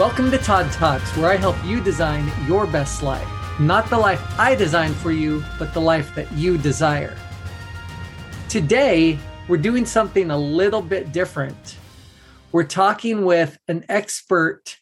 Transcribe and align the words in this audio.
Welcome 0.00 0.30
to 0.30 0.38
Todd 0.38 0.72
Talks, 0.72 1.14
where 1.14 1.30
I 1.30 1.36
help 1.36 1.62
you 1.62 1.78
design 1.78 2.32
your 2.48 2.66
best 2.66 3.02
life. 3.02 3.28
Not 3.60 3.90
the 3.90 3.98
life 3.98 4.22
I 4.40 4.54
designed 4.54 4.96
for 4.96 5.12
you, 5.12 5.44
but 5.58 5.74
the 5.74 5.80
life 5.82 6.14
that 6.14 6.32
you 6.32 6.56
desire. 6.56 7.14
Today, 8.48 9.18
we're 9.46 9.58
doing 9.58 9.84
something 9.84 10.30
a 10.30 10.38
little 10.38 10.80
bit 10.80 11.12
different. 11.12 11.76
We're 12.50 12.64
talking 12.64 13.26
with 13.26 13.58
an 13.68 13.84
expert 13.90 14.78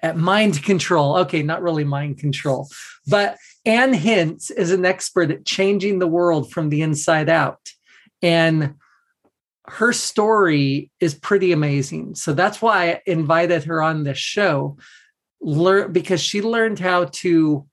at 0.00 0.16
mind 0.16 0.62
control. 0.62 1.16
Okay, 1.16 1.42
not 1.42 1.60
really 1.60 1.82
mind 1.82 2.18
control, 2.18 2.68
but 3.08 3.36
Ann 3.66 3.94
Hintz 3.94 4.48
is 4.48 4.70
an 4.70 4.84
expert 4.84 5.32
at 5.32 5.44
changing 5.44 5.98
the 5.98 6.06
world 6.06 6.52
from 6.52 6.68
the 6.68 6.82
inside 6.82 7.28
out. 7.28 7.72
And 8.22 8.76
her 9.66 9.92
story 9.92 10.90
is 11.00 11.14
pretty 11.14 11.52
amazing. 11.52 12.14
So 12.14 12.32
that's 12.32 12.60
why 12.60 12.90
I 12.90 13.02
invited 13.06 13.64
her 13.64 13.82
on 13.82 14.04
this 14.04 14.18
show, 14.18 14.76
learn 15.40 15.92
because 15.92 16.20
she 16.20 16.42
learned 16.42 16.78
how 16.78 17.06
to 17.06 17.66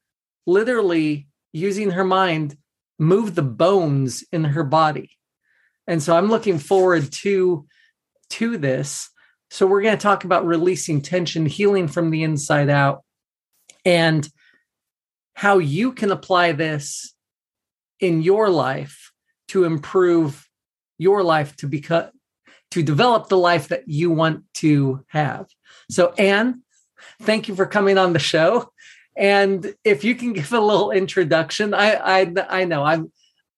literally 0.48 1.28
using 1.54 1.92
her 1.92 2.06
mind 2.06 2.56
move 2.98 3.36
the 3.36 3.42
bones 3.42 4.24
in 4.32 4.44
her 4.44 4.64
body. 4.64 5.18
And 5.88 6.02
so 6.02 6.16
I'm 6.16 6.30
looking 6.30 6.60
forward 6.60 7.12
to 7.12 7.66
to 8.32 8.58
this. 8.58 9.10
So 9.50 9.68
we're 9.68 9.82
going 9.82 9.98
to 9.98 10.02
talk 10.02 10.24
about 10.24 10.46
releasing 10.46 11.02
tension, 11.02 11.46
healing 11.46 11.90
from 11.90 12.10
the 12.10 12.24
inside 12.24 12.70
out 12.70 13.04
and 13.84 14.28
how 15.34 15.58
you 15.58 15.92
can 15.92 16.12
apply 16.12 16.54
this 16.54 17.14
in 18.00 18.22
your 18.22 18.50
life 18.50 19.12
to 19.50 19.66
improve 19.66 20.48
your 21.02 21.24
life 21.24 21.56
to 21.58 21.68
become 21.68 22.12
to 22.70 22.84
develop 22.84 23.28
the 23.28 23.38
life 23.38 23.68
that 23.68 23.84
you 23.88 24.10
want 24.10 24.46
to 24.54 25.04
have. 25.08 25.48
So 25.90 26.14
Anne, 26.18 26.62
thank 27.24 27.50
you 27.50 27.56
for 27.56 27.66
coming 27.66 27.98
on 27.98 28.14
the 28.14 28.20
show. 28.20 28.72
And 29.18 29.74
if 29.84 30.06
you 30.06 30.16
can 30.16 30.32
give 30.32 30.54
a 30.54 30.60
little 30.60 30.92
introduction, 30.92 31.74
I 31.74 32.22
I 32.22 32.34
I 32.50 32.66
know 32.66 32.84
I'm 32.84 33.12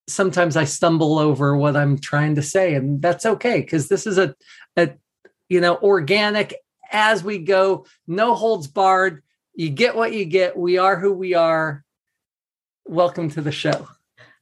sometimes 0.07 0.55
I 0.55 0.63
stumble 0.63 1.19
over 1.19 1.55
what 1.55 1.75
I'm 1.75 1.99
trying 1.99 2.35
to 2.35 2.41
say, 2.41 2.75
and 2.75 3.01
that's 3.01 3.25
okay 3.25 3.59
because 3.59 3.89
this 3.89 4.07
is 4.07 4.17
a 4.17 4.35
a 4.77 4.91
you 5.49 5.59
know 5.59 5.77
organic 5.77 6.55
as 6.91 7.23
we 7.23 7.39
go, 7.39 7.85
no 8.07 8.35
holds 8.35 8.67
barred. 8.67 9.21
You 9.53 9.69
get 9.69 9.95
what 9.95 10.13
you 10.13 10.25
get. 10.25 10.57
We 10.57 10.77
are 10.77 10.97
who 10.99 11.11
we 11.11 11.33
are. 11.33 11.83
Welcome 12.85 13.29
to 13.31 13.41
the 13.41 13.51
show. 13.51 13.87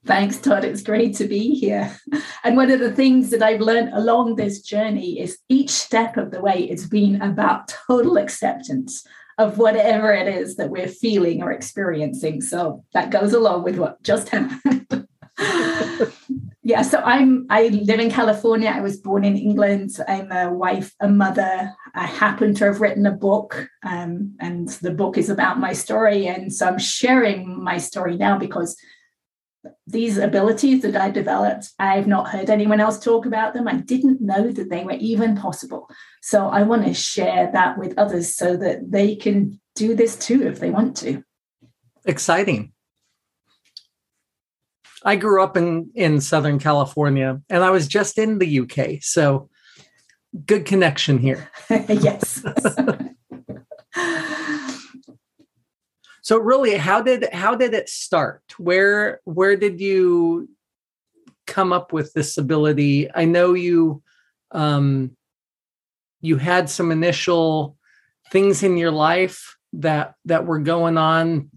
Thanks, 0.06 0.40
Todd. 0.40 0.66
It's 0.66 0.82
great 0.82 1.16
to 1.18 1.26
be 1.26 1.54
here. 1.54 1.96
And 2.44 2.58
one 2.58 2.72
of 2.72 2.80
the 2.80 2.92
things 2.92 3.30
that 3.30 3.44
I've 3.44 3.62
learned 3.62 3.94
along 3.94 4.36
this 4.36 4.62
journey 4.62 5.20
is 5.20 5.38
each 5.48 5.70
step 5.70 6.18
of 6.18 6.32
the 6.32 6.42
way 6.42 6.64
it's 6.64 6.88
been 6.88 7.22
about 7.22 7.68
total 7.88 8.18
acceptance 8.18 9.06
of 9.38 9.60
whatever 9.60 10.12
it 10.12 10.28
is 10.28 10.56
that 10.56 10.70
we're 10.70 10.88
feeling 10.88 11.44
or 11.44 11.52
experiencing. 11.52 12.42
So 12.42 12.84
that 12.94 13.12
goes 13.12 13.34
along 13.34 13.64
with 13.64 13.78
what 13.78 14.02
just 14.02 14.30
happened. 14.30 15.08
yeah, 16.64 16.82
so 16.82 17.00
I'm 17.00 17.46
I 17.50 17.68
live 17.68 18.00
in 18.00 18.12
California. 18.12 18.70
I 18.70 18.82
was 18.82 18.98
born 18.98 19.24
in 19.24 19.38
England. 19.38 19.92
I'm 20.08 20.32
a 20.32 20.52
wife, 20.52 20.94
a 21.00 21.08
mother. 21.08 21.74
I 21.94 22.06
happen 22.06 22.54
to 22.56 22.66
have 22.66 22.82
written 22.82 23.06
a 23.06 23.12
book, 23.12 23.68
um, 23.84 24.36
and 24.40 24.70
the 24.70 24.92
book 24.92 25.18
is 25.18 25.30
about 25.30 25.60
my 25.60 25.74
story. 25.74 26.28
And 26.28 26.54
so 26.54 26.68
I'm 26.68 26.80
sharing 26.80 27.64
my 27.64 27.78
story 27.78 28.18
now 28.18 28.38
because 28.38 28.76
these 29.86 30.18
abilities 30.18 30.82
that 30.82 30.96
I 30.96 31.12
developed, 31.12 31.70
I've 31.78 32.08
not 32.08 32.30
heard 32.30 32.50
anyone 32.50 32.80
else 32.80 33.00
talk 33.00 33.26
about 33.26 33.54
them. 33.54 33.68
I 33.68 33.76
didn't 33.76 34.22
know 34.22 34.52
that 34.52 34.70
they 34.70 34.84
were 34.84 34.98
even 35.00 35.36
possible. 35.36 35.90
So 36.22 36.48
I 36.48 36.64
want 36.64 36.86
to 36.86 36.94
share 36.94 37.50
that 37.54 37.78
with 37.78 37.98
others 37.98 38.36
so 38.36 38.58
that 38.58 38.92
they 38.92 39.16
can 39.16 39.60
do 39.76 39.96
this 39.96 40.16
too 40.16 40.44
if 40.48 40.60
they 40.60 40.72
want 40.72 40.98
to. 40.98 41.24
Exciting. 42.06 42.74
I 45.04 45.16
grew 45.16 45.44
up 45.44 45.58
in 45.58 45.92
in 45.96 46.22
Southern 46.22 46.60
California 46.60 47.42
and 47.50 47.64
I 47.64 47.72
was 47.72 47.88
just 47.88 48.18
in 48.18 48.38
the 48.38 48.60
UK. 48.60 49.02
So 49.02 49.50
good 50.46 50.66
connection 50.66 51.18
here. 51.18 51.50
yes. 51.70 52.44
so 56.32 56.38
really 56.38 56.78
how 56.78 57.02
did 57.02 57.28
how 57.34 57.56
did 57.56 57.74
it 57.74 57.90
start? 57.90 58.42
Where 58.58 59.20
where 59.26 59.58
did 59.58 59.82
you 59.82 60.48
come 61.46 61.74
up 61.74 61.92
with 61.92 62.14
this 62.14 62.38
ability? 62.38 63.10
I 63.14 63.26
know 63.26 63.54
you 63.54 64.02
um 64.52 65.12
you 66.22 66.38
had 66.38 66.70
some 66.70 66.90
initial 66.90 67.76
things 68.32 68.64
in 68.64 68.78
your 68.78 68.92
life 68.92 69.58
that 69.74 70.16
that 70.24 70.46
were 70.46 70.60
going 70.60 70.98
on 70.98 71.50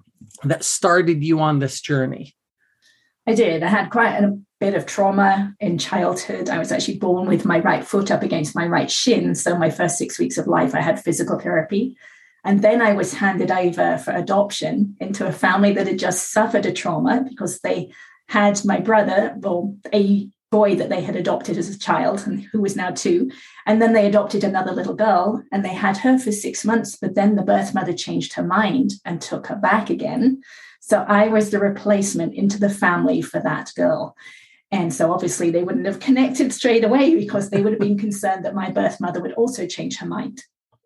that 0.42 0.64
started 0.64 1.22
you 1.22 1.38
on 1.38 1.60
this 1.60 1.80
journey. 1.80 2.34
I 3.28 3.34
did. 3.34 3.62
I 3.62 3.68
had 3.68 3.90
quite 3.90 4.16
a 4.16 4.36
bit 4.58 4.74
of 4.74 4.86
trauma 4.86 5.54
in 5.60 5.78
childhood. 5.78 6.48
I 6.48 6.58
was 6.58 6.72
actually 6.72 6.98
born 6.98 7.28
with 7.28 7.44
my 7.44 7.60
right 7.60 7.84
foot 7.84 8.10
up 8.10 8.24
against 8.24 8.56
my 8.56 8.66
right 8.66 8.90
shin. 8.90 9.36
So 9.36 9.56
my 9.56 9.70
first 9.70 9.98
six 9.98 10.18
weeks 10.18 10.36
of 10.36 10.48
life 10.48 10.74
i 10.74 10.80
had 10.80 11.00
physical 11.00 11.38
therapy 11.38 11.96
and 12.44 12.60
then 12.60 12.82
I 12.82 12.92
was 12.92 13.14
handed 13.14 13.50
over 13.50 13.96
for 13.96 14.12
adoption 14.12 14.96
into 15.00 15.26
a 15.26 15.32
family 15.32 15.72
that 15.72 15.86
had 15.86 15.98
just 15.98 16.30
suffered 16.30 16.66
a 16.66 16.72
trauma 16.72 17.24
because 17.26 17.60
they 17.60 17.92
had 18.28 18.62
my 18.64 18.80
brother, 18.80 19.34
well, 19.38 19.76
a 19.92 20.28
boy 20.50 20.76
that 20.76 20.88
they 20.88 21.00
had 21.00 21.16
adopted 21.16 21.56
as 21.56 21.68
a 21.68 21.78
child 21.78 22.22
and 22.26 22.42
who 22.44 22.60
was 22.60 22.76
now 22.76 22.90
two. 22.90 23.30
And 23.66 23.80
then 23.80 23.94
they 23.94 24.06
adopted 24.06 24.44
another 24.44 24.72
little 24.72 24.94
girl 24.94 25.42
and 25.50 25.64
they 25.64 25.74
had 25.74 25.96
her 25.98 26.18
for 26.18 26.30
six 26.30 26.64
months. 26.64 26.96
But 26.96 27.14
then 27.14 27.34
the 27.34 27.42
birth 27.42 27.74
mother 27.74 27.94
changed 27.94 28.34
her 28.34 28.44
mind 28.44 28.92
and 29.04 29.20
took 29.20 29.46
her 29.46 29.56
back 29.56 29.88
again. 29.88 30.42
So 30.80 31.04
I 31.08 31.28
was 31.28 31.50
the 31.50 31.58
replacement 31.58 32.34
into 32.34 32.60
the 32.60 32.68
family 32.68 33.22
for 33.22 33.40
that 33.40 33.72
girl. 33.74 34.16
And 34.70 34.92
so 34.92 35.12
obviously 35.12 35.50
they 35.50 35.64
wouldn't 35.64 35.86
have 35.86 35.98
connected 35.98 36.52
straight 36.52 36.84
away 36.84 37.16
because 37.16 37.48
they 37.48 37.62
would 37.62 37.72
have 37.72 37.80
been 37.80 37.98
concerned 37.98 38.44
that 38.44 38.54
my 38.54 38.70
birth 38.70 39.00
mother 39.00 39.22
would 39.22 39.32
also 39.32 39.66
change 39.66 39.96
her 39.98 40.06
mind 40.06 40.42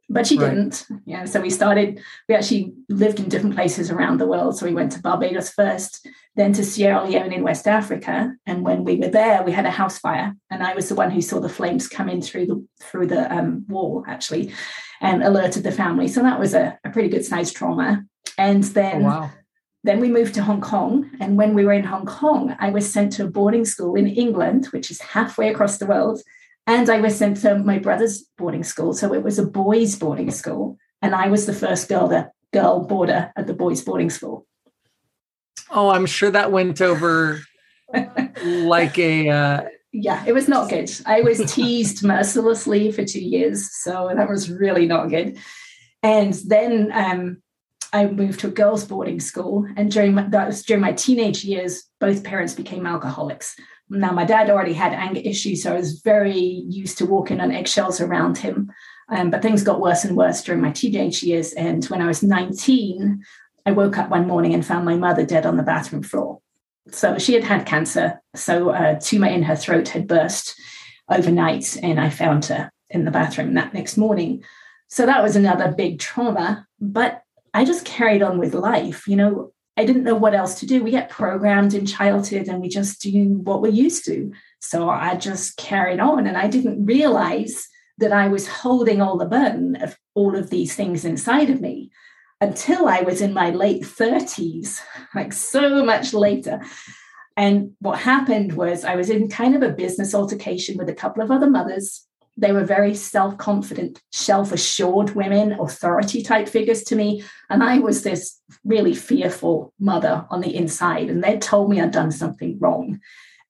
but 0.09 0.27
she 0.27 0.39
right. 0.39 0.51
didn't. 0.51 0.87
Yeah. 1.05 1.27
So 1.27 1.41
we 1.41 1.51
started, 1.51 2.01
we 2.29 2.35
actually 2.35 2.73
lived 2.89 3.21
in 3.21 3.29
different 3.29 3.55
places 3.55 3.91
around 3.91 4.19
the 4.19 4.27
world. 4.27 4.57
So 4.57 4.67
we 4.67 4.75
went 4.75 4.93
to 4.93 5.03
Barbados 5.03 5.51
first, 5.51 6.07
then 6.35 6.53
to 6.55 6.65
Sierra 6.65 7.05
Leone 7.05 7.33
in 7.33 7.43
West 7.43 7.67
Africa. 7.67 8.33
And 8.47 8.65
when 8.65 8.85
we 8.85 8.97
were 8.97 9.09
there, 9.09 9.43
we 9.43 9.53
had 9.53 9.67
a 9.67 9.71
house 9.71 9.99
fire. 9.99 10.35
And 10.51 10.63
I 10.63 10.75
was 10.75 10.89
the 10.89 10.95
one 10.95 11.11
who 11.11 11.21
saw 11.21 11.41
the 11.41 11.49
flames 11.49 11.89
come 11.89 12.09
in 12.09 12.23
through 12.23 12.47
the 12.47 12.67
through 12.81 13.09
the 13.09 13.33
um, 13.33 13.67
wall, 13.69 14.05
actually, 14.07 14.53
and 15.01 15.23
alerted 15.23 15.63
the 15.63 15.73
family. 15.73 16.09
So 16.09 16.23
that 16.23 16.41
was 16.41 16.55
a, 16.55 16.79
a 16.85 16.91
pretty 16.91 17.09
good 17.09 17.25
sized 17.25 17.55
trauma. 17.55 18.05
And 18.39 18.65
then 18.65 19.03
oh, 19.03 19.07
wow. 19.07 19.31
Then 19.85 20.01
we 20.01 20.09
moved 20.09 20.35
to 20.35 20.43
Hong 20.43 20.61
Kong. 20.61 21.09
And 21.21 21.39
when 21.39 21.55
we 21.55 21.65
were 21.65 21.73
in 21.73 21.85
Hong 21.85 22.05
Kong, 22.05 22.57
I 22.59 22.71
was 22.71 22.93
sent 22.93 23.13
to 23.13 23.25
a 23.25 23.31
boarding 23.31 23.65
school 23.65 23.95
in 23.95 24.09
England, 24.09 24.67
which 24.67 24.91
is 24.91 25.01
halfway 25.01 25.49
across 25.49 25.79
the 25.79 25.87
world 25.87 26.21
and 26.69 26.91
I 26.91 27.01
was 27.01 27.17
sent 27.17 27.39
to 27.39 27.59
my 27.59 27.79
brother's 27.79 28.25
boarding 28.37 28.63
school. 28.63 28.93
So 28.93 29.15
it 29.15 29.23
was 29.23 29.39
a 29.39 29.47
boys' 29.47 29.97
boarding 29.97 30.31
school. 30.31 30.77
And 31.01 31.15
I 31.15 31.29
was 31.29 31.47
the 31.47 31.55
first 31.55 31.89
girl, 31.89 32.09
the 32.09 32.31
girl 32.53 32.85
boarder 32.85 33.33
at 33.37 33.47
the 33.47 33.55
boys' 33.55 33.81
boarding 33.81 34.11
school. 34.11 34.47
Oh, 35.71 35.89
I'm 35.89 36.05
sure 36.05 36.31
that 36.31 36.53
went 36.53 36.83
over 36.83 37.41
like 38.45 38.99
a. 38.99 39.31
Uh... 39.31 39.63
Yeah, 39.93 40.23
it 40.27 40.35
was 40.35 40.47
not 40.47 40.69
good. 40.69 40.91
I 41.07 41.23
was 41.23 41.41
teased 41.51 42.05
mercilessly 42.05 42.93
for 42.93 43.03
two 43.03 43.25
years. 43.25 43.73
So 43.83 44.13
that 44.15 44.29
was 44.29 44.51
really 44.51 44.85
not 44.85 45.09
good. 45.09 45.39
And 46.03 46.35
then 46.35 46.91
um, 46.93 47.43
I 47.95 48.07
moved 48.07 48.41
to 48.41 48.49
a 48.49 48.51
girls' 48.51 48.85
boarding 48.85 49.21
school. 49.21 49.67
And 49.79 49.91
during 49.91 50.15
my, 50.15 50.25
that 50.29 50.49
was 50.49 50.63
during 50.63 50.83
my 50.83 50.93
teenage 50.93 51.45
years, 51.45 51.85
both 51.99 52.25
parents 52.25 52.53
became 52.53 52.87
alcoholics. 52.87 53.57
Now, 53.91 54.13
my 54.13 54.25
dad 54.25 54.51
already 54.51 54.75
had 54.75 54.93
anger 54.93 55.21
issues, 55.25 55.63
so 55.63 55.73
I 55.73 55.79
was 55.79 56.01
very 56.01 56.39
used 56.39 56.99
to 56.99 57.07
walking 57.07 57.41
on 57.41 57.53
eggshells 57.53 58.01
around 58.01 58.39
him. 58.39 58.71
Um, 59.09 59.31
but 59.31 59.41
things 59.41 59.63
got 59.63 59.81
worse 59.81 60.05
and 60.05 60.17
worse 60.17 60.43
during 60.43 60.61
my 60.61 60.71
teenage 60.71 61.23
years. 61.23 61.53
And 61.55 61.85
when 61.87 62.03
I 62.03 62.07
was 62.07 62.23
19, 62.23 63.25
I 63.65 63.73
woke 63.73 63.97
up 63.97 64.11
one 64.11 64.27
morning 64.27 64.53
and 64.53 64.65
found 64.65 64.85
my 64.85 64.97
mother 64.97 65.25
dead 65.25 65.47
on 65.47 65.57
the 65.57 65.63
bathroom 65.63 66.03
floor. 66.03 66.41
So 66.91 67.19
she 67.19 67.35
had 67.35 67.45
had 67.45 67.67
cancer. 67.67 68.21
So 68.35 68.71
a 68.71 68.99
tumor 69.01 69.29
in 69.29 69.43
her 69.43 69.57
throat 69.57 69.89
had 69.89 70.07
burst 70.07 70.55
overnight, 71.11 71.77
and 71.83 71.99
I 71.99 72.11
found 72.11 72.47
her 72.47 72.71
in 72.91 73.05
the 73.05 73.11
bathroom 73.11 73.55
that 73.55 73.75
next 73.75 73.97
morning. 73.97 74.45
So 74.89 75.07
that 75.07 75.23
was 75.23 75.37
another 75.37 75.73
big 75.73 75.99
trauma. 75.99 76.67
But 76.81 77.23
I 77.55 77.65
just 77.65 77.85
carried 77.85 78.23
on 78.23 78.39
with 78.39 78.55
life. 78.55 79.07
You 79.09 79.17
know, 79.17 79.53
I 79.79 79.85
didn't 79.85 80.03
know 80.03 80.17
what 80.17 80.35
else 80.35 80.59
to 80.59 80.67
do. 80.67 80.83
We 80.83 80.91
get 80.91 81.09
programmed 81.09 81.73
in 81.73 81.87
childhood 81.87 82.49
and 82.49 82.61
we 82.61 82.69
just 82.69 83.01
do 83.01 83.39
what 83.45 83.63
we're 83.63 83.69
used 83.69 84.05
to. 84.07 84.33
So 84.61 84.91
I 84.91 85.15
just 85.15 85.57
carried 85.57 86.01
on 86.01 86.27
and 86.27 86.37
I 86.37 86.49
didn't 86.49 86.85
realize 86.85 87.69
that 87.99 88.13
I 88.13 88.27
was 88.27 88.49
holding 88.49 89.01
all 89.01 89.17
the 89.17 89.25
burden 89.25 89.77
of 89.77 89.97
all 90.15 90.35
of 90.35 90.51
these 90.51 90.75
things 90.75 91.05
inside 91.05 91.49
of 91.49 91.61
me 91.61 91.93
until 92.41 92.89
I 92.89 93.03
was 93.03 93.21
in 93.21 93.33
my 93.33 93.51
late 93.51 93.83
30s, 93.83 94.81
like 95.15 95.33
so 95.33 95.85
much 95.85 96.13
later. 96.13 96.61
And 97.37 97.75
what 97.79 98.01
happened 98.01 98.55
was 98.55 98.85
I 98.85 98.97
was 98.97 99.11
in 99.11 99.29
kind 99.29 99.55
of 99.55 99.63
a 99.63 99.71
business 99.73 100.13
altercation 100.13 100.77
with 100.77 100.89
a 100.89 100.95
couple 100.95 101.23
of 101.23 101.31
other 101.31 101.49
mothers. 101.49 102.05
They 102.39 102.53
were 102.53 102.65
very 102.65 102.95
self 102.95 103.37
confident, 103.37 104.01
self 104.13 104.53
assured 104.53 105.11
women, 105.11 105.53
authority 105.53 106.23
type 106.23 106.49
figures 106.49 106.85
to 106.85 106.97
me. 106.97 107.25
And 107.51 107.63
I 107.63 107.79
was 107.81 108.03
this 108.03 108.41
really 108.65 108.95
fearful 108.95 109.73
mother 109.81 110.25
on 110.31 110.41
the 110.41 110.55
inside. 110.55 111.11
And 111.11 111.23
they 111.23 111.39
told 111.39 111.69
me 111.69 111.81
I'd 111.81 111.91
done 111.91 112.13
something 112.13 112.59
wrong. 112.61 113.01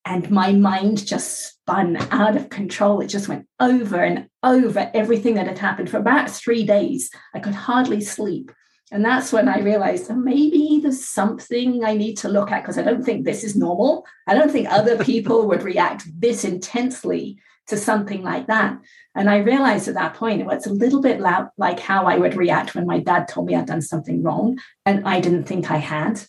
And 0.05 0.31
my 0.31 0.53
mind 0.53 1.05
just 1.05 1.51
spun 1.51 1.97
out 2.11 2.35
of 2.35 2.49
control. 2.49 2.99
It 2.99 3.07
just 3.07 3.27
went 3.27 3.47
over 3.59 4.03
and 4.03 4.27
over 4.41 4.89
everything 4.93 5.35
that 5.35 5.45
had 5.45 5.59
happened 5.59 5.89
for 5.89 5.97
about 5.97 6.31
three 6.31 6.63
days. 6.63 7.11
I 7.35 7.39
could 7.39 7.53
hardly 7.53 8.01
sleep. 8.01 8.51
And 8.91 9.05
that's 9.05 9.31
when 9.31 9.47
I 9.47 9.59
realized 9.59 10.09
oh, 10.09 10.15
maybe 10.15 10.79
there's 10.81 11.05
something 11.05 11.83
I 11.83 11.93
need 11.95 12.15
to 12.19 12.29
look 12.29 12.51
at 12.51 12.63
because 12.63 12.79
I 12.79 12.81
don't 12.81 13.03
think 13.03 13.23
this 13.23 13.43
is 13.43 13.55
normal. 13.55 14.03
I 14.25 14.33
don't 14.33 14.49
think 14.51 14.67
other 14.67 14.97
people 15.03 15.47
would 15.47 15.61
react 15.61 16.05
this 16.19 16.43
intensely 16.43 17.37
to 17.69 17.77
something 17.77 18.23
like 18.23 18.47
that. 18.47 18.77
And 19.15 19.29
I 19.29 19.37
realized 19.37 19.87
at 19.87 19.93
that 19.95 20.15
point 20.15 20.41
it 20.41 20.47
was 20.47 20.65
a 20.65 20.73
little 20.73 21.01
bit 21.01 21.19
like 21.19 21.79
how 21.79 22.05
I 22.05 22.17
would 22.17 22.35
react 22.35 22.75
when 22.75 22.85
my 22.85 22.99
dad 22.99 23.27
told 23.27 23.47
me 23.47 23.55
I'd 23.55 23.65
done 23.65 23.81
something 23.81 24.21
wrong 24.23 24.59
and 24.85 25.07
I 25.07 25.19
didn't 25.19 25.45
think 25.45 25.71
I 25.71 25.77
had. 25.77 26.21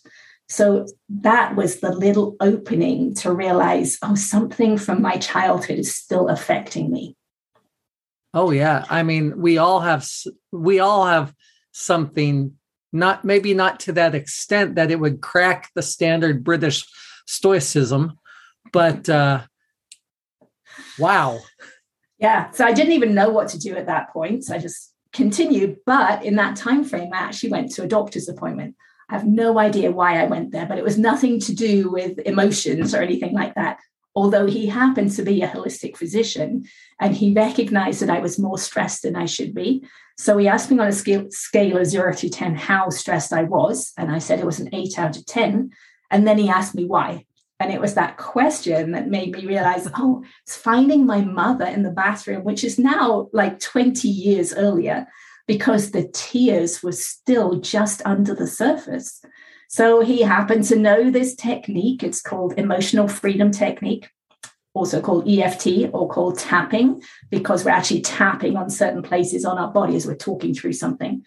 So 0.49 0.85
that 1.09 1.55
was 1.55 1.79
the 1.79 1.91
little 1.91 2.35
opening 2.41 3.13
to 3.15 3.31
realize, 3.31 3.97
oh, 4.03 4.15
something 4.15 4.77
from 4.77 5.01
my 5.01 5.17
childhood 5.17 5.79
is 5.79 5.95
still 5.95 6.27
affecting 6.27 6.91
me. 6.91 7.15
Oh 8.33 8.51
yeah, 8.51 8.85
I 8.89 9.03
mean, 9.03 9.39
we 9.39 9.57
all 9.57 9.81
have 9.81 10.07
we 10.51 10.79
all 10.79 11.05
have 11.05 11.33
something 11.71 12.57
not 12.93 13.23
maybe 13.23 13.53
not 13.53 13.79
to 13.81 13.93
that 13.93 14.13
extent 14.15 14.75
that 14.75 14.91
it 14.91 14.99
would 14.99 15.21
crack 15.21 15.69
the 15.73 15.81
standard 15.81 16.43
British 16.43 16.85
stoicism, 17.27 18.19
but 18.73 19.09
uh 19.09 19.43
wow. 20.99 21.39
Yeah, 22.19 22.51
so 22.51 22.65
I 22.65 22.71
didn't 22.71 22.93
even 22.93 23.15
know 23.15 23.29
what 23.29 23.49
to 23.49 23.59
do 23.59 23.75
at 23.75 23.87
that 23.87 24.11
point. 24.13 24.43
So 24.43 24.55
I 24.55 24.59
just 24.59 24.93
continued, 25.11 25.77
but 25.85 26.23
in 26.23 26.35
that 26.35 26.55
time 26.55 26.83
frame 26.83 27.11
I 27.13 27.17
actually 27.17 27.51
went 27.51 27.71
to 27.71 27.83
a 27.83 27.87
doctor's 27.87 28.29
appointment. 28.29 28.75
I 29.09 29.15
have 29.15 29.27
no 29.27 29.59
idea 29.59 29.91
why 29.91 30.21
I 30.21 30.27
went 30.27 30.51
there, 30.51 30.65
but 30.65 30.77
it 30.77 30.83
was 30.83 30.97
nothing 30.97 31.39
to 31.41 31.53
do 31.53 31.89
with 31.89 32.19
emotions 32.19 32.95
or 32.95 33.01
anything 33.01 33.33
like 33.33 33.55
that. 33.55 33.79
Although 34.15 34.45
he 34.45 34.67
happened 34.67 35.11
to 35.13 35.23
be 35.23 35.41
a 35.41 35.47
holistic 35.47 35.97
physician 35.97 36.65
and 36.99 37.15
he 37.15 37.33
recognized 37.33 38.01
that 38.01 38.09
I 38.09 38.19
was 38.19 38.39
more 38.39 38.57
stressed 38.57 39.03
than 39.03 39.15
I 39.15 39.25
should 39.25 39.53
be. 39.53 39.85
So 40.17 40.37
he 40.37 40.47
asked 40.47 40.69
me 40.69 40.79
on 40.79 40.87
a 40.87 40.93
scale, 40.93 41.27
scale 41.29 41.77
of 41.77 41.85
zero 41.85 42.13
to 42.13 42.29
10 42.29 42.55
how 42.55 42.89
stressed 42.89 43.33
I 43.33 43.43
was. 43.43 43.93
And 43.97 44.11
I 44.11 44.19
said 44.19 44.39
it 44.39 44.45
was 44.45 44.59
an 44.59 44.69
eight 44.73 44.99
out 44.99 45.17
of 45.17 45.25
10. 45.25 45.71
And 46.09 46.27
then 46.27 46.37
he 46.37 46.49
asked 46.49 46.75
me 46.75 46.85
why. 46.85 47.25
And 47.61 47.71
it 47.71 47.79
was 47.79 47.93
that 47.93 48.17
question 48.17 48.91
that 48.91 49.07
made 49.07 49.33
me 49.33 49.45
realize, 49.45 49.87
oh, 49.95 50.23
it's 50.43 50.57
finding 50.57 51.05
my 51.05 51.21
mother 51.21 51.65
in 51.65 51.83
the 51.83 51.91
bathroom, 51.91 52.43
which 52.43 52.63
is 52.63 52.79
now 52.79 53.29
like 53.33 53.59
20 53.59 54.07
years 54.07 54.53
earlier 54.53 55.07
because 55.47 55.91
the 55.91 56.09
tears 56.13 56.81
were 56.81 56.91
still 56.91 57.59
just 57.59 58.01
under 58.05 58.33
the 58.33 58.47
surface. 58.47 59.23
So 59.69 60.01
he 60.01 60.21
happened 60.21 60.65
to 60.65 60.75
know 60.75 61.09
this 61.09 61.35
technique. 61.35 62.03
It's 62.03 62.21
called 62.21 62.53
emotional 62.57 63.07
freedom 63.07 63.51
technique, 63.51 64.09
also 64.73 65.01
called 65.01 65.29
EFT 65.29 65.91
or 65.93 66.09
called 66.09 66.39
tapping, 66.39 67.01
because 67.29 67.63
we're 67.63 67.71
actually 67.71 68.01
tapping 68.01 68.57
on 68.57 68.69
certain 68.69 69.01
places 69.01 69.45
on 69.45 69.57
our 69.57 69.71
body 69.71 69.95
as 69.95 70.05
we're 70.05 70.15
talking 70.15 70.53
through 70.53 70.73
something. 70.73 71.23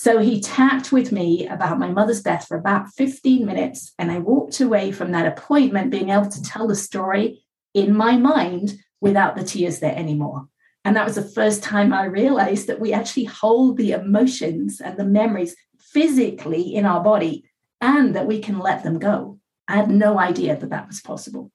So 0.00 0.16
he 0.18 0.40
tapped 0.40 0.92
with 0.92 1.12
me 1.12 1.46
about 1.46 1.78
my 1.78 1.88
mother's 1.88 2.22
death 2.22 2.48
for 2.48 2.56
about 2.56 2.88
15 2.94 3.44
minutes. 3.44 3.92
And 3.98 4.10
I 4.10 4.16
walked 4.16 4.58
away 4.58 4.92
from 4.92 5.12
that 5.12 5.26
appointment 5.26 5.90
being 5.90 6.08
able 6.08 6.30
to 6.30 6.42
tell 6.42 6.66
the 6.66 6.74
story 6.74 7.44
in 7.74 7.94
my 7.94 8.16
mind 8.16 8.78
without 9.02 9.36
the 9.36 9.44
tears 9.44 9.80
there 9.80 9.94
anymore. 9.94 10.48
And 10.86 10.96
that 10.96 11.04
was 11.04 11.16
the 11.16 11.30
first 11.34 11.62
time 11.62 11.92
I 11.92 12.06
realized 12.06 12.66
that 12.68 12.80
we 12.80 12.94
actually 12.94 13.26
hold 13.26 13.76
the 13.76 13.92
emotions 13.92 14.80
and 14.80 14.96
the 14.96 15.04
memories 15.04 15.54
physically 15.78 16.74
in 16.74 16.86
our 16.86 17.04
body 17.04 17.44
and 17.82 18.16
that 18.16 18.26
we 18.26 18.40
can 18.40 18.58
let 18.58 18.82
them 18.82 18.98
go. 18.98 19.38
I 19.68 19.76
had 19.76 19.90
no 19.90 20.18
idea 20.18 20.56
that 20.56 20.70
that 20.70 20.86
was 20.86 21.02
possible. 21.02 21.52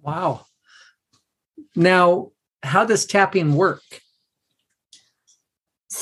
Wow. 0.00 0.46
Now, 1.74 2.30
how 2.62 2.84
does 2.84 3.04
tapping 3.04 3.56
work? 3.56 3.82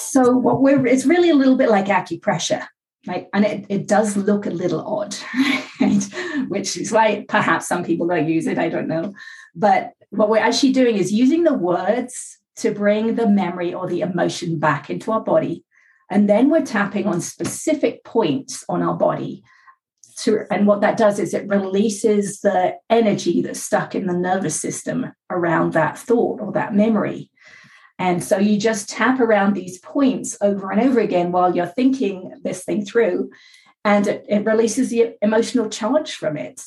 So, 0.06 0.36
what 0.36 0.62
we're 0.62 0.86
it's 0.86 1.06
really 1.06 1.30
a 1.30 1.34
little 1.34 1.56
bit 1.56 1.68
like 1.68 1.86
acupressure, 1.86 2.66
right? 3.06 3.26
And 3.34 3.44
it, 3.44 3.66
it 3.68 3.88
does 3.88 4.16
look 4.16 4.46
a 4.46 4.50
little 4.50 4.80
odd, 4.86 5.16
right? 5.80 6.04
Which 6.48 6.76
is 6.76 6.92
why 6.92 7.24
perhaps 7.28 7.68
some 7.68 7.84
people 7.84 8.06
don't 8.06 8.28
use 8.28 8.46
it. 8.46 8.58
I 8.58 8.68
don't 8.68 8.88
know. 8.88 9.12
But 9.54 9.92
what 10.10 10.28
we're 10.28 10.38
actually 10.38 10.72
doing 10.72 10.96
is 10.96 11.12
using 11.12 11.44
the 11.44 11.54
words 11.54 12.38
to 12.56 12.70
bring 12.70 13.16
the 13.16 13.28
memory 13.28 13.74
or 13.74 13.86
the 13.86 14.00
emotion 14.00 14.58
back 14.58 14.90
into 14.90 15.12
our 15.12 15.20
body. 15.20 15.64
And 16.10 16.28
then 16.28 16.50
we're 16.50 16.64
tapping 16.64 17.06
on 17.06 17.20
specific 17.20 18.04
points 18.04 18.64
on 18.68 18.82
our 18.82 18.96
body. 18.96 19.42
To, 20.20 20.44
and 20.50 20.66
what 20.66 20.80
that 20.80 20.96
does 20.96 21.18
is 21.18 21.34
it 21.34 21.48
releases 21.48 22.40
the 22.40 22.76
energy 22.88 23.42
that's 23.42 23.60
stuck 23.60 23.94
in 23.94 24.06
the 24.06 24.14
nervous 24.14 24.58
system 24.58 25.12
around 25.30 25.74
that 25.74 25.98
thought 25.98 26.40
or 26.40 26.52
that 26.52 26.74
memory. 26.74 27.30
And 27.98 28.22
so 28.22 28.38
you 28.38 28.58
just 28.58 28.88
tap 28.88 29.20
around 29.20 29.54
these 29.54 29.78
points 29.78 30.37
over 30.40 30.70
and 30.70 30.81
over 30.81 31.00
again 31.00 31.32
while 31.32 31.54
you're 31.54 31.66
thinking 31.66 32.34
this 32.43 32.64
thing 32.64 32.84
through, 32.84 33.31
and 33.84 34.06
it, 34.06 34.26
it 34.28 34.44
releases 34.44 34.90
the 34.90 35.16
emotional 35.22 35.70
charge 35.70 36.14
from 36.14 36.37
it. 36.37 36.60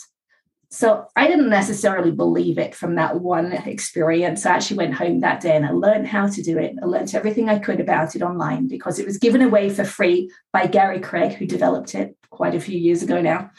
So 0.72 1.08
I 1.16 1.28
didn't 1.28 1.50
necessarily 1.50 2.12
believe 2.12 2.60
it 2.60 2.76
from 2.76 2.96
that 2.96 3.20
one 3.22 3.52
experience. 3.52 4.46
I 4.46 4.56
actually 4.56 4.78
went 4.78 4.94
home 4.94 5.22
that 5.22 5.42
day 5.42 5.56
and 5.56 5.66
I 5.66 5.72
learned 5.72 6.08
how 6.08 6.28
to 6.28 6.44
do 6.44 6.60
it. 6.60 6.76
I 6.81 6.86
learned 6.86 7.14
everything 7.16 7.50
I 7.50 7.58
could 7.58 7.80
about 7.80 8.16
it 8.16 8.22
online 8.22 8.68
because 8.68 9.00
it 9.00 9.06
was 9.06 9.18
given 9.18 9.42
away 9.42 9.72
for 9.72 9.84
free 9.84 10.32
by 10.54 10.68
Gary 10.68 11.00
Craig, 11.00 11.34
who 11.34 11.48
developed 11.48 11.96
it 11.96 12.16
quite 12.30 12.54
a 12.54 12.60
few 12.60 12.78
years 12.78 13.02
ago 13.02 13.20
now. 13.20 13.50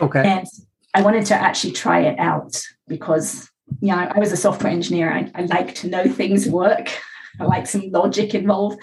Okay. 0.00 0.22
And 0.22 0.46
I 0.92 1.00
wanted 1.00 1.24
to 1.26 1.34
actually 1.34 1.72
try 1.72 2.00
it 2.00 2.18
out 2.18 2.62
because, 2.86 3.50
you 3.80 3.88
know, 3.88 4.10
I 4.14 4.18
was 4.18 4.30
a 4.30 4.36
software 4.36 4.70
engineer. 4.70 5.10
I, 5.10 5.30
I 5.34 5.46
like 5.46 5.74
to 5.76 5.88
know 5.88 6.08
things 6.08 6.46
work. 6.46 6.90
I 7.38 7.44
like 7.46 7.66
some 7.66 7.90
logic 7.90 8.34
involved. 8.34 8.82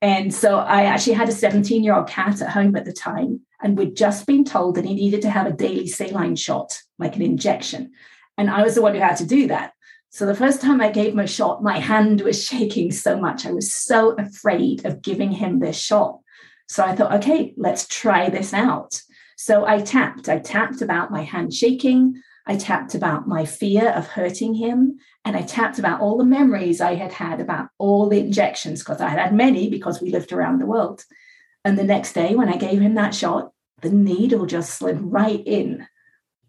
And 0.00 0.32
so 0.32 0.58
I 0.58 0.84
actually 0.84 1.14
had 1.14 1.28
a 1.28 1.32
17 1.32 1.82
year 1.82 1.94
old 1.94 2.08
cat 2.08 2.40
at 2.40 2.50
home 2.50 2.76
at 2.76 2.84
the 2.84 2.92
time 2.92 3.40
and 3.62 3.78
we'd 3.78 3.96
just 3.96 4.26
been 4.26 4.44
told 4.44 4.74
that 4.74 4.84
he 4.84 4.94
needed 4.94 5.22
to 5.22 5.30
have 5.30 5.46
a 5.46 5.52
daily 5.52 5.86
saline 5.86 6.36
shot, 6.36 6.80
like 6.98 7.16
an 7.16 7.22
injection. 7.22 7.92
And 8.36 8.50
I 8.50 8.62
was 8.62 8.74
the 8.74 8.82
one 8.82 8.94
who 8.94 9.00
had 9.00 9.16
to 9.18 9.26
do 9.26 9.48
that. 9.48 9.72
So 10.10 10.26
the 10.26 10.34
first 10.34 10.60
time 10.60 10.80
I 10.80 10.90
gave 10.90 11.12
him 11.12 11.20
a 11.20 11.26
shot, 11.26 11.62
my 11.62 11.78
hand 11.78 12.20
was 12.20 12.44
shaking 12.48 12.90
so 12.90 13.18
much. 13.18 13.46
I 13.46 13.52
was 13.52 13.72
so 13.72 14.10
afraid 14.12 14.84
of 14.84 15.00
giving 15.00 15.30
him 15.30 15.58
this 15.58 15.78
shot. 15.78 16.18
So 16.68 16.84
I 16.84 16.94
thought, 16.94 17.14
okay, 17.16 17.54
let's 17.56 17.86
try 17.86 18.28
this 18.28 18.52
out. 18.52 19.00
So 19.36 19.64
I 19.64 19.80
tapped. 19.80 20.28
I 20.28 20.38
tapped 20.38 20.82
about 20.82 21.10
my 21.10 21.22
hand 21.22 21.54
shaking. 21.54 22.20
I 22.46 22.56
tapped 22.56 22.94
about 22.94 23.28
my 23.28 23.44
fear 23.44 23.90
of 23.90 24.08
hurting 24.08 24.54
him. 24.54 24.98
And 25.24 25.36
I 25.36 25.42
tapped 25.42 25.78
about 25.78 26.00
all 26.00 26.18
the 26.18 26.24
memories 26.24 26.80
I 26.80 26.94
had 26.94 27.12
had 27.12 27.40
about 27.40 27.68
all 27.78 28.08
the 28.08 28.18
injections, 28.18 28.80
because 28.80 29.00
I 29.00 29.08
had 29.08 29.18
had 29.18 29.34
many 29.34 29.70
because 29.70 30.00
we 30.00 30.10
lived 30.10 30.32
around 30.32 30.58
the 30.58 30.66
world. 30.66 31.04
And 31.64 31.78
the 31.78 31.84
next 31.84 32.12
day, 32.12 32.34
when 32.34 32.48
I 32.48 32.56
gave 32.56 32.80
him 32.80 32.94
that 32.94 33.14
shot, 33.14 33.52
the 33.80 33.90
needle 33.90 34.46
just 34.46 34.74
slid 34.74 35.00
right 35.00 35.42
in. 35.46 35.86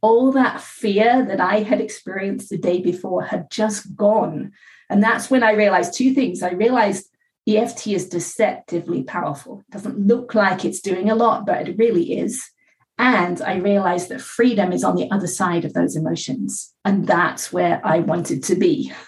All 0.01 0.31
that 0.33 0.61
fear 0.61 1.23
that 1.25 1.39
I 1.39 1.59
had 1.59 1.79
experienced 1.79 2.49
the 2.49 2.57
day 2.57 2.81
before 2.81 3.23
had 3.23 3.49
just 3.51 3.95
gone. 3.95 4.51
And 4.89 5.01
that's 5.01 5.29
when 5.29 5.43
I 5.43 5.53
realized 5.53 5.93
two 5.93 6.13
things. 6.13 6.43
I 6.43 6.51
realized 6.51 7.07
EFT 7.47 7.87
is 7.87 8.09
deceptively 8.09 9.03
powerful. 9.03 9.63
It 9.67 9.71
doesn't 9.71 10.07
look 10.07 10.33
like 10.33 10.65
it's 10.65 10.81
doing 10.81 11.09
a 11.09 11.15
lot, 11.15 11.45
but 11.45 11.67
it 11.67 11.77
really 11.77 12.17
is. 12.17 12.43
And 13.03 13.41
I 13.41 13.55
realized 13.55 14.07
that 14.09 14.21
freedom 14.21 14.71
is 14.71 14.85
on 14.85 14.95
the 14.95 15.11
other 15.11 15.27
side 15.27 15.65
of 15.65 15.73
those 15.73 15.97
emotions. 15.97 16.73
And 16.85 17.05
that's 17.05 17.51
where 17.51 17.81
I 17.83 17.99
wanted 17.99 18.43
to 18.43 18.55
be. 18.55 18.91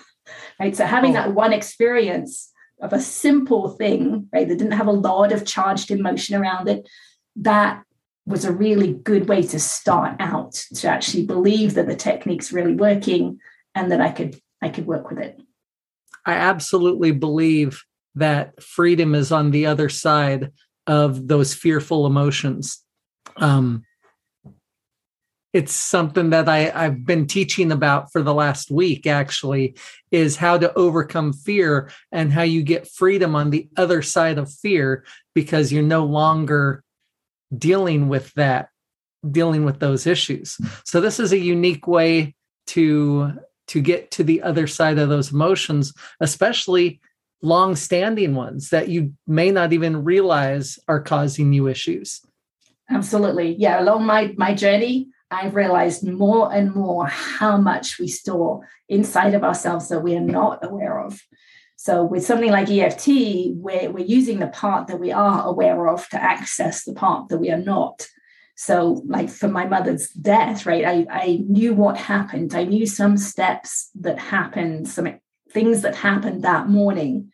Right. 0.58 0.74
So 0.74 0.86
having 0.86 1.12
oh. 1.12 1.16
that 1.16 1.34
one 1.34 1.52
experience 1.52 2.50
of 2.82 2.94
a 2.94 3.02
simple 3.02 3.72
thing, 3.72 4.30
right, 4.32 4.48
that 4.48 4.58
didn't 4.58 4.72
have 4.72 4.88
a 4.88 4.92
lot 4.94 5.34
of 5.34 5.46
charged 5.46 5.92
emotion 5.92 6.34
around 6.34 6.70
it, 6.70 6.88
that 7.36 7.84
was 8.26 8.46
a 8.46 8.54
really 8.54 8.94
good 8.94 9.28
way 9.28 9.42
to 9.44 9.60
start 9.60 10.16
out 10.22 10.54
to 10.76 10.88
actually 10.88 11.26
believe 11.26 11.74
that 11.74 11.88
the 11.88 11.96
technique's 11.96 12.54
really 12.54 12.74
working 12.74 13.38
and 13.76 13.92
that 13.92 14.00
I 14.00 14.12
could 14.12 14.40
I 14.62 14.70
could 14.70 14.88
work 14.88 15.10
with 15.10 15.20
it. 15.20 15.42
I 16.26 16.36
absolutely 16.36 17.12
believe 17.12 17.84
that 18.16 18.64
freedom 18.64 19.14
is 19.14 19.34
on 19.34 19.52
the 19.52 19.66
other 19.66 19.90
side 19.90 20.54
of 20.88 21.28
those 21.28 21.54
fearful 21.54 22.06
emotions. 22.06 22.85
Um, 23.38 23.84
it's 25.56 25.72
something 25.72 26.32
that 26.32 26.50
I, 26.50 26.70
I've 26.76 27.06
been 27.06 27.28
teaching 27.28 27.72
about 27.72 28.12
for 28.12 28.22
the 28.22 28.34
last 28.34 28.70
week, 28.70 29.08
actually, 29.08 29.78
is 30.12 30.36
how 30.36 30.58
to 30.58 30.74
overcome 30.74 31.32
fear 31.32 31.90
and 32.12 32.34
how 32.34 32.42
you 32.42 32.62
get 32.62 32.90
freedom 32.90 33.36
on 33.36 33.52
the 33.52 33.70
other 33.78 34.02
side 34.02 34.38
of 34.38 34.52
fear 34.52 35.06
because 35.34 35.72
you're 35.72 35.82
no 35.82 36.04
longer 36.04 36.84
dealing 37.58 38.10
with 38.10 38.34
that, 38.34 38.68
dealing 39.32 39.64
with 39.64 39.80
those 39.80 40.06
issues. 40.06 40.58
So, 40.84 41.00
this 41.00 41.22
is 41.22 41.32
a 41.32 41.38
unique 41.38 41.88
way 41.88 42.36
to 42.68 43.40
to 43.68 43.82
get 43.82 44.12
to 44.12 44.26
the 44.26 44.42
other 44.42 44.68
side 44.68 44.98
of 44.98 45.08
those 45.08 45.32
emotions, 45.32 45.94
especially 46.20 47.00
long 47.42 47.78
standing 47.78 48.36
ones 48.36 48.72
that 48.72 48.90
you 48.90 49.14
may 49.26 49.52
not 49.52 49.72
even 49.72 50.04
realize 50.04 50.80
are 50.90 51.02
causing 51.02 51.54
you 51.54 51.68
issues. 51.68 52.22
Absolutely. 52.90 53.56
Yeah. 53.58 53.82
Along 53.82 54.06
my, 54.06 54.34
my 54.38 54.54
journey, 54.54 55.08
I've 55.32 55.56
realized 55.56 56.08
more 56.08 56.54
and 56.54 56.74
more 56.74 57.08
how 57.08 57.58
much 57.58 58.00
we 58.00 58.08
store 58.08 58.68
inside 58.88 59.34
of 59.34 59.44
ourselves 59.44 59.90
that 59.90 60.02
we 60.02 60.16
are 60.16 60.22
not 60.22 60.64
aware 60.64 61.00
of. 61.00 61.20
So, 61.78 62.04
with 62.04 62.26
something 62.26 62.52
like 62.52 62.70
EFT, 62.70 63.08
we're, 63.56 63.92
we're 63.92 64.06
using 64.06 64.40
the 64.40 64.48
part 64.48 64.88
that 64.88 65.00
we 65.00 65.12
are 65.12 65.46
aware 65.46 65.88
of 65.88 66.08
to 66.10 66.22
access 66.22 66.84
the 66.84 66.94
part 66.94 67.28
that 67.30 67.40
we 67.40 67.52
are 67.52 67.60
not. 67.60 68.08
So, 68.56 69.04
like 69.06 69.30
for 69.30 69.50
my 69.50 69.66
mother's 69.66 70.10
death, 70.10 70.66
right, 70.66 70.86
I, 70.86 71.06
I 71.10 71.44
knew 71.48 71.74
what 71.74 71.98
happened. 71.98 72.56
I 72.56 72.64
knew 72.64 72.86
some 72.86 73.18
steps 73.18 73.90
that 73.96 74.20
happened, 74.20 74.88
some 74.88 75.20
things 75.52 75.82
that 75.82 75.96
happened 75.96 76.44
that 76.44 76.70
morning. 76.70 77.32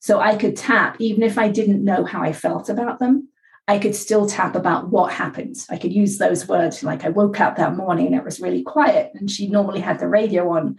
So 0.00 0.20
I 0.20 0.36
could 0.36 0.56
tap, 0.56 0.96
even 0.98 1.22
if 1.22 1.38
I 1.38 1.48
didn't 1.48 1.84
know 1.84 2.04
how 2.04 2.22
I 2.22 2.32
felt 2.32 2.68
about 2.68 2.98
them, 2.98 3.28
I 3.68 3.78
could 3.78 3.94
still 3.94 4.26
tap 4.26 4.56
about 4.56 4.90
what 4.90 5.12
happened. 5.12 5.56
I 5.70 5.78
could 5.78 5.92
use 5.92 6.18
those 6.18 6.48
words 6.48 6.82
like 6.82 7.04
I 7.04 7.10
woke 7.10 7.40
up 7.40 7.56
that 7.56 7.76
morning 7.76 8.06
and 8.06 8.16
it 8.16 8.24
was 8.24 8.40
really 8.40 8.62
quiet, 8.62 9.12
and 9.14 9.30
she 9.30 9.48
normally 9.48 9.80
had 9.80 9.98
the 9.98 10.08
radio 10.08 10.50
on. 10.50 10.76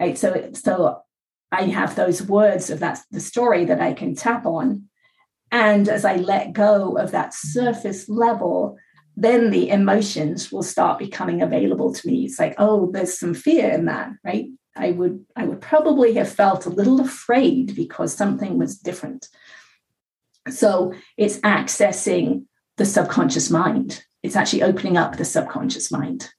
Right. 0.00 0.18
So 0.18 0.50
so 0.52 1.02
I 1.52 1.62
have 1.64 1.94
those 1.94 2.22
words 2.22 2.70
of 2.70 2.80
that 2.80 3.00
the 3.10 3.20
story 3.20 3.64
that 3.66 3.80
I 3.80 3.92
can 3.92 4.14
tap 4.14 4.44
on. 4.46 4.88
And 5.52 5.88
as 5.88 6.04
I 6.04 6.16
let 6.16 6.52
go 6.52 6.96
of 6.98 7.12
that 7.12 7.32
surface 7.32 8.08
level, 8.08 8.76
then 9.16 9.50
the 9.50 9.70
emotions 9.70 10.50
will 10.50 10.64
start 10.64 10.98
becoming 10.98 11.40
available 11.40 11.94
to 11.94 12.06
me. 12.06 12.24
It's 12.24 12.38
like, 12.38 12.56
oh, 12.58 12.90
there's 12.92 13.18
some 13.18 13.32
fear 13.32 13.70
in 13.70 13.86
that, 13.86 14.10
right? 14.24 14.46
I 14.76 14.90
would 14.90 15.24
I 15.34 15.44
would 15.44 15.60
probably 15.60 16.14
have 16.14 16.28
felt 16.28 16.66
a 16.66 16.70
little 16.70 17.00
afraid 17.00 17.74
because 17.74 18.12
something 18.12 18.58
was 18.58 18.76
different. 18.76 19.28
So 20.50 20.94
it's 21.16 21.38
accessing 21.40 22.44
the 22.76 22.84
subconscious 22.84 23.50
mind. 23.50 24.04
It's 24.22 24.36
actually 24.36 24.62
opening 24.62 24.96
up 24.96 25.16
the 25.16 25.24
subconscious 25.24 25.90
mind. 25.90 26.30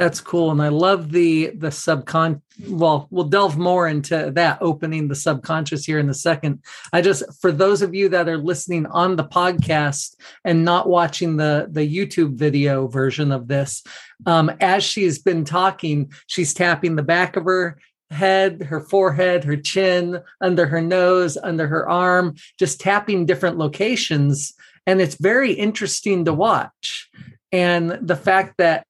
That's 0.00 0.20
cool. 0.22 0.50
And 0.50 0.62
I 0.62 0.68
love 0.68 1.12
the 1.12 1.48
the 1.48 1.68
subcon 1.68 2.40
well, 2.66 3.06
we'll 3.10 3.24
delve 3.24 3.58
more 3.58 3.86
into 3.86 4.30
that 4.34 4.56
opening 4.62 5.08
the 5.08 5.14
subconscious 5.14 5.84
here 5.84 5.98
in 5.98 6.08
a 6.08 6.14
second. 6.14 6.62
I 6.90 7.02
just 7.02 7.22
for 7.38 7.52
those 7.52 7.82
of 7.82 7.94
you 7.94 8.08
that 8.08 8.26
are 8.26 8.38
listening 8.38 8.86
on 8.86 9.16
the 9.16 9.24
podcast 9.24 10.16
and 10.42 10.64
not 10.64 10.88
watching 10.88 11.36
the 11.36 11.68
the 11.70 11.86
YouTube 11.86 12.36
video 12.36 12.86
version 12.86 13.30
of 13.30 13.46
this, 13.46 13.82
um, 14.24 14.50
as 14.60 14.84
she's 14.84 15.18
been 15.18 15.44
talking, 15.44 16.10
she's 16.26 16.54
tapping 16.54 16.96
the 16.96 17.02
back 17.02 17.36
of 17.36 17.44
her 17.44 17.78
head, 18.10 18.62
her 18.64 18.80
forehead, 18.80 19.44
her 19.44 19.56
chin, 19.56 20.20
under 20.40 20.66
her 20.66 20.80
nose, 20.80 21.36
under 21.36 21.66
her 21.68 21.88
arm, 21.88 22.34
just 22.58 22.80
tapping 22.80 23.26
different 23.26 23.56
locations. 23.56 24.52
And 24.86 25.00
it's 25.00 25.14
very 25.14 25.52
interesting 25.52 26.24
to 26.24 26.32
watch. 26.32 27.08
And 27.52 27.98
the 28.00 28.16
fact 28.16 28.54
that 28.58 28.86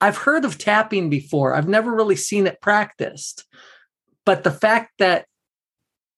I've 0.00 0.16
heard 0.16 0.44
of 0.44 0.58
tapping 0.58 1.10
before, 1.10 1.54
I've 1.54 1.68
never 1.68 1.94
really 1.94 2.16
seen 2.16 2.46
it 2.46 2.60
practiced. 2.60 3.44
But 4.24 4.44
the 4.44 4.50
fact 4.50 4.92
that 4.98 5.26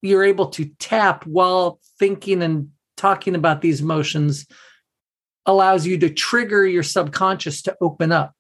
you're 0.03 0.25
able 0.25 0.49
to 0.49 0.71
tap 0.79 1.25
while 1.27 1.79
thinking 1.99 2.43
and 2.43 2.71
talking 2.97 3.35
about 3.35 3.63
these 3.63 3.81
emotions 3.81 4.47
allows 5.47 5.87
you 5.87 5.99
to 5.99 6.11
trigger 6.11 6.67
your 6.67 6.83
subconscious 6.83 7.63
to 7.63 7.77
open 7.81 8.13
up. 8.13 8.35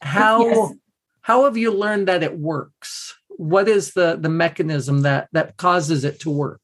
How 0.00 0.44
yes 0.44 0.72
how 1.28 1.44
have 1.44 1.58
you 1.58 1.70
learned 1.70 2.08
that 2.08 2.22
it 2.22 2.38
works? 2.38 3.14
What 3.28 3.68
is 3.68 3.92
the 3.92 4.16
the 4.18 4.30
mechanism 4.30 5.02
that 5.02 5.28
that 5.32 5.58
causes 5.58 6.02
it 6.02 6.20
to 6.20 6.30
work? 6.30 6.62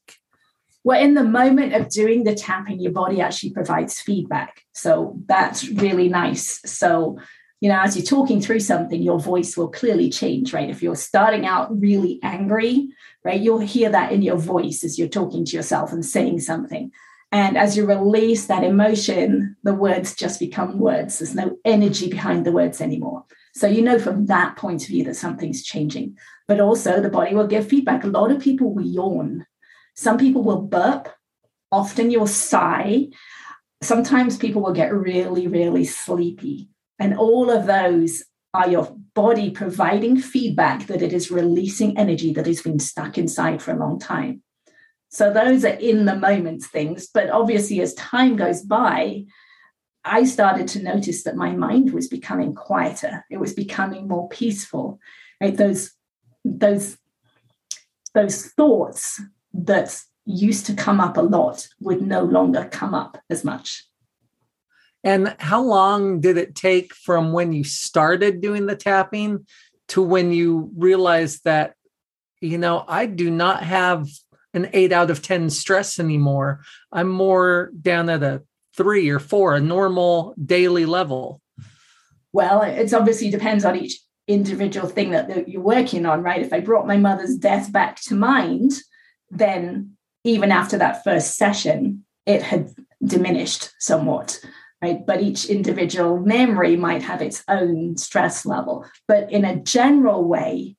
Well 0.85 1.01
in 1.01 1.13
the 1.13 1.23
moment 1.23 1.75
of 1.75 1.91
doing 1.91 2.25
the 2.25 2.35
tapping 2.35 2.81
your 2.81 2.93
body 2.93 3.21
actually 3.21 3.51
provides 3.51 4.01
feedback. 4.01 4.63
So 4.73 5.21
that's 5.27 5.69
really 5.69 6.09
nice. 6.09 6.63
So 6.65 7.19
you 7.61 7.69
know 7.69 7.79
as 7.79 7.95
you're 7.95 8.07
talking 8.07 8.41
through 8.41 8.61
something 8.61 9.03
your 9.03 9.21
voice 9.21 9.55
will 9.55 9.69
clearly 9.69 10.09
change 10.09 10.55
right? 10.55 10.71
If 10.71 10.83
you're 10.83 10.97
starting 10.97 11.45
out 11.45 11.79
really 11.79 12.19
angry 12.23 12.89
right 13.23 13.41
you'll 13.41 13.71
hear 13.77 13.91
that 13.91 14.13
in 14.13 14.23
your 14.23 14.39
voice 14.39 14.83
as 14.83 14.99
you're 14.99 15.17
talking 15.19 15.45
to 15.45 15.57
yourself 15.57 15.93
and 15.93 16.05
saying 16.05 16.41
something 16.41 16.91
and 17.35 17.59
as 17.59 17.77
you 17.77 17.85
release 17.85 18.47
that 18.47 18.65
emotion 18.65 19.57
the 19.63 19.75
words 19.75 20.15
just 20.15 20.41
become 20.41 20.79
words 20.79 21.19
there's 21.19 21.35
no 21.35 21.57
energy 21.65 22.09
behind 22.09 22.47
the 22.47 22.53
words 22.53 22.81
anymore 22.81 23.25
so 23.55 23.69
you 23.69 23.83
know 23.83 24.01
from 24.01 24.27
that 24.27 24.57
point 24.57 24.83
of 24.83 24.89
view 24.89 25.05
that 25.05 25.15
something's 25.15 25.63
changing. 25.63 26.19
But 26.49 26.61
also 26.61 27.01
the 27.01 27.09
body 27.09 27.35
will 27.35 27.47
give 27.47 27.69
feedback. 27.69 28.05
A 28.05 28.09
lot 28.09 28.31
of 28.31 28.43
people 28.43 28.75
will 28.75 28.85
yawn. 28.85 29.47
Some 29.95 30.19
people 30.19 30.43
will 30.43 30.63
burp. 30.63 31.09
Often 31.71 32.11
you'll 32.11 32.27
sigh. 32.27 33.09
Sometimes 33.81 34.37
people 34.37 34.61
will 34.61 34.73
get 34.73 34.93
really, 34.93 35.47
really 35.47 35.85
sleepy. 35.85 36.69
And 36.99 37.17
all 37.17 37.51
of 37.51 37.67
those 37.67 38.25
are 38.53 38.69
your 38.69 38.97
body 39.15 39.51
providing 39.51 40.21
feedback 40.21 40.87
that 40.87 41.03
it 41.03 41.13
is 41.13 41.31
releasing 41.31 41.97
energy 41.97 42.33
that 42.35 42.47
has 42.47 42.63
been 42.63 42.79
stuck 42.79 43.19
inside 43.19 43.63
for 43.63 43.73
a 43.73 43.79
long 43.79 43.99
time. 43.99 44.43
So 45.15 45.33
those 45.33 45.65
are 45.65 45.69
in 45.69 46.07
the 46.07 46.17
moment 46.17 46.65
things. 46.65 47.07
But 47.07 47.31
obviously, 47.31 47.81
as 47.81 47.95
time 47.95 48.35
goes 48.35 48.63
by, 48.63 49.27
I 50.05 50.25
started 50.25 50.67
to 50.69 50.83
notice 50.83 51.23
that 51.23 51.37
my 51.37 51.53
mind 51.53 51.95
was 51.95 52.09
becoming 52.09 52.53
quieter. 52.53 53.25
It 53.31 53.39
was 53.39 53.55
becoming 53.55 54.09
more 54.09 54.29
peaceful. 54.29 54.99
Right? 55.41 55.57
Those 55.57 55.93
those 56.45 56.99
those 58.13 58.47
thoughts 58.47 59.23
that 59.53 59.97
used 60.27 60.67
to 60.67 60.75
come 60.75 61.01
up 61.01 61.17
a 61.17 61.23
lot 61.23 61.69
would 61.81 62.03
no 62.03 62.25
longer 62.25 62.69
come 62.73 62.93
up 62.93 63.17
as 63.31 63.45
much. 63.45 63.85
And 65.05 65.37
how 65.39 65.63
long 65.63 66.21
did 66.23 66.37
it 66.39 66.57
take 66.57 66.93
from 66.93 67.33
when 67.33 67.53
you 67.53 67.63
started 67.63 68.41
doing 68.41 68.67
the 68.67 68.75
tapping 68.75 69.47
to 69.89 70.03
when 70.03 70.33
you 70.33 70.73
realized 70.77 71.45
that, 71.45 71.75
you 72.41 72.59
know, 72.59 72.85
I 72.89 73.07
do 73.07 73.31
not 73.31 73.63
have 73.63 74.09
an 74.55 74.71
eight 74.73 74.93
out 74.93 75.11
of 75.11 75.21
10 75.21 75.51
stress 75.51 75.99
anymore? 75.99 76.61
I'm 76.93 77.09
more 77.09 77.71
down 77.81 78.09
at 78.09 78.23
a 78.23 78.43
three 78.77 79.09
or 79.09 79.19
four, 79.19 79.55
a 79.55 79.61
normal 79.61 80.35
daily 80.43 80.87
level? 80.87 81.41
Well, 82.33 82.63
it's 82.63 82.93
obviously 82.93 83.31
depends 83.31 83.65
on 83.65 83.77
each 83.77 84.01
individual 84.27 84.89
thing 84.89 85.11
that, 85.11 85.29
that 85.29 85.49
you're 85.49 85.63
working 85.63 86.07
on, 86.07 86.23
right? 86.23 86.43
If 86.43 86.53
I 86.53 86.61
brought 86.61 86.87
my 86.87 86.97
mother's 86.97 87.37
death 87.37 87.71
back 87.71 88.01
to 88.03 88.15
mind, 88.15 88.73
then 89.31 89.97
even 90.25 90.51
after 90.51 90.79
that 90.79 91.05
first 91.05 91.37
session, 91.37 92.05
it 92.27 92.43
had 92.43 92.71
diminished 93.05 93.71
somewhat, 93.79 94.41
right? 94.83 95.05
But 95.07 95.23
each 95.23 95.47
individual 95.47 96.19
memory 96.19 96.77
might 96.77 97.03
have 97.03 97.21
its 97.21 97.45
own 97.49 97.97
stress 97.97 98.47
level. 98.47 98.87
But 99.07 99.31
in 99.31 99.45
a 99.45 99.57
general 99.57 100.25
way, 100.25 100.77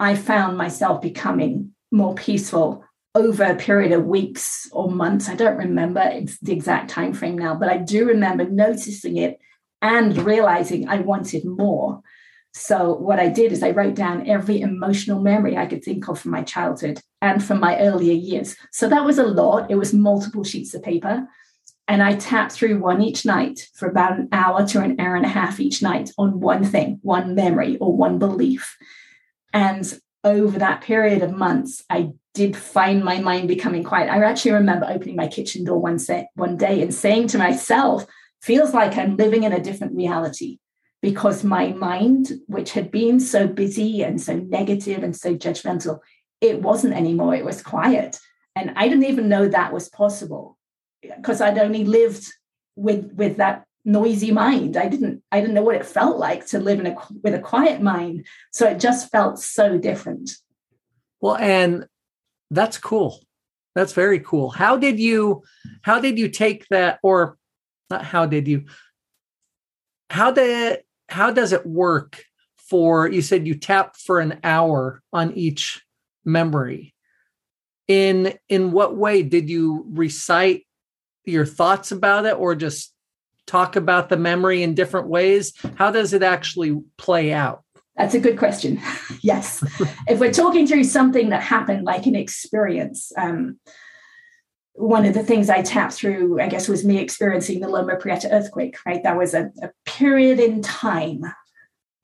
I 0.00 0.14
found 0.14 0.56
myself 0.56 1.02
becoming 1.02 1.74
more 1.90 2.14
peaceful 2.14 2.84
over 3.14 3.44
a 3.44 3.56
period 3.56 3.92
of 3.92 4.06
weeks 4.06 4.68
or 4.72 4.90
months. 4.90 5.28
I 5.28 5.34
don't 5.34 5.56
remember 5.56 6.00
it's 6.00 6.38
the 6.40 6.52
exact 6.52 6.90
time 6.90 7.12
frame 7.12 7.38
now, 7.38 7.54
but 7.54 7.68
I 7.68 7.78
do 7.78 8.06
remember 8.06 8.44
noticing 8.48 9.16
it 9.16 9.38
and 9.82 10.16
realizing 10.18 10.88
I 10.88 11.00
wanted 11.00 11.44
more. 11.44 12.02
So 12.52 12.94
what 12.94 13.20
I 13.20 13.28
did 13.28 13.52
is 13.52 13.62
I 13.62 13.70
wrote 13.70 13.94
down 13.94 14.28
every 14.28 14.60
emotional 14.60 15.20
memory 15.20 15.56
I 15.56 15.66
could 15.66 15.84
think 15.84 16.08
of 16.08 16.18
from 16.18 16.32
my 16.32 16.42
childhood 16.42 17.00
and 17.22 17.42
from 17.42 17.60
my 17.60 17.78
earlier 17.78 18.14
years. 18.14 18.56
So 18.72 18.88
that 18.88 19.04
was 19.04 19.18
a 19.18 19.26
lot. 19.26 19.70
It 19.70 19.76
was 19.76 19.94
multiple 19.94 20.44
sheets 20.44 20.74
of 20.74 20.82
paper. 20.82 21.26
And 21.86 22.02
I 22.02 22.16
tapped 22.16 22.52
through 22.52 22.80
one 22.80 23.00
each 23.00 23.24
night 23.24 23.68
for 23.74 23.88
about 23.88 24.18
an 24.18 24.28
hour 24.32 24.66
to 24.66 24.80
an 24.80 25.00
hour 25.00 25.16
and 25.16 25.24
a 25.24 25.28
half 25.28 25.58
each 25.58 25.82
night 25.82 26.10
on 26.18 26.40
one 26.40 26.64
thing, 26.64 26.98
one 27.02 27.34
memory 27.34 27.78
or 27.78 27.96
one 27.96 28.18
belief. 28.18 28.76
And 29.54 29.98
over 30.22 30.58
that 30.58 30.82
period 30.82 31.22
of 31.22 31.32
months, 31.32 31.82
I 31.88 32.10
did 32.38 32.56
find 32.56 33.04
my 33.04 33.20
mind 33.20 33.48
becoming 33.48 33.82
quiet. 33.82 34.08
I 34.08 34.22
actually 34.22 34.52
remember 34.52 34.86
opening 34.88 35.16
my 35.16 35.26
kitchen 35.26 35.64
door 35.64 35.80
one, 35.80 35.98
set, 35.98 36.28
one 36.34 36.56
day 36.56 36.80
and 36.80 36.94
saying 36.94 37.26
to 37.28 37.38
myself, 37.38 38.06
feels 38.40 38.72
like 38.72 38.96
I'm 38.96 39.16
living 39.16 39.42
in 39.42 39.52
a 39.52 39.60
different 39.60 39.96
reality 39.96 40.58
because 41.02 41.42
my 41.42 41.72
mind, 41.72 42.30
which 42.46 42.70
had 42.70 42.92
been 42.92 43.18
so 43.18 43.48
busy 43.48 44.04
and 44.04 44.20
so 44.20 44.36
negative 44.36 45.02
and 45.02 45.16
so 45.16 45.34
judgmental, 45.34 45.98
it 46.40 46.62
wasn't 46.62 46.94
anymore. 46.94 47.34
It 47.34 47.44
was 47.44 47.60
quiet. 47.60 48.20
And 48.54 48.72
I 48.76 48.88
didn't 48.88 49.10
even 49.10 49.28
know 49.28 49.48
that 49.48 49.72
was 49.72 49.88
possible 49.88 50.56
because 51.02 51.40
I'd 51.40 51.58
only 51.58 51.84
lived 51.84 52.24
with, 52.76 53.12
with 53.14 53.38
that 53.38 53.64
noisy 53.84 54.30
mind. 54.30 54.76
I 54.76 54.86
didn't 54.86 55.24
I 55.32 55.40
didn't 55.40 55.54
know 55.54 55.62
what 55.62 55.74
it 55.74 55.86
felt 55.86 56.18
like 56.18 56.46
to 56.48 56.60
live 56.60 56.78
in 56.78 56.86
a 56.86 56.96
with 57.22 57.34
a 57.34 57.40
quiet 57.40 57.80
mind. 57.80 58.26
So 58.52 58.68
it 58.68 58.78
just 58.78 59.10
felt 59.10 59.40
so 59.40 59.78
different. 59.78 60.30
Well, 61.20 61.36
and 61.36 61.86
that's 62.50 62.78
cool. 62.78 63.20
That's 63.74 63.92
very 63.92 64.20
cool. 64.20 64.50
How 64.50 64.76
did 64.76 64.98
you 64.98 65.42
how 65.82 66.00
did 66.00 66.18
you 66.18 66.28
take 66.28 66.66
that 66.68 66.98
or 67.02 67.36
not 67.90 68.04
how 68.04 68.26
did 68.26 68.48
you 68.48 68.64
how 70.10 70.32
did 70.32 70.80
how 71.08 71.30
does 71.30 71.52
it 71.52 71.66
work 71.66 72.24
for 72.56 73.08
you 73.08 73.22
said 73.22 73.46
you 73.46 73.54
tap 73.54 73.96
for 73.96 74.20
an 74.20 74.40
hour 74.44 75.02
on 75.12 75.32
each 75.32 75.82
memory. 76.24 76.94
In 77.88 78.34
in 78.48 78.72
what 78.72 78.96
way 78.96 79.22
did 79.22 79.48
you 79.48 79.86
recite 79.88 80.66
your 81.24 81.46
thoughts 81.46 81.90
about 81.90 82.26
it 82.26 82.36
or 82.36 82.54
just 82.54 82.94
talk 83.46 83.76
about 83.76 84.10
the 84.10 84.16
memory 84.16 84.62
in 84.62 84.74
different 84.74 85.08
ways? 85.08 85.54
How 85.76 85.90
does 85.90 86.12
it 86.12 86.22
actually 86.22 86.78
play 86.98 87.32
out? 87.32 87.64
That's 87.98 88.14
a 88.14 88.20
good 88.20 88.38
question. 88.38 88.80
yes. 89.20 89.62
if 90.08 90.20
we're 90.20 90.32
talking 90.32 90.66
through 90.66 90.84
something 90.84 91.30
that 91.30 91.42
happened, 91.42 91.84
like 91.84 92.06
an 92.06 92.14
experience, 92.14 93.12
um, 93.16 93.58
one 94.74 95.04
of 95.04 95.14
the 95.14 95.24
things 95.24 95.50
I 95.50 95.62
tapped 95.62 95.94
through, 95.94 96.40
I 96.40 96.46
guess, 96.46 96.68
was 96.68 96.84
me 96.84 96.98
experiencing 96.98 97.58
the 97.58 97.68
Loma 97.68 97.96
Prieta 97.96 98.28
earthquake, 98.30 98.76
right? 98.86 99.02
That 99.02 99.18
was 99.18 99.34
a, 99.34 99.50
a 99.60 99.70
period 99.84 100.38
in 100.38 100.62
time 100.62 101.24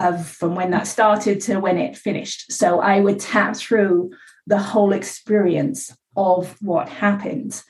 of 0.01 0.29
from 0.29 0.57
when 0.57 0.73
that 0.73 0.89
started 0.89 1.41
to 1.43 1.61
when 1.61 1.79
it 1.79 1.97
finished. 1.97 2.51
So 2.51 2.81
I 2.81 2.99
would 2.99 3.21
tap 3.21 3.55
through 3.55 4.11
the 4.49 4.59
whole 4.59 4.93
experience 4.93 5.97
of 6.17 6.57
what 6.61 6.89
happened 6.89 7.63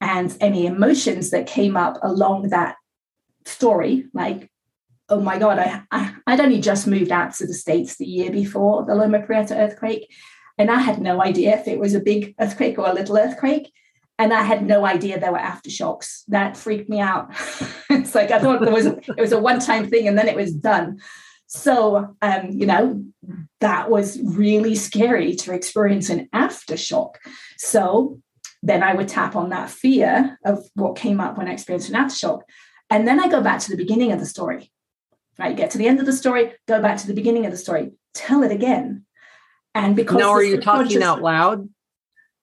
and 0.00 0.36
any 0.40 0.66
emotions 0.66 1.30
that 1.30 1.46
came 1.46 1.76
up 1.76 1.98
along 2.02 2.48
that 2.48 2.76
story, 3.44 4.06
like, 4.12 4.50
oh 5.08 5.20
my 5.20 5.38
God, 5.38 5.58
I, 5.58 5.82
I, 5.90 6.14
I'd 6.26 6.40
only 6.40 6.60
just 6.60 6.86
moved 6.86 7.10
out 7.10 7.34
to 7.34 7.46
the 7.46 7.54
States 7.54 7.96
the 7.96 8.06
year 8.06 8.30
before 8.30 8.84
the 8.84 8.94
Loma 8.94 9.20
Prieta 9.20 9.56
earthquake. 9.56 10.12
And 10.58 10.70
I 10.70 10.80
had 10.80 11.00
no 11.00 11.22
idea 11.22 11.58
if 11.58 11.68
it 11.68 11.78
was 11.78 11.94
a 11.94 12.00
big 12.00 12.34
earthquake 12.40 12.78
or 12.78 12.88
a 12.88 12.92
little 12.92 13.16
earthquake. 13.16 13.72
And 14.18 14.32
I 14.32 14.42
had 14.42 14.66
no 14.66 14.84
idea 14.84 15.18
there 15.18 15.32
were 15.32 15.38
aftershocks. 15.38 16.24
That 16.28 16.56
freaked 16.56 16.88
me 16.88 17.00
out. 17.00 17.30
it's 17.90 18.14
like 18.14 18.32
I 18.32 18.40
thought 18.40 18.60
there 18.60 18.72
was 18.72 18.86
it 18.86 19.16
was 19.16 19.32
a 19.32 19.38
one-time 19.38 19.88
thing 19.88 20.08
and 20.08 20.18
then 20.18 20.26
it 20.26 20.34
was 20.34 20.52
done. 20.52 20.98
So 21.46 22.16
um, 22.20 22.50
you 22.50 22.66
know, 22.66 23.04
that 23.60 23.90
was 23.90 24.20
really 24.22 24.74
scary 24.74 25.36
to 25.36 25.54
experience 25.54 26.10
an 26.10 26.28
aftershock. 26.34 27.14
So 27.56 28.20
then 28.60 28.82
I 28.82 28.94
would 28.94 29.08
tap 29.08 29.36
on 29.36 29.50
that 29.50 29.70
fear 29.70 30.36
of 30.44 30.68
what 30.74 30.96
came 30.96 31.20
up 31.20 31.38
when 31.38 31.46
I 31.46 31.52
experienced 31.52 31.88
an 31.88 31.94
aftershock. 31.94 32.42
And 32.90 33.06
then 33.06 33.20
I 33.20 33.28
go 33.28 33.40
back 33.40 33.60
to 33.60 33.70
the 33.70 33.76
beginning 33.76 34.10
of 34.10 34.18
the 34.18 34.26
story. 34.26 34.72
Right, 35.38 35.56
get 35.56 35.70
to 35.70 35.78
the 35.78 35.86
end 35.86 36.00
of 36.00 36.06
the 36.06 36.12
story, 36.12 36.52
go 36.66 36.82
back 36.82 36.98
to 36.98 37.06
the 37.06 37.14
beginning 37.14 37.46
of 37.46 37.52
the 37.52 37.58
story, 37.58 37.92
tell 38.12 38.42
it 38.42 38.50
again. 38.50 39.04
And 39.74 39.94
because 39.94 40.18
now, 40.18 40.30
are 40.30 40.42
you 40.42 40.60
talking 40.60 41.02
out 41.02 41.22
loud? 41.22 41.68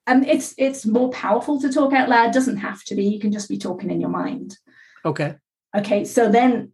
Um, 0.06 0.24
it's 0.24 0.54
it's 0.56 0.86
more 0.86 1.10
powerful 1.10 1.60
to 1.60 1.70
talk 1.70 1.92
out 1.92 2.08
loud. 2.08 2.32
Doesn't 2.32 2.58
have 2.58 2.82
to 2.84 2.94
be. 2.94 3.04
You 3.04 3.20
can 3.20 3.32
just 3.32 3.48
be 3.48 3.58
talking 3.58 3.90
in 3.90 4.00
your 4.00 4.10
mind. 4.10 4.56
Okay. 5.04 5.34
Okay. 5.76 6.04
So 6.04 6.30
then, 6.30 6.72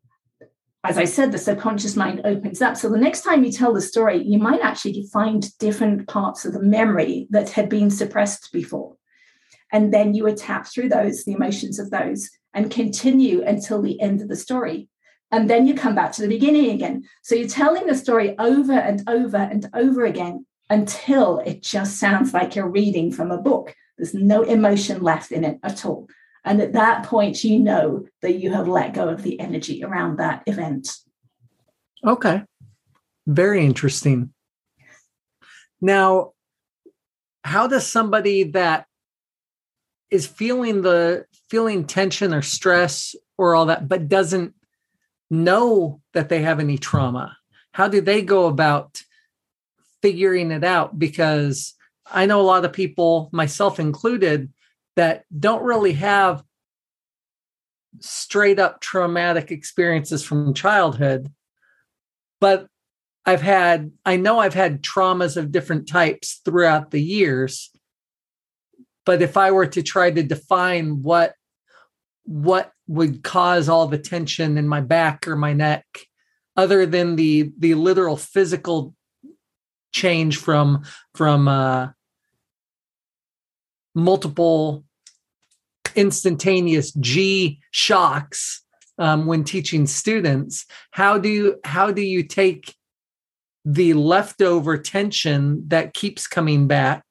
as 0.85 0.99
I 0.99 1.07
said, 1.07 1.33
the 1.33 1.39
subconscious 1.39 1.97
mind 1.97 2.21
opens 2.25 2.63
up. 2.63 2.77
So 2.77 2.89
the 2.89 2.99
next 2.99 3.23
time 3.23 3.43
you 3.43 3.51
tell 3.51 3.73
the 3.73 3.81
story, 3.81 4.23
you 4.23 4.39
might 4.39 4.61
actually 4.61 5.09
find 5.13 5.57
different 5.59 6.07
parts 6.07 6.45
of 6.45 6.53
the 6.53 6.63
memory 6.63 7.27
that 7.31 7.51
had 7.51 7.69
been 7.69 7.91
suppressed 7.91 8.53
before, 8.53 8.97
and 9.73 9.93
then 9.93 10.15
you 10.15 10.23
would 10.25 10.37
tap 10.37 10.67
through 10.67 10.91
those, 10.91 11.25
the 11.25 11.33
emotions 11.33 11.81
of 11.81 11.91
those, 11.91 12.31
and 12.55 12.71
continue 12.71 13.43
until 13.43 13.83
the 13.83 14.01
end 14.01 14.21
of 14.21 14.29
the 14.29 14.37
story. 14.37 14.89
And 15.33 15.49
then 15.49 15.67
you 15.67 15.75
come 15.75 15.95
back 15.95 16.13
to 16.13 16.23
the 16.23 16.29
beginning 16.29 16.71
again. 16.71 17.05
So 17.23 17.35
you're 17.35 17.49
telling 17.49 17.87
the 17.87 17.95
story 17.95 18.39
over 18.39 18.75
and 18.75 19.03
over 19.09 19.39
and 19.39 19.69
over 19.75 20.05
again 20.05 20.45
until 20.69 21.39
it 21.39 21.63
just 21.63 21.97
sounds 21.99 22.35
like 22.35 22.55
you're 22.55 22.69
reading 22.69 23.11
from 23.11 23.31
a 23.31 23.39
book. 23.39 23.75
There's 23.97 24.15
no 24.15 24.43
emotion 24.43 25.03
left 25.03 25.33
in 25.33 25.45
it 25.45 25.59
at 25.63 25.85
all. 25.87 26.09
And 26.45 26.61
at 26.61 26.75
that 26.75 27.05
point, 27.05 27.45
you 27.45 27.59
know 27.59 28.07
that 28.21 28.35
you 28.35 28.53
have 28.53 28.69
let 28.69 28.95
go 28.95 29.09
of 29.09 29.23
the 29.23 29.41
energy 29.41 29.83
around 29.83 30.19
that 30.19 30.43
event. 30.47 30.89
Okay. 32.05 32.43
Very 33.27 33.65
interesting. 33.65 34.35
Now, 35.81 36.33
how 37.45 37.69
does 37.69 37.87
somebody 37.87 38.45
that 38.45 38.87
is 40.11 40.27
feeling 40.27 40.83
the 40.83 41.25
feeling 41.49 41.87
tension 41.87 42.35
or 42.35 42.43
stress 42.43 43.15
or 43.39 43.55
all 43.55 43.67
that, 43.67 43.89
but 43.89 44.09
doesn't 44.09 44.55
know 45.33 46.01
that 46.13 46.29
they 46.29 46.43
have 46.43 46.61
any 46.61 46.79
trauma? 46.79 47.37
How 47.73 47.89
do 47.89 48.01
they 48.01 48.23
go 48.23 48.47
about 48.47 49.03
figuring 50.03 50.51
it 50.51 50.63
out? 50.63 50.99
Because 50.99 51.75
I 52.11 52.27
know 52.27 52.41
a 52.41 52.43
lot 52.43 52.65
of 52.65 52.73
people, 52.73 53.31
myself 53.33 53.81
included, 53.81 54.53
that 54.97 55.25
don't 55.37 55.65
really 55.65 55.95
have 55.95 56.45
straight 58.01 58.59
up 58.59 58.81
traumatic 58.81 59.51
experiences 59.51 60.23
from 60.23 60.55
childhood, 60.55 61.33
but 62.41 62.67
I've 63.25 63.43
had, 63.43 63.93
I 64.05 64.17
know 64.17 64.39
I've 64.39 64.55
had 64.55 64.83
traumas 64.83 65.37
of 65.37 65.53
different 65.53 65.89
types 65.89 66.41
throughout 66.45 66.91
the 66.91 67.01
years. 67.01 67.71
But 69.07 69.23
if 69.23 69.37
I 69.37 69.51
were 69.53 69.67
to 69.67 69.83
try 69.83 70.11
to 70.11 70.23
define 70.23 71.03
what 71.03 71.35
what 72.25 72.73
would 72.93 73.23
cause 73.23 73.71
all 73.71 73.87
the 73.87 73.97
tension 73.97 74.59
in 74.59 74.69
my 74.69 74.81
back 74.81 75.27
or 75.27 75.35
my 75.35 75.55
neck 75.55 75.87
other 76.57 76.85
than 76.85 77.17
the 77.17 77.51
the 77.59 77.75
literal 77.75 78.19
physical 78.19 78.95
change 79.93 80.37
from 80.37 80.85
from 81.15 81.49
uh 81.49 81.89
multiple 83.95 84.85
instantaneous 85.95 86.93
g 86.93 87.61
shocks 87.71 88.63
um, 88.99 89.25
when 89.25 89.43
teaching 89.43 89.87
students 89.87 90.67
how 90.91 91.17
do 91.17 91.31
you 91.31 91.57
how 91.65 91.91
do 91.91 92.03
you 92.03 92.23
take 92.23 92.75
the 93.65 93.95
leftover 93.95 94.77
tension 94.77 95.65
that 95.69 95.95
keeps 95.95 96.27
coming 96.27 96.67
back 96.67 97.05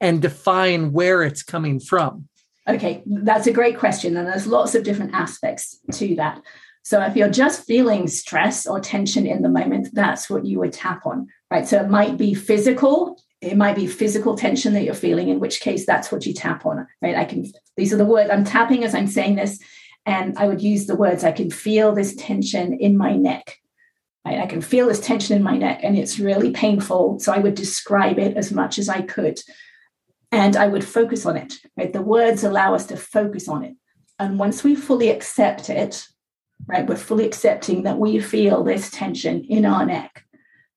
and 0.00 0.22
define 0.22 0.92
where 0.92 1.24
it's 1.24 1.42
coming 1.42 1.80
from 1.80 2.28
Okay, 2.70 3.02
that's 3.06 3.46
a 3.46 3.52
great 3.52 3.78
question. 3.78 4.16
And 4.16 4.26
there's 4.26 4.46
lots 4.46 4.74
of 4.74 4.84
different 4.84 5.14
aspects 5.14 5.78
to 5.92 6.14
that. 6.16 6.40
So 6.82 7.02
if 7.02 7.16
you're 7.16 7.28
just 7.28 7.66
feeling 7.66 8.08
stress 8.08 8.66
or 8.66 8.80
tension 8.80 9.26
in 9.26 9.42
the 9.42 9.48
moment, 9.48 9.88
that's 9.92 10.30
what 10.30 10.46
you 10.46 10.58
would 10.60 10.72
tap 10.72 11.04
on, 11.04 11.28
right? 11.50 11.66
So 11.66 11.80
it 11.80 11.90
might 11.90 12.16
be 12.16 12.32
physical. 12.32 13.20
It 13.40 13.56
might 13.56 13.76
be 13.76 13.86
physical 13.86 14.36
tension 14.36 14.72
that 14.74 14.84
you're 14.84 14.94
feeling, 14.94 15.28
in 15.28 15.40
which 15.40 15.60
case 15.60 15.84
that's 15.84 16.10
what 16.10 16.24
you 16.26 16.32
tap 16.32 16.64
on, 16.64 16.86
right? 17.02 17.16
I 17.16 17.24
can, 17.24 17.44
these 17.76 17.92
are 17.92 17.96
the 17.96 18.04
words 18.04 18.30
I'm 18.30 18.44
tapping 18.44 18.84
as 18.84 18.94
I'm 18.94 19.06
saying 19.06 19.36
this. 19.36 19.60
And 20.06 20.38
I 20.38 20.46
would 20.46 20.62
use 20.62 20.86
the 20.86 20.96
words, 20.96 21.24
I 21.24 21.32
can 21.32 21.50
feel 21.50 21.92
this 21.92 22.14
tension 22.16 22.72
in 22.72 22.96
my 22.96 23.14
neck. 23.14 23.58
Right? 24.24 24.38
I 24.38 24.46
can 24.46 24.60
feel 24.60 24.88
this 24.88 25.00
tension 25.00 25.36
in 25.36 25.42
my 25.42 25.56
neck 25.56 25.80
and 25.82 25.96
it's 25.96 26.18
really 26.18 26.50
painful. 26.50 27.18
So 27.20 27.32
I 27.32 27.38
would 27.38 27.54
describe 27.54 28.18
it 28.18 28.36
as 28.36 28.52
much 28.52 28.78
as 28.78 28.88
I 28.88 29.02
could 29.02 29.40
and 30.32 30.56
I 30.56 30.66
would 30.66 30.84
focus 30.84 31.26
on 31.26 31.36
it. 31.36 31.54
Right, 31.76 31.92
the 31.92 32.02
words 32.02 32.44
allow 32.44 32.74
us 32.74 32.86
to 32.86 32.96
focus 32.96 33.48
on 33.48 33.64
it, 33.64 33.76
and 34.18 34.38
once 34.38 34.62
we 34.62 34.74
fully 34.74 35.10
accept 35.10 35.70
it, 35.70 36.06
right, 36.66 36.86
we're 36.86 36.96
fully 36.96 37.26
accepting 37.26 37.84
that 37.84 37.98
we 37.98 38.20
feel 38.20 38.62
this 38.62 38.90
tension 38.90 39.44
in 39.44 39.64
our 39.64 39.86
neck. 39.86 40.24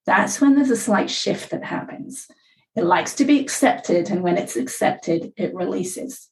That's 0.06 0.42
when 0.42 0.56
there's 0.56 0.72
a 0.72 0.76
slight 0.76 1.10
shift 1.10 1.52
that 1.52 1.64
happens. 1.64 2.28
It 2.76 2.84
likes 2.84 3.14
to 3.16 3.26
be 3.26 3.40
accepted, 3.40 4.10
and 4.10 4.24
when 4.24 4.38
it's 4.38 4.56
accepted, 4.56 5.34
it 5.38 5.54
releases. 5.54 6.30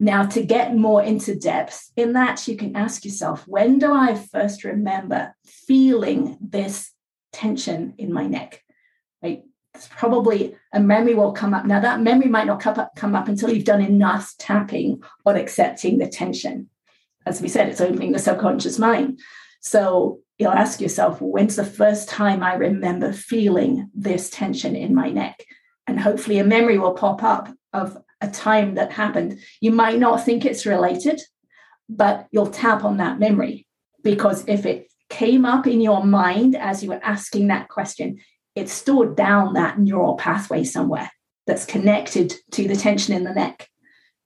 Now, 0.00 0.26
to 0.26 0.42
get 0.42 0.76
more 0.76 1.02
into 1.02 1.34
depth 1.36 1.90
in 1.96 2.14
that, 2.14 2.48
you 2.48 2.56
can 2.56 2.74
ask 2.74 3.04
yourself 3.04 3.46
when 3.46 3.78
do 3.78 3.92
I 3.92 4.14
first 4.14 4.64
remember 4.64 5.34
feeling 5.44 6.36
this 6.40 6.90
tension 7.32 7.94
in 7.98 8.12
my 8.12 8.26
neck? 8.26 8.62
Right? 9.22 9.44
Probably 9.90 10.56
a 10.72 10.80
memory 10.80 11.14
will 11.14 11.32
come 11.32 11.54
up. 11.54 11.64
Now, 11.64 11.80
that 11.80 12.00
memory 12.00 12.28
might 12.28 12.46
not 12.46 12.60
come 12.60 12.78
up, 12.78 12.92
come 12.96 13.14
up 13.14 13.28
until 13.28 13.50
you've 13.50 13.64
done 13.64 13.82
enough 13.82 14.32
tapping 14.38 15.02
on 15.26 15.36
accepting 15.36 15.98
the 15.98 16.08
tension. 16.08 16.68
As 17.26 17.40
we 17.40 17.48
said, 17.48 17.68
it's 17.68 17.80
opening 17.80 18.12
the 18.12 18.18
subconscious 18.18 18.78
mind. 18.78 19.20
So 19.60 20.20
you'll 20.38 20.52
ask 20.52 20.80
yourself, 20.80 21.20
when's 21.20 21.56
the 21.56 21.64
first 21.64 22.08
time 22.08 22.42
I 22.42 22.54
remember 22.54 23.12
feeling 23.12 23.90
this 23.94 24.30
tension 24.30 24.76
in 24.76 24.94
my 24.94 25.10
neck? 25.10 25.44
And 25.86 25.98
hopefully 25.98 26.38
a 26.38 26.44
memory 26.44 26.78
will 26.78 26.94
pop 26.94 27.22
up 27.22 27.48
of 27.72 27.96
a 28.20 28.28
time 28.28 28.74
that 28.74 28.92
happened. 28.92 29.40
You 29.60 29.72
might 29.72 29.98
not 29.98 30.24
think 30.24 30.44
it's 30.44 30.66
related, 30.66 31.20
but 31.88 32.26
you'll 32.30 32.50
tap 32.50 32.84
on 32.84 32.98
that 32.98 33.18
memory 33.18 33.66
because 34.02 34.44
if 34.46 34.66
it 34.66 34.88
came 35.10 35.44
up 35.44 35.66
in 35.66 35.80
your 35.80 36.04
mind 36.04 36.56
as 36.56 36.82
you 36.82 36.90
were 36.90 37.00
asking 37.02 37.48
that 37.48 37.68
question, 37.68 38.18
it's 38.54 38.72
stored 38.72 39.16
down 39.16 39.54
that 39.54 39.78
neural 39.78 40.16
pathway 40.16 40.64
somewhere 40.64 41.10
that's 41.46 41.66
connected 41.66 42.34
to 42.52 42.68
the 42.68 42.76
tension 42.76 43.14
in 43.14 43.24
the 43.24 43.34
neck. 43.34 43.68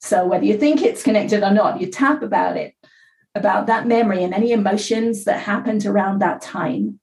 So 0.01 0.27
whether 0.27 0.45
you 0.45 0.57
think 0.57 0.83
it's 0.83 1.03
connected 1.03 1.43
or 1.43 1.51
not, 1.51 1.81
you 1.81 1.89
tap 1.91 2.23
about 2.23 2.57
it, 2.57 2.75
about 3.35 3.67
that 3.67 3.87
memory 3.87 4.23
and 4.23 4.33
any 4.33 4.53
emotions 4.53 5.25
that 5.25 5.41
happened 5.41 5.87
around 5.87 6.21
that 6.21 6.41
time. 6.43 7.01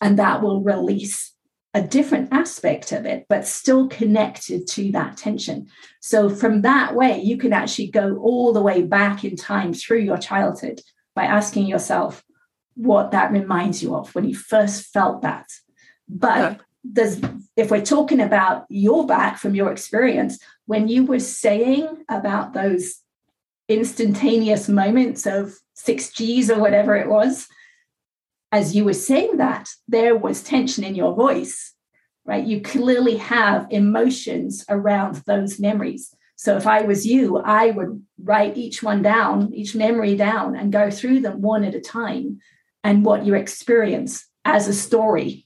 And 0.00 0.18
that 0.18 0.42
will 0.42 0.62
release 0.62 1.32
a 1.72 1.82
different 1.82 2.28
aspect 2.32 2.92
of 2.92 3.06
it, 3.06 3.26
but 3.28 3.46
still 3.46 3.88
connected 3.88 4.66
to 4.68 4.92
that 4.92 5.16
tension. 5.16 5.66
So, 6.00 6.28
from 6.28 6.62
that 6.62 6.94
way, 6.94 7.20
you 7.20 7.36
can 7.36 7.52
actually 7.52 7.88
go 7.88 8.16
all 8.18 8.52
the 8.52 8.62
way 8.62 8.82
back 8.82 9.24
in 9.24 9.34
time 9.34 9.72
through 9.72 10.00
your 10.00 10.18
childhood 10.18 10.80
by 11.16 11.24
asking 11.24 11.66
yourself, 11.66 12.22
what 12.76 13.12
that 13.12 13.32
reminds 13.32 13.82
you 13.82 13.94
of 13.94 14.14
when 14.14 14.28
you 14.28 14.34
first 14.34 14.92
felt 14.92 15.22
that. 15.22 15.46
But 16.08 16.44
okay. 16.44 16.60
there's 16.84 17.20
if 17.56 17.70
we're 17.70 17.84
talking 17.84 18.20
about 18.20 18.66
your 18.68 19.06
back 19.06 19.38
from 19.38 19.54
your 19.54 19.70
experience, 19.70 20.38
when 20.66 20.88
you 20.88 21.04
were 21.04 21.20
saying 21.20 22.04
about 22.08 22.52
those 22.52 23.00
instantaneous 23.68 24.68
moments 24.68 25.26
of 25.26 25.54
six 25.74 26.10
G's 26.10 26.50
or 26.50 26.58
whatever 26.58 26.96
it 26.96 27.08
was, 27.08 27.46
as 28.52 28.74
you 28.74 28.84
were 28.84 28.92
saying 28.92 29.38
that, 29.38 29.68
there 29.88 30.16
was 30.16 30.42
tension 30.42 30.84
in 30.84 30.94
your 30.94 31.14
voice, 31.14 31.74
right? 32.24 32.44
You 32.44 32.60
clearly 32.60 33.16
have 33.16 33.66
emotions 33.70 34.64
around 34.68 35.16
those 35.26 35.58
memories. 35.58 36.14
So 36.36 36.56
if 36.56 36.66
I 36.66 36.82
was 36.82 37.06
you, 37.06 37.38
I 37.38 37.70
would 37.70 38.04
write 38.22 38.56
each 38.56 38.82
one 38.82 39.02
down, 39.02 39.52
each 39.54 39.74
memory 39.74 40.16
down, 40.16 40.56
and 40.56 40.72
go 40.72 40.90
through 40.90 41.20
them 41.20 41.40
one 41.40 41.64
at 41.64 41.74
a 41.74 41.80
time 41.80 42.40
and 42.82 43.04
what 43.04 43.24
you 43.24 43.34
experience 43.34 44.26
as 44.44 44.68
a 44.68 44.74
story, 44.74 45.43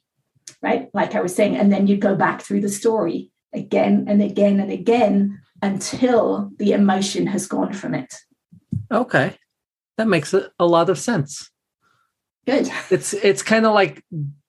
right? 0.63 0.89
Like 0.95 1.15
I 1.15 1.21
was 1.21 1.35
saying, 1.35 1.57
and 1.57 1.73
then 1.73 1.87
you'd 1.87 2.01
go 2.01 2.15
back 2.15 2.43
through 2.43 2.61
the 2.61 2.69
story 2.69 3.31
again 3.55 4.05
and 4.09 4.23
again 4.23 4.61
and 4.61 4.71
again 4.71 5.41
until 5.63 6.51
the 6.59 6.73
emotion 6.73 7.27
has 7.27 7.47
gone 7.47 7.73
from 7.73 7.95
it. 7.95 8.15
Okay. 8.91 9.37
That 9.97 10.09
makes 10.09 10.33
a 10.35 10.67
lot 10.67 10.91
of 10.91 10.99
sense. 10.99 11.51
Good. 12.47 12.71
It's 12.91 13.13
it's 13.13 13.43
kind 13.43 13.67
of 13.67 13.75
like 13.75 14.05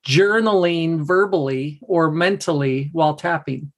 journaling 0.08 1.06
verbally 1.06 1.80
or 1.82 2.12
mentally 2.12 2.90
while 2.94 3.16
tapping. 3.16 3.72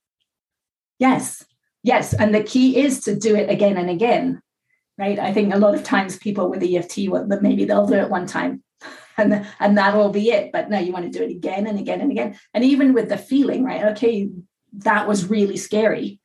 Yes. 1.00 1.44
Yes, 1.84 2.14
and 2.14 2.36
the 2.36 2.44
key 2.44 2.78
is 2.78 3.00
to 3.06 3.16
do 3.16 3.36
it 3.36 3.50
again 3.50 3.78
and 3.78 3.90
again. 3.90 4.42
Right? 4.98 5.18
I 5.18 5.34
think 5.34 5.52
a 5.52 5.58
lot 5.58 5.74
of 5.74 5.84
times 5.84 6.18
people 6.18 6.50
with 6.50 6.62
EFT 6.62 7.10
well, 7.10 7.26
maybe 7.42 7.66
they'll 7.66 7.88
do 7.88 7.96
it 7.96 8.10
one 8.10 8.28
time 8.28 8.62
and 9.22 9.46
and 9.60 9.78
that 9.78 9.96
will 9.96 10.10
be 10.10 10.32
it. 10.32 10.52
But 10.52 10.70
no 10.70 10.80
you 10.80 10.92
want 10.92 11.12
to 11.12 11.18
do 11.18 11.24
it 11.24 11.32
again 11.32 11.68
and 11.68 11.80
again 11.80 12.02
and 12.02 12.12
again. 12.12 12.38
And 12.54 12.64
even 12.64 12.94
with 12.94 13.10
the 13.10 13.18
feeling 13.18 13.64
right 13.64 13.86
okay 13.92 14.30
that 14.74 15.08
was 15.08 15.30
really 15.30 15.58
scary. 15.58 16.20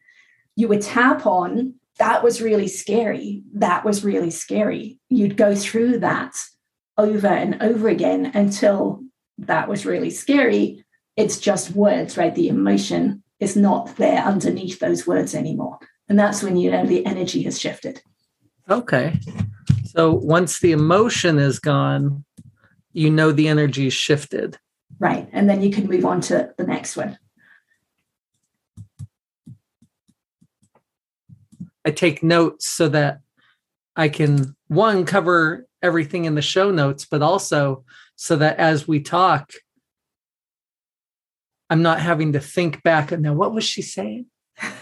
You 0.54 0.68
would 0.68 0.82
tap 0.82 1.26
on 1.26 1.74
that 1.98 2.22
was 2.22 2.42
really 2.42 2.68
scary. 2.68 3.42
That 3.54 3.85
was 3.85 4.04
really 4.04 4.30
scary. 4.30 4.98
You'd 5.09 5.37
go 5.37 5.54
through 5.54 6.00
that 6.00 6.37
over 6.98 7.26
and 7.26 7.62
over 7.62 7.88
again 7.88 8.32
until 8.35 9.02
that 9.38 9.68
was 9.68 9.87
really 9.87 10.11
scary. 10.11 10.85
It's 11.16 11.38
just 11.38 11.72
words 11.72 12.16
right? 12.16 12.35
The 12.35 12.48
emotion 12.48 13.22
is 13.40 13.56
not 13.56 13.96
there 13.96 14.22
underneath 14.22 14.78
those 14.78 15.06
words 15.06 15.35
anymore. 15.35 15.78
And 16.09 16.18
that's 16.18 16.42
when 16.42 16.56
you 16.56 16.70
know 16.70 16.87
the 16.87 17.04
energy 17.04 17.42
has 17.42 17.61
shifted. 17.61 18.00
Okay. 18.68 19.18
So 19.85 20.12
once 20.12 20.61
the 20.61 20.72
emotion 20.72 21.38
is 21.38 21.59
gone 21.59 22.24
you 22.96 23.11
know 23.11 23.30
the 23.30 23.46
energy 23.46 23.90
shifted. 23.90 24.56
Right. 24.98 25.28
And 25.32 25.48
then 25.48 25.62
you 25.62 25.70
can 25.70 25.87
move 25.87 26.06
on 26.06 26.22
to 26.22 26.54
the 26.56 26.64
next 26.64 26.96
one. 26.96 27.18
I 31.85 31.90
take 31.90 32.22
notes 32.22 32.66
so 32.66 32.88
that 32.88 33.20
I 33.94 34.09
can 34.09 34.56
one 34.68 35.04
cover 35.04 35.66
everything 35.82 36.24
in 36.24 36.35
the 36.35 36.42
show 36.42 36.70
notes, 36.70 37.04
but 37.04 37.22
also 37.22 37.85
so 38.16 38.37
that 38.37 38.56
as 38.56 38.88
we 38.88 39.00
talk, 39.00 39.52
I'm 41.68 41.82
not 41.82 42.00
having 42.00 42.32
to 42.32 42.40
think 42.40 42.82
back. 42.82 43.12
And 43.12 43.22
now, 43.22 43.35
what 43.35 43.52
was 43.52 43.64
she 43.64 43.82
saying? 43.82 44.26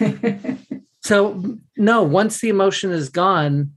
so, 1.02 1.58
no, 1.76 2.02
once 2.04 2.40
the 2.40 2.48
emotion 2.48 2.92
is 2.92 3.08
gone, 3.08 3.72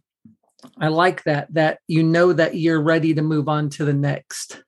I 0.78 0.88
like 0.88 1.24
that, 1.24 1.54
that 1.54 1.80
you 1.88 2.04
know 2.04 2.34
that 2.34 2.56
you're 2.56 2.82
ready 2.82 3.14
to 3.14 3.22
move 3.22 3.48
on 3.48 3.70
to 3.72 3.86
the 3.86 3.94
next 3.94 4.64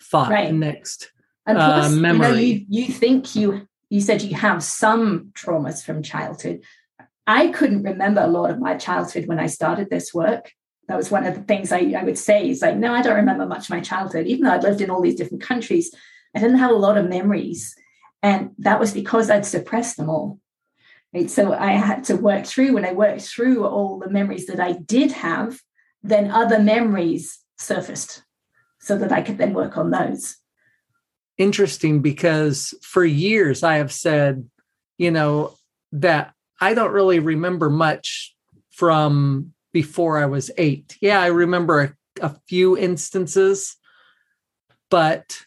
thought, 0.00 0.30
right. 0.30 0.48
the 0.48 0.52
next 0.52 1.10
and 1.46 1.56
plus, 1.56 1.92
uh, 1.92 1.96
memory. 1.96 2.26
You, 2.26 2.32
know, 2.32 2.40
you, 2.40 2.66
you 2.68 2.86
think 2.86 3.34
you, 3.34 3.68
you 3.90 4.00
said 4.00 4.22
you 4.22 4.36
have 4.36 4.62
some 4.62 5.32
traumas 5.34 5.84
from 5.84 6.02
childhood. 6.02 6.62
I 7.26 7.48
couldn't 7.48 7.82
remember 7.82 8.20
a 8.20 8.26
lot 8.26 8.50
of 8.50 8.60
my 8.60 8.76
childhood 8.76 9.26
when 9.26 9.38
I 9.38 9.46
started 9.46 9.90
this 9.90 10.12
work. 10.12 10.52
That 10.88 10.96
was 10.96 11.10
one 11.10 11.24
of 11.24 11.34
the 11.34 11.42
things 11.42 11.72
I, 11.72 11.94
I 11.96 12.02
would 12.02 12.18
say 12.18 12.48
is 12.48 12.62
like, 12.62 12.76
no, 12.76 12.92
I 12.92 13.02
don't 13.02 13.16
remember 13.16 13.46
much 13.46 13.64
of 13.64 13.70
my 13.70 13.80
childhood. 13.80 14.26
Even 14.26 14.44
though 14.44 14.52
I'd 14.52 14.64
lived 14.64 14.80
in 14.80 14.90
all 14.90 15.00
these 15.00 15.14
different 15.14 15.42
countries, 15.42 15.94
I 16.34 16.40
didn't 16.40 16.58
have 16.58 16.70
a 16.70 16.74
lot 16.74 16.98
of 16.98 17.08
memories. 17.08 17.74
And 18.22 18.50
that 18.58 18.80
was 18.80 18.92
because 18.92 19.30
I'd 19.30 19.46
suppressed 19.46 19.96
them 19.96 20.10
all. 20.10 20.40
Right? 21.14 21.30
So 21.30 21.52
I 21.52 21.72
had 21.72 22.04
to 22.04 22.16
work 22.16 22.46
through, 22.46 22.72
when 22.72 22.84
I 22.84 22.92
worked 22.92 23.22
through 23.22 23.66
all 23.66 23.98
the 23.98 24.10
memories 24.10 24.46
that 24.46 24.60
I 24.60 24.72
did 24.72 25.12
have, 25.12 25.60
then 26.02 26.30
other 26.30 26.58
memories 26.58 27.38
surfaced 27.58 28.22
so 28.80 28.96
that 28.98 29.12
I 29.12 29.22
could 29.22 29.38
then 29.38 29.52
work 29.52 29.76
on 29.76 29.90
those. 29.90 30.36
Interesting 31.38 32.00
because 32.00 32.74
for 32.82 33.04
years 33.04 33.62
I 33.62 33.76
have 33.76 33.92
said, 33.92 34.48
you 34.98 35.10
know, 35.10 35.54
that 35.92 36.32
I 36.60 36.74
don't 36.74 36.92
really 36.92 37.18
remember 37.18 37.68
much 37.68 38.34
from 38.70 39.52
before 39.72 40.18
I 40.18 40.26
was 40.26 40.50
eight. 40.56 40.96
Yeah, 41.00 41.20
I 41.20 41.26
remember 41.26 41.80
a, 42.20 42.26
a 42.26 42.36
few 42.48 42.78
instances, 42.78 43.76
but 44.90 45.44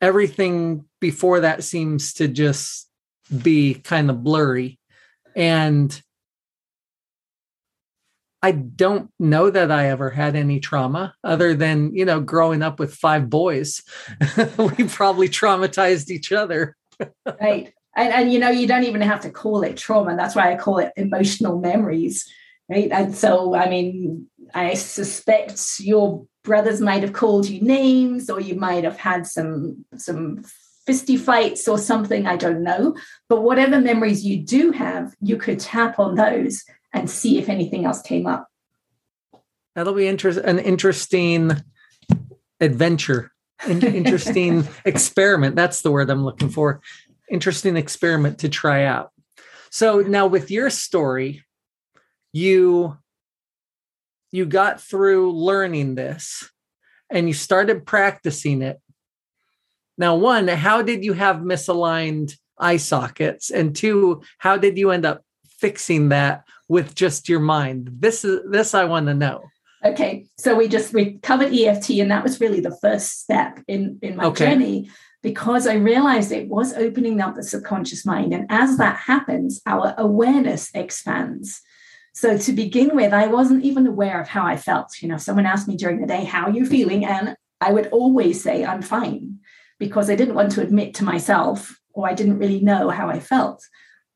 everything 0.00 0.84
before 1.00 1.40
that 1.40 1.62
seems 1.62 2.14
to 2.14 2.26
just 2.28 2.88
be 3.42 3.74
kind 3.74 4.10
of 4.10 4.24
blurry. 4.24 4.79
And 5.34 6.00
I 8.42 8.52
don't 8.52 9.10
know 9.18 9.50
that 9.50 9.70
I 9.70 9.88
ever 9.88 10.10
had 10.10 10.34
any 10.34 10.60
trauma 10.60 11.14
other 11.22 11.54
than, 11.54 11.94
you 11.94 12.04
know, 12.04 12.20
growing 12.20 12.62
up 12.62 12.78
with 12.78 12.94
five 12.94 13.28
boys. 13.28 13.82
we 14.58 14.84
probably 14.88 15.28
traumatized 15.28 16.10
each 16.10 16.32
other. 16.32 16.76
right. 17.40 17.72
And, 17.96 18.14
and, 18.14 18.32
you 18.32 18.38
know, 18.38 18.50
you 18.50 18.66
don't 18.66 18.84
even 18.84 19.02
have 19.02 19.20
to 19.20 19.30
call 19.30 19.62
it 19.62 19.76
trauma. 19.76 20.16
That's 20.16 20.34
why 20.34 20.52
I 20.52 20.56
call 20.56 20.78
it 20.78 20.92
emotional 20.96 21.58
memories. 21.58 22.26
Right. 22.68 22.90
And 22.90 23.14
so, 23.14 23.54
I 23.54 23.68
mean, 23.68 24.28
I 24.54 24.74
suspect 24.74 25.80
your 25.80 26.24
brothers 26.44 26.80
might 26.80 27.02
have 27.02 27.12
called 27.12 27.48
you 27.48 27.60
names 27.60 28.30
or 28.30 28.40
you 28.40 28.54
might 28.54 28.84
have 28.84 28.96
had 28.96 29.26
some 29.26 29.84
some 29.96 30.44
fisty 30.86 31.18
fights 31.18 31.68
or 31.68 31.78
something, 31.78 32.26
I 32.26 32.36
don't 32.36 32.62
know. 32.62 32.96
But 33.28 33.42
whatever 33.42 33.80
memories 33.80 34.24
you 34.24 34.38
do 34.38 34.72
have, 34.72 35.14
you 35.20 35.36
could 35.36 35.60
tap 35.60 35.98
on 35.98 36.14
those 36.14 36.64
and 36.92 37.08
see 37.08 37.38
if 37.38 37.48
anything 37.48 37.84
else 37.84 38.02
came 38.02 38.26
up. 38.26 38.48
That'll 39.74 39.94
be 39.94 40.08
inter- 40.08 40.40
an 40.40 40.58
interesting 40.58 41.52
adventure, 42.60 43.32
an 43.60 43.82
interesting 43.94 44.66
experiment. 44.84 45.56
That's 45.56 45.82
the 45.82 45.90
word 45.90 46.10
I'm 46.10 46.24
looking 46.24 46.48
for. 46.50 46.80
Interesting 47.30 47.76
experiment 47.76 48.38
to 48.40 48.48
try 48.48 48.84
out. 48.84 49.12
So 49.70 50.00
now 50.00 50.26
with 50.26 50.50
your 50.50 50.68
story, 50.70 51.44
you 52.32 52.96
you 54.32 54.46
got 54.46 54.80
through 54.80 55.32
learning 55.32 55.96
this 55.96 56.48
and 57.10 57.26
you 57.26 57.34
started 57.34 57.84
practicing 57.84 58.62
it 58.62 58.80
now, 60.00 60.14
one, 60.14 60.48
how 60.48 60.80
did 60.80 61.04
you 61.04 61.12
have 61.12 61.36
misaligned 61.36 62.34
eye 62.56 62.78
sockets? 62.78 63.50
And 63.50 63.76
two, 63.76 64.22
how 64.38 64.56
did 64.56 64.78
you 64.78 64.92
end 64.92 65.04
up 65.04 65.22
fixing 65.58 66.08
that 66.08 66.44
with 66.68 66.94
just 66.94 67.28
your 67.28 67.40
mind? 67.40 67.90
This 67.98 68.24
is 68.24 68.40
this 68.50 68.72
I 68.72 68.86
want 68.86 69.08
to 69.08 69.14
know. 69.14 69.44
Okay. 69.84 70.24
So 70.38 70.56
we 70.56 70.68
just 70.68 70.94
we 70.94 71.18
covered 71.18 71.52
EFT 71.52 71.90
and 72.00 72.10
that 72.10 72.22
was 72.22 72.40
really 72.40 72.60
the 72.60 72.74
first 72.80 73.20
step 73.20 73.60
in, 73.68 73.98
in 74.00 74.16
my 74.16 74.24
okay. 74.24 74.46
journey 74.46 74.90
because 75.22 75.66
I 75.66 75.74
realized 75.74 76.32
it 76.32 76.48
was 76.48 76.72
opening 76.72 77.20
up 77.20 77.34
the 77.34 77.42
subconscious 77.42 78.06
mind. 78.06 78.32
And 78.32 78.46
as 78.48 78.78
that 78.78 78.96
happens, 78.96 79.60
our 79.66 79.94
awareness 79.98 80.70
expands. 80.72 81.60
So 82.14 82.38
to 82.38 82.52
begin 82.52 82.96
with, 82.96 83.12
I 83.12 83.26
wasn't 83.26 83.64
even 83.64 83.86
aware 83.86 84.18
of 84.18 84.28
how 84.28 84.46
I 84.46 84.56
felt. 84.56 85.02
You 85.02 85.08
know, 85.08 85.18
someone 85.18 85.44
asked 85.44 85.68
me 85.68 85.76
during 85.76 86.00
the 86.00 86.06
day, 86.06 86.24
How 86.24 86.44
are 86.44 86.52
you 86.52 86.64
feeling? 86.64 87.04
And 87.04 87.36
I 87.60 87.72
would 87.72 87.88
always 87.88 88.42
say, 88.42 88.64
I'm 88.64 88.80
fine 88.80 89.39
because 89.80 90.10
I 90.10 90.14
didn't 90.14 90.36
want 90.36 90.52
to 90.52 90.60
admit 90.60 90.94
to 90.94 91.04
myself 91.04 91.80
or 91.92 92.08
I 92.08 92.14
didn't 92.14 92.38
really 92.38 92.60
know 92.60 92.90
how 92.90 93.08
I 93.08 93.18
felt. 93.18 93.66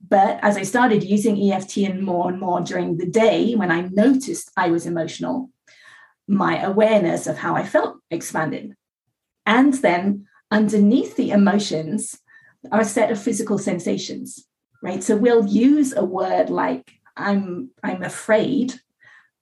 But 0.07 0.39
as 0.43 0.57
I 0.57 0.63
started 0.63 1.03
using 1.03 1.51
EFT 1.51 1.79
and 1.79 2.03
more 2.03 2.29
and 2.31 2.39
more 2.39 2.61
during 2.61 2.99
the 2.99 3.07
day, 3.07 3.55
when 3.55 3.73
I 3.73 3.89
noticed 3.91 4.53
I 4.57 4.71
was 4.71 4.87
emotional, 4.87 5.51
my 6.29 6.63
awareness 6.63 7.27
of 7.27 7.39
how 7.39 7.57
I 7.57 7.65
felt 7.65 7.97
expanded. 8.11 8.77
And 9.47 9.75
then 9.75 10.27
underneath 10.51 11.17
the 11.17 11.31
emotions 11.31 12.19
are 12.71 12.81
a 12.81 12.85
set 12.85 13.11
of 13.11 13.21
physical 13.21 13.59
sensations, 13.59 14.47
right? 14.83 15.03
So 15.03 15.17
we'll 15.17 15.47
use 15.47 15.95
a 15.97 16.05
word 16.05 16.51
like 16.51 16.93
I'm 17.17 17.71
I'm 17.83 18.03
afraid, 18.03 18.75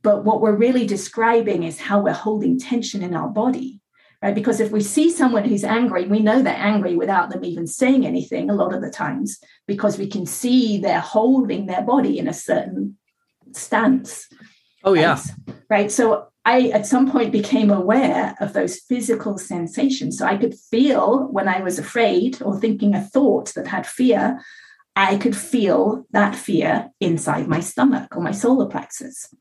but 0.02 0.24
what 0.24 0.40
we're 0.40 0.54
really 0.54 0.86
describing 0.86 1.64
is 1.64 1.80
how 1.80 2.00
we're 2.00 2.12
holding 2.12 2.58
tension 2.58 3.02
in 3.02 3.14
our 3.14 3.28
body 3.28 3.81
right? 4.22 4.34
Because 4.34 4.60
if 4.60 4.70
we 4.70 4.80
see 4.80 5.10
someone 5.10 5.44
who's 5.44 5.64
angry, 5.64 6.06
we 6.06 6.20
know 6.20 6.40
they're 6.40 6.54
angry 6.54 6.94
without 6.96 7.30
them 7.30 7.44
even 7.44 7.66
saying 7.66 8.06
anything 8.06 8.48
a 8.48 8.54
lot 8.54 8.72
of 8.72 8.80
the 8.80 8.90
times, 8.90 9.38
because 9.66 9.98
we 9.98 10.06
can 10.06 10.26
see 10.26 10.78
they're 10.78 11.00
holding 11.00 11.66
their 11.66 11.82
body 11.82 12.18
in 12.18 12.28
a 12.28 12.32
certain 12.32 12.96
stance. 13.52 14.28
Oh, 14.84 14.94
yeah. 14.94 15.20
Right. 15.68 15.90
So 15.90 16.28
I 16.44 16.68
at 16.68 16.86
some 16.86 17.10
point 17.10 17.30
became 17.30 17.70
aware 17.70 18.34
of 18.40 18.52
those 18.52 18.78
physical 18.80 19.38
sensations. 19.38 20.18
So 20.18 20.26
I 20.26 20.36
could 20.36 20.54
feel 20.54 21.28
when 21.28 21.48
I 21.48 21.60
was 21.60 21.78
afraid 21.78 22.42
or 22.42 22.58
thinking 22.58 22.94
a 22.94 23.00
thought 23.00 23.54
that 23.54 23.68
had 23.68 23.86
fear, 23.86 24.40
I 24.96 25.16
could 25.16 25.36
feel 25.36 26.04
that 26.10 26.34
fear 26.34 26.90
inside 27.00 27.48
my 27.48 27.60
stomach 27.60 28.16
or 28.16 28.22
my 28.22 28.32
solar 28.32 28.66
plexus. 28.66 29.32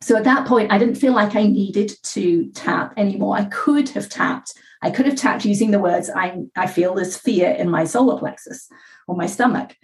So 0.00 0.16
at 0.16 0.24
that 0.24 0.46
point, 0.46 0.70
I 0.70 0.78
didn't 0.78 0.96
feel 0.96 1.14
like 1.14 1.34
I 1.34 1.44
needed 1.44 1.92
to 2.02 2.50
tap 2.50 2.94
anymore. 2.96 3.36
I 3.36 3.44
could 3.46 3.88
have 3.90 4.08
tapped. 4.08 4.52
I 4.82 4.90
could 4.90 5.06
have 5.06 5.16
tapped 5.16 5.46
using 5.46 5.70
the 5.70 5.78
words, 5.78 6.10
I, 6.14 6.42
I 6.56 6.66
feel 6.66 6.94
this 6.94 7.16
fear 7.16 7.50
in 7.50 7.70
my 7.70 7.84
solar 7.84 8.18
plexus 8.18 8.68
or 9.08 9.16
my 9.16 9.26
stomach. 9.26 9.74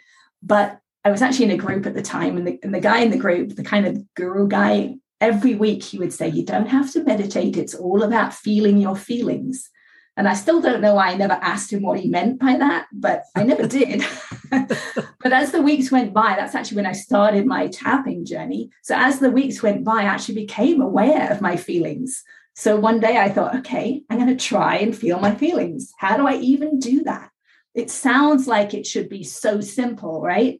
But 0.43 0.79
I 1.05 1.11
was 1.11 1.23
actually 1.23 1.47
in 1.47 1.53
a 1.53 1.57
group 1.57 1.87
at 1.87 1.95
the 1.95 2.03
time, 2.03 2.37
and 2.37 2.47
the, 2.47 2.59
and 2.63 2.75
the 2.75 2.81
guy 2.81 3.01
in 3.01 3.11
the 3.11 3.17
group, 3.17 3.57
the 3.57 3.65
kind 3.65 3.87
of 3.87 4.15
guru 4.15 4.47
guy, 4.47 4.97
every 5.21 5.55
week 5.55 5.83
he 5.83 5.99
would 5.99 6.13
say, 6.13 6.29
You 6.29 6.45
don't 6.45 6.69
have 6.69 6.93
to 6.93 7.03
meditate. 7.03 7.57
It's 7.57 7.75
all 7.75 8.03
about 8.03 8.35
feeling 8.35 8.77
your 8.77 8.97
feelings. 8.97 9.71
And 10.17 10.29
I 10.29 10.35
still 10.35 10.61
don't 10.61 10.81
know 10.81 10.95
why 10.95 11.09
I 11.09 11.17
never 11.17 11.39
asked 11.41 11.73
him 11.73 11.83
what 11.83 11.99
he 11.99 12.09
meant 12.09 12.41
by 12.41 12.57
that, 12.57 12.87
but 12.93 13.25
I 13.35 13.45
never 13.45 13.67
did. 13.79 14.05
but 14.51 15.33
as 15.33 15.53
the 15.53 15.63
weeks 15.63 15.91
went 15.91 16.13
by, 16.13 16.35
that's 16.37 16.55
actually 16.55 16.77
when 16.77 16.87
I 16.87 16.93
started 16.93 17.47
my 17.47 17.69
tapping 17.69 18.25
journey. 18.25 18.71
So 18.83 18.95
as 18.97 19.19
the 19.19 19.31
weeks 19.31 19.63
went 19.63 19.85
by, 19.85 20.03
I 20.03 20.05
actually 20.05 20.35
became 20.35 20.81
aware 20.81 21.31
of 21.31 21.41
my 21.41 21.57
feelings. 21.57 22.23
So 22.55 22.77
one 22.77 23.01
day 23.01 23.17
I 23.17 23.31
thought, 23.31 23.57
okay, 23.57 24.03
I'm 24.11 24.19
going 24.19 24.37
to 24.37 24.45
try 24.45 24.77
and 24.77 24.97
feel 24.97 25.19
my 25.21 25.35
feelings. 25.35 25.93
How 25.99 26.17
do 26.17 26.27
I 26.27 26.35
even 26.37 26.79
do 26.79 27.05
that? 27.05 27.31
It 27.75 27.91
sounds 27.91 28.47
like 28.49 28.75
it 28.75 28.87
should 28.87 29.09
be 29.09 29.23
so 29.23 29.61
simple, 29.61 30.21
right? 30.21 30.59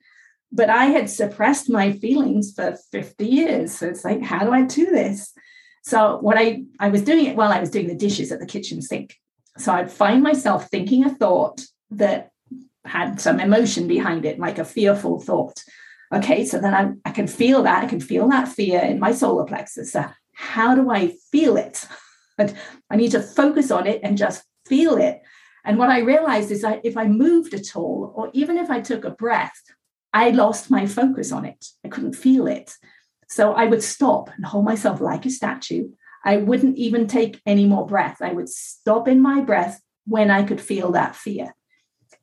But 0.53 0.71
I 0.71 0.87
had 0.87 1.11
suppressed 1.11 1.69
my 1.69 1.93
feelings 1.93 2.53
for 2.55 2.77
50 2.93 3.27
years. 3.27 3.77
So 3.77 3.89
it's 3.89 4.05
like, 4.05 4.23
how 4.23 4.45
do 4.45 4.53
I 4.53 4.63
do 4.63 4.87
this? 4.87 5.33
So 5.83 6.19
what 6.19 6.39
I 6.39 6.63
I 6.79 6.89
was 6.89 7.03
doing 7.03 7.27
it 7.27 7.37
while 7.37 7.53
I 7.53 7.61
was 7.61 7.71
doing 7.71 7.89
the 7.89 7.95
dishes 7.95 8.33
at 8.33 8.41
the 8.41 8.47
kitchen 8.47 8.83
sink. 8.83 9.17
So 9.61 9.73
I'd 9.73 9.93
find 9.93 10.23
myself 10.23 10.69
thinking 10.69 11.05
a 11.05 11.15
thought 11.15 11.61
that 11.91 12.31
had 12.85 13.21
some 13.21 13.39
emotion 13.39 13.87
behind 13.87 14.25
it, 14.25 14.39
like 14.39 14.59
a 14.59 14.65
fearful 14.65 15.21
thought. 15.21 15.63
Okay, 16.13 16.45
so 16.45 16.59
then 16.59 16.75
I, 16.75 17.09
I 17.09 17.13
can 17.13 17.27
feel 17.27 17.63
that. 17.63 17.85
I 17.85 17.87
can 17.87 18.01
feel 18.01 18.29
that 18.31 18.49
fear 18.49 18.81
in 18.81 18.99
my 18.99 19.13
solar 19.13 19.45
plexus. 19.45 19.93
So 19.93 20.07
how 20.33 20.75
do 20.75 20.91
I 20.91 21.15
feel 21.31 21.57
it? 21.57 21.87
And 22.39 22.57
I 22.89 22.97
need 22.97 23.11
to 23.11 23.21
focus 23.21 23.71
on 23.71 23.87
it 23.87 24.01
and 24.03 24.17
just 24.17 24.43
feel 24.67 24.97
it. 24.97 25.21
And 25.63 25.77
what 25.77 25.91
I 25.91 25.99
realized 25.99 26.51
is 26.51 26.63
that 26.63 26.81
if 26.85 26.97
I 26.97 27.07
moved 27.07 27.53
at 27.53 27.77
all, 27.77 28.15
or 28.17 28.31
even 28.33 28.57
if 28.57 28.71
I 28.71 28.81
took 28.81 29.05
a 29.05 29.11
breath, 29.11 29.61
I 30.15 30.31
lost 30.31 30.71
my 30.71 30.87
focus 30.87 31.33
on 31.33 31.45
it. 31.45 31.67
I 31.85 31.89
couldn't 31.89 32.15
feel 32.15 32.47
it. 32.47 32.73
So 33.29 33.53
I 33.53 33.67
would 33.67 33.83
stop 33.83 34.31
and 34.35 34.47
hold 34.47 34.65
myself 34.65 35.03
like 35.03 35.27
a 35.27 35.31
statue 35.31 35.91
I 36.25 36.37
wouldn't 36.37 36.77
even 36.77 37.07
take 37.07 37.41
any 37.47 37.67
more 37.67 37.87
breath. 37.87 38.19
I 38.21 38.33
would 38.33 38.49
stop 38.49 39.09
in 39.09 39.21
my 39.21 39.41
breath 39.41 39.81
when 40.07 40.31
I 40.31 40.43
could 40.43 40.61
feel 40.61 40.93
that 40.93 41.17
fear. 41.17 41.55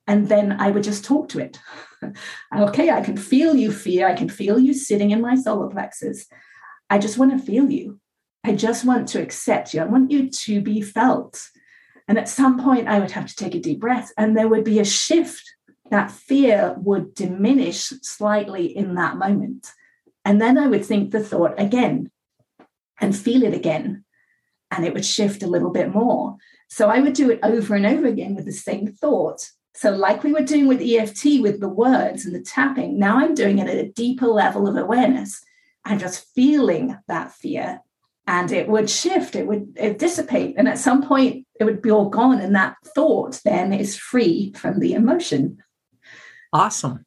And 0.05 0.29
then 0.29 0.53
I 0.53 0.71
would 0.71 0.83
just 0.83 1.03
talk 1.03 1.29
to 1.29 1.39
it. 1.39 1.60
okay, 2.55 2.89
I 2.89 3.01
can 3.01 3.17
feel 3.17 3.55
you, 3.55 3.71
fear. 3.71 4.07
I 4.07 4.13
can 4.13 4.29
feel 4.29 4.60
you 4.60 4.73
sitting 4.73 5.12
in 5.12 5.21
my 5.21 5.36
solar 5.36 5.69
plexus. 5.69 6.27
I 6.89 6.97
just 6.99 7.17
want 7.17 7.31
to 7.31 7.45
feel 7.45 7.69
you. 7.69 7.99
I 8.43 8.53
just 8.53 8.86
want 8.86 9.10
to 9.10 9.21
accept 9.21 9.73
you. 9.73 9.81
I 9.81 9.86
want 9.86 10.12
you 10.12 10.29
to 10.29 10.62
be 10.62 10.81
felt. 10.81 11.49
And 12.07 12.17
at 12.17 12.29
some 12.29 12.63
point, 12.63 12.88
I 12.88 12.99
would 12.99 13.12
have 13.12 13.27
to 13.27 13.36
take 13.36 13.53
a 13.53 13.60
deep 13.60 13.81
breath, 13.81 14.13
and 14.17 14.38
there 14.38 14.47
would 14.47 14.63
be 14.63 14.79
a 14.79 14.86
shift. 14.86 15.43
That 15.89 16.12
fear 16.12 16.75
would 16.79 17.13
diminish 17.13 17.93
slightly 18.01 18.65
in 18.65 18.95
that 18.95 19.17
moment. 19.17 19.71
And 20.23 20.41
then 20.41 20.57
I 20.57 20.67
would 20.67 20.86
think 20.86 21.12
the 21.12 21.23
thought 21.23 21.53
again 21.57 22.12
and 22.99 23.15
feel 23.15 23.43
it 23.43 23.53
again. 23.53 24.03
And 24.71 24.86
it 24.86 24.93
would 24.93 25.05
shift 25.05 25.43
a 25.43 25.47
little 25.47 25.71
bit 25.71 25.93
more. 25.93 26.38
So 26.69 26.89
I 26.89 26.99
would 26.99 27.13
do 27.13 27.31
it 27.31 27.39
over 27.43 27.75
and 27.75 27.86
over 27.86 28.07
again 28.07 28.36
with 28.36 28.45
the 28.45 28.51
same 28.51 28.88
thought. 28.88 29.49
So, 29.75 29.91
like 29.91 30.23
we 30.23 30.33
were 30.33 30.41
doing 30.41 30.67
with 30.67 30.81
EFT 30.81 31.39
with 31.39 31.60
the 31.60 31.69
words 31.69 32.25
and 32.25 32.33
the 32.33 32.41
tapping, 32.41 32.97
now 32.97 33.19
I'm 33.19 33.36
doing 33.36 33.60
it 33.60 33.69
at 33.69 33.77
a 33.77 33.91
deeper 33.91 34.25
level 34.25 34.67
of 34.67 34.75
awareness. 34.75 35.39
I'm 35.86 35.99
just 35.99 36.25
feeling 36.33 36.97
that 37.07 37.31
fear 37.31 37.81
and 38.27 38.51
it 38.51 38.67
would 38.67 38.89
shift, 38.89 39.36
it 39.36 39.47
would 39.47 39.73
it 39.77 39.97
dissipate. 39.97 40.55
And 40.57 40.67
at 40.67 40.77
some 40.77 41.01
point, 41.01 41.47
it 41.60 41.63
would 41.63 41.81
be 41.81 41.89
all 41.89 42.10
gone. 42.10 42.41
And 42.41 42.53
that 42.55 42.75
thought 42.93 43.39
then 43.45 43.71
is 43.71 43.97
free 43.97 44.53
from 44.55 44.79
the 44.79 44.93
emotion. 44.93 45.63
Awesome. 46.51 47.05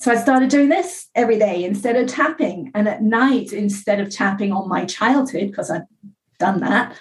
So 0.00 0.12
I 0.12 0.16
started 0.16 0.48
doing 0.48 0.68
this 0.68 1.08
every 1.14 1.38
day 1.38 1.64
instead 1.64 1.96
of 1.96 2.06
tapping. 2.06 2.70
And 2.74 2.88
at 2.88 3.02
night, 3.02 3.52
instead 3.52 3.98
of 3.98 4.10
tapping 4.10 4.52
on 4.52 4.68
my 4.68 4.84
childhood, 4.84 5.48
because 5.48 5.70
I'd 5.70 5.86
done 6.38 6.60
that, 6.60 6.96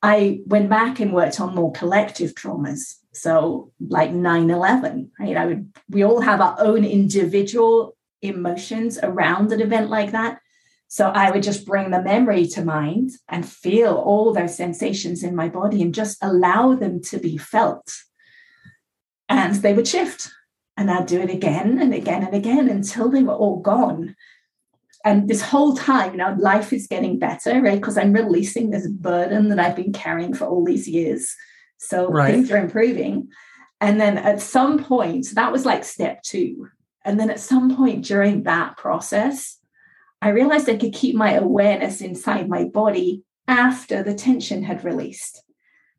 I 0.00 0.40
went 0.46 0.70
back 0.70 1.00
and 1.00 1.12
worked 1.12 1.40
on 1.40 1.56
more 1.56 1.72
collective 1.72 2.34
traumas. 2.34 2.94
So 3.12 3.72
like 3.88 4.10
9-11, 4.10 5.08
right? 5.18 5.36
I 5.36 5.46
would 5.46 5.72
we 5.88 6.04
all 6.04 6.20
have 6.20 6.40
our 6.40 6.56
own 6.60 6.84
individual 6.84 7.96
emotions 8.22 8.98
around 9.02 9.52
an 9.52 9.60
event 9.60 9.90
like 9.90 10.12
that. 10.12 10.38
So 10.88 11.08
I 11.08 11.32
would 11.32 11.42
just 11.42 11.66
bring 11.66 11.90
the 11.90 12.02
memory 12.02 12.46
to 12.48 12.64
mind 12.64 13.10
and 13.28 13.48
feel 13.48 13.94
all 13.94 14.32
those 14.32 14.56
sensations 14.56 15.24
in 15.24 15.34
my 15.34 15.48
body 15.48 15.82
and 15.82 15.92
just 15.92 16.18
allow 16.22 16.74
them 16.74 17.02
to 17.04 17.18
be 17.18 17.36
felt. 17.38 17.92
And 19.28 19.56
they 19.56 19.74
would 19.74 19.88
shift 19.88 20.30
and 20.76 20.90
I'd 20.90 21.06
do 21.06 21.20
it 21.20 21.30
again 21.30 21.78
and 21.80 21.94
again 21.94 22.22
and 22.22 22.34
again 22.34 22.68
until 22.68 23.08
they 23.08 23.22
were 23.22 23.34
all 23.34 23.60
gone. 23.60 24.14
And 25.04 25.28
this 25.28 25.40
whole 25.40 25.74
time, 25.76 26.12
you 26.12 26.18
know, 26.18 26.36
life 26.38 26.72
is 26.72 26.86
getting 26.86 27.18
better, 27.18 27.60
right? 27.62 27.80
Because 27.80 27.96
I'm 27.96 28.12
releasing 28.12 28.70
this 28.70 28.88
burden 28.88 29.48
that 29.48 29.58
I've 29.58 29.76
been 29.76 29.92
carrying 29.92 30.34
for 30.34 30.46
all 30.46 30.64
these 30.64 30.88
years. 30.88 31.34
So 31.78 32.08
right. 32.08 32.32
things 32.32 32.50
are 32.50 32.56
improving. 32.56 33.28
And 33.80 34.00
then 34.00 34.18
at 34.18 34.40
some 34.40 34.82
point, 34.82 35.26
so 35.26 35.34
that 35.34 35.52
was 35.52 35.64
like 35.64 35.84
step 35.84 36.22
two. 36.22 36.68
And 37.04 37.20
then 37.20 37.30
at 37.30 37.40
some 37.40 37.76
point 37.76 38.04
during 38.04 38.42
that 38.42 38.76
process, 38.76 39.58
I 40.20 40.30
realized 40.30 40.68
I 40.68 40.76
could 40.76 40.92
keep 40.92 41.14
my 41.14 41.32
awareness 41.34 42.00
inside 42.00 42.48
my 42.48 42.64
body 42.64 43.22
after 43.46 44.02
the 44.02 44.14
tension 44.14 44.62
had 44.64 44.84
released 44.84 45.42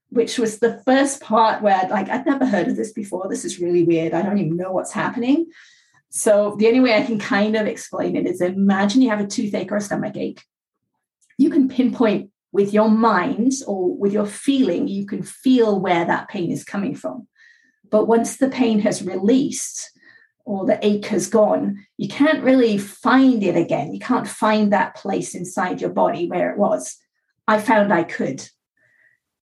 which 0.09 0.39
was 0.39 0.59
the 0.59 0.81
first 0.85 1.21
part 1.21 1.61
where 1.61 1.87
like 1.89 2.09
I'd 2.09 2.25
never 2.25 2.45
heard 2.45 2.67
of 2.67 2.75
this 2.75 2.93
before. 2.93 3.27
This 3.29 3.45
is 3.45 3.59
really 3.59 3.83
weird. 3.83 4.13
I 4.13 4.21
don't 4.21 4.39
even 4.39 4.57
know 4.57 4.71
what's 4.71 4.93
happening. 4.93 5.47
So 6.09 6.55
the 6.57 6.67
only 6.67 6.79
way 6.79 6.95
I 6.95 7.05
can 7.05 7.19
kind 7.19 7.55
of 7.55 7.67
explain 7.67 8.15
it 8.15 8.25
is 8.25 8.41
imagine 8.41 9.01
you 9.01 9.09
have 9.09 9.19
a 9.19 9.27
toothache 9.27 9.71
or 9.71 9.77
a 9.77 9.81
stomach 9.81 10.15
ache. 10.15 10.43
You 11.37 11.49
can 11.49 11.67
pinpoint 11.67 12.31
with 12.51 12.73
your 12.73 12.89
mind 12.89 13.51
or 13.67 13.95
with 13.95 14.13
your 14.13 14.25
feeling, 14.25 14.87
you 14.87 15.05
can 15.05 15.21
feel 15.21 15.79
where 15.79 16.05
that 16.05 16.29
pain 16.29 16.51
is 16.51 16.63
coming 16.63 16.95
from. 16.95 17.27
But 17.89 18.05
once 18.05 18.37
the 18.37 18.49
pain 18.49 18.79
has 18.79 19.03
released 19.03 19.91
or 20.45 20.65
the 20.65 20.83
ache 20.85 21.05
has 21.07 21.27
gone, 21.27 21.85
you 21.97 22.07
can't 22.07 22.43
really 22.43 22.77
find 22.77 23.43
it 23.43 23.55
again. 23.55 23.93
You 23.93 23.99
can't 23.99 24.27
find 24.27 24.71
that 24.71 24.95
place 24.95 25.35
inside 25.35 25.81
your 25.81 25.89
body 25.89 26.27
where 26.27 26.51
it 26.51 26.57
was. 26.57 26.97
I 27.47 27.59
found 27.59 27.93
I 27.93 28.03
could. 28.03 28.49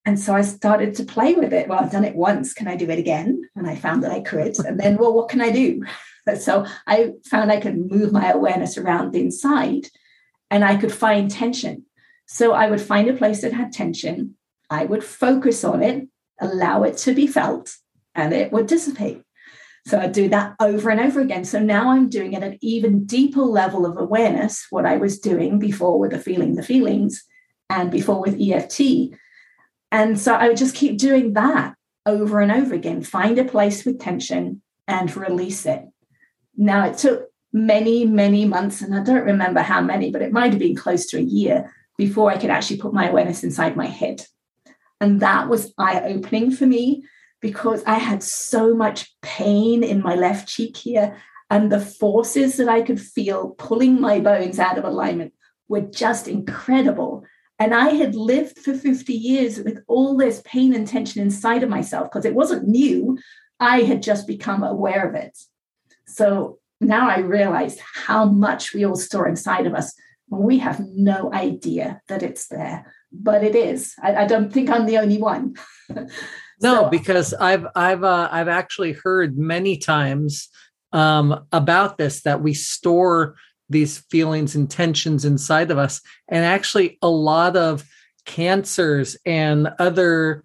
And 0.05 0.19
so 0.19 0.35
I 0.35 0.41
started 0.43 0.95
to 0.95 1.03
play 1.03 1.33
with 1.33 1.51
it. 1.51 1.67
Well, 1.67 1.79
I've 1.79 1.91
done 1.91 2.05
it 2.05 2.15
once. 2.15 2.53
Can 2.53 2.67
I 2.67 2.75
do 2.75 2.89
it 2.89 2.99
again? 2.99 3.41
And 3.55 3.67
I 3.67 3.75
found 3.75 4.03
that 4.03 4.11
I 4.11 4.21
could. 4.21 4.57
And 4.59 4.79
then, 4.79 4.97
well, 4.97 5.13
what 5.13 5.29
can 5.29 5.41
I 5.41 5.51
do? 5.51 5.83
So 6.39 6.65
I 6.87 7.11
found 7.29 7.51
I 7.51 7.59
could 7.59 7.77
move 7.77 8.11
my 8.11 8.31
awareness 8.31 8.79
around 8.79 9.11
the 9.11 9.19
inside 9.19 9.89
and 10.49 10.65
I 10.65 10.75
could 10.75 10.91
find 10.91 11.29
tension. 11.29 11.85
So 12.25 12.53
I 12.53 12.67
would 12.67 12.81
find 12.81 13.07
a 13.07 13.13
place 13.13 13.41
that 13.41 13.53
had 13.53 13.71
tension. 13.71 14.35
I 14.71 14.85
would 14.85 15.03
focus 15.03 15.63
on 15.63 15.83
it, 15.83 16.07
allow 16.41 16.81
it 16.81 16.97
to 16.97 17.13
be 17.13 17.27
felt, 17.27 17.75
and 18.15 18.33
it 18.33 18.51
would 18.51 18.65
dissipate. 18.65 19.21
So 19.85 19.99
I'd 19.99 20.13
do 20.13 20.27
that 20.29 20.55
over 20.59 20.89
and 20.89 20.99
over 20.99 21.21
again. 21.21 21.45
So 21.45 21.59
now 21.59 21.91
I'm 21.91 22.09
doing 22.09 22.33
it 22.33 22.41
at 22.41 22.53
an 22.53 22.57
even 22.59 23.05
deeper 23.05 23.43
level 23.43 23.85
of 23.85 23.95
awareness, 23.95 24.65
what 24.71 24.87
I 24.87 24.97
was 24.97 25.19
doing 25.19 25.59
before 25.59 25.99
with 25.99 26.09
the 26.09 26.19
feeling 26.19 26.55
the 26.55 26.63
feelings 26.63 27.23
and 27.69 27.91
before 27.91 28.19
with 28.19 28.41
EFT 28.41 29.15
and 29.95 30.19
so 30.19 30.33
I 30.33 30.49
would 30.49 30.57
just 30.57 30.75
keep 30.75 30.97
doing 30.97 31.35
that 31.35 31.73
over 32.05 32.41
and 32.41 32.51
over 32.51 32.75
again 32.75 33.01
find 33.01 33.39
a 33.39 33.45
place 33.45 33.85
with 33.85 33.97
tension 33.97 34.61
and 34.89 35.15
release 35.15 35.65
it. 35.65 35.85
Now, 36.57 36.87
it 36.87 36.97
took 36.97 37.29
many, 37.53 38.03
many 38.03 38.43
months, 38.43 38.81
and 38.81 38.93
I 38.93 39.01
don't 39.01 39.23
remember 39.23 39.61
how 39.61 39.79
many, 39.79 40.11
but 40.11 40.21
it 40.21 40.33
might 40.33 40.51
have 40.51 40.59
been 40.59 40.75
close 40.75 41.05
to 41.07 41.17
a 41.17 41.21
year 41.21 41.73
before 41.97 42.29
I 42.29 42.37
could 42.37 42.49
actually 42.49 42.75
put 42.75 42.93
my 42.93 43.07
awareness 43.07 43.41
inside 43.41 43.77
my 43.77 43.85
head. 43.85 44.25
And 44.99 45.21
that 45.21 45.47
was 45.47 45.73
eye 45.77 46.01
opening 46.01 46.51
for 46.51 46.65
me 46.65 47.05
because 47.39 47.81
I 47.85 47.95
had 47.95 48.21
so 48.21 48.75
much 48.75 49.15
pain 49.21 49.81
in 49.81 50.01
my 50.01 50.15
left 50.15 50.49
cheek 50.49 50.75
here. 50.75 51.15
And 51.49 51.71
the 51.71 51.79
forces 51.79 52.57
that 52.57 52.67
I 52.67 52.81
could 52.81 52.99
feel 52.99 53.51
pulling 53.51 54.01
my 54.01 54.19
bones 54.19 54.59
out 54.59 54.77
of 54.77 54.83
alignment 54.83 55.33
were 55.69 55.81
just 55.81 56.27
incredible. 56.27 57.23
And 57.57 57.73
I 57.73 57.89
had 57.89 58.15
lived 58.15 58.59
for 58.59 58.73
50 58.73 59.13
years 59.13 59.59
with 59.59 59.83
all 59.87 60.17
this 60.17 60.41
pain 60.45 60.73
and 60.73 60.87
tension 60.87 61.21
inside 61.21 61.63
of 61.63 61.69
myself 61.69 62.09
because 62.09 62.25
it 62.25 62.35
wasn't 62.35 62.67
new. 62.67 63.17
I 63.59 63.81
had 63.81 64.03
just 64.03 64.27
become 64.27 64.63
aware 64.63 65.07
of 65.07 65.15
it. 65.15 65.37
So 66.05 66.59
now 66.81 67.09
I 67.09 67.19
realized 67.19 67.79
how 67.79 68.25
much 68.25 68.73
we 68.73 68.85
all 68.85 68.97
store 68.97 69.27
inside 69.27 69.67
of 69.67 69.73
us 69.73 69.93
we 70.29 70.57
have 70.59 70.79
no 70.79 71.31
idea 71.33 72.01
that 72.07 72.23
it's 72.23 72.47
there, 72.47 72.91
but 73.11 73.43
it 73.43 73.55
is. 73.55 73.93
I, 74.01 74.15
I 74.15 74.27
don't 74.27 74.51
think 74.51 74.69
I'm 74.69 74.85
the 74.85 74.97
only 74.97 75.17
one. 75.17 75.55
no, 75.89 76.07
so, 76.61 76.89
because 76.89 77.33
I've 77.33 77.67
I've 77.75 78.03
uh, 78.03 78.29
I've 78.31 78.47
actually 78.47 78.93
heard 78.93 79.37
many 79.37 79.77
times 79.77 80.49
um, 80.91 81.45
about 81.51 81.97
this 81.97 82.21
that 82.23 82.41
we 82.41 82.53
store 82.53 83.35
these 83.69 83.97
feelings 83.97 84.55
and 84.55 84.69
tensions 84.69 85.25
inside 85.25 85.71
of 85.71 85.77
us, 85.77 86.01
and 86.27 86.45
actually 86.45 86.97
a 87.01 87.09
lot 87.09 87.57
of 87.57 87.83
cancers 88.25 89.17
and 89.25 89.69
other 89.79 90.43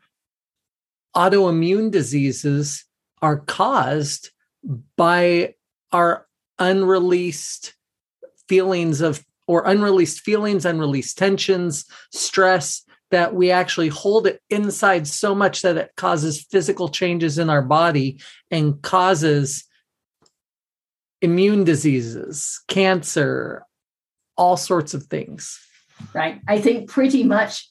autoimmune 1.16 1.90
diseases 1.90 2.84
are 3.22 3.38
caused 3.38 4.30
by 4.96 5.54
our 5.92 6.26
unreleased 6.58 7.74
feelings 8.48 9.00
of 9.00 9.24
or 9.46 9.66
unreleased 9.66 10.20
feelings, 10.20 10.64
unreleased 10.64 11.18
tensions, 11.18 11.84
stress 12.12 12.84
that 13.10 13.34
we 13.34 13.50
actually 13.50 13.88
hold 13.88 14.26
it 14.26 14.40
inside 14.48 15.06
so 15.08 15.34
much 15.34 15.62
that 15.62 15.76
it 15.76 15.90
causes 15.96 16.44
physical 16.44 16.88
changes 16.88 17.38
in 17.38 17.50
our 17.50 17.62
body 17.62 18.20
and 18.52 18.80
causes 18.82 19.64
immune 21.22 21.64
diseases, 21.64 22.60
cancer, 22.68 23.64
all 24.36 24.56
sorts 24.56 24.94
of 24.94 25.04
things. 25.04 25.58
Right. 26.14 26.40
I 26.48 26.60
think 26.60 26.88
pretty 26.88 27.24
much, 27.24 27.68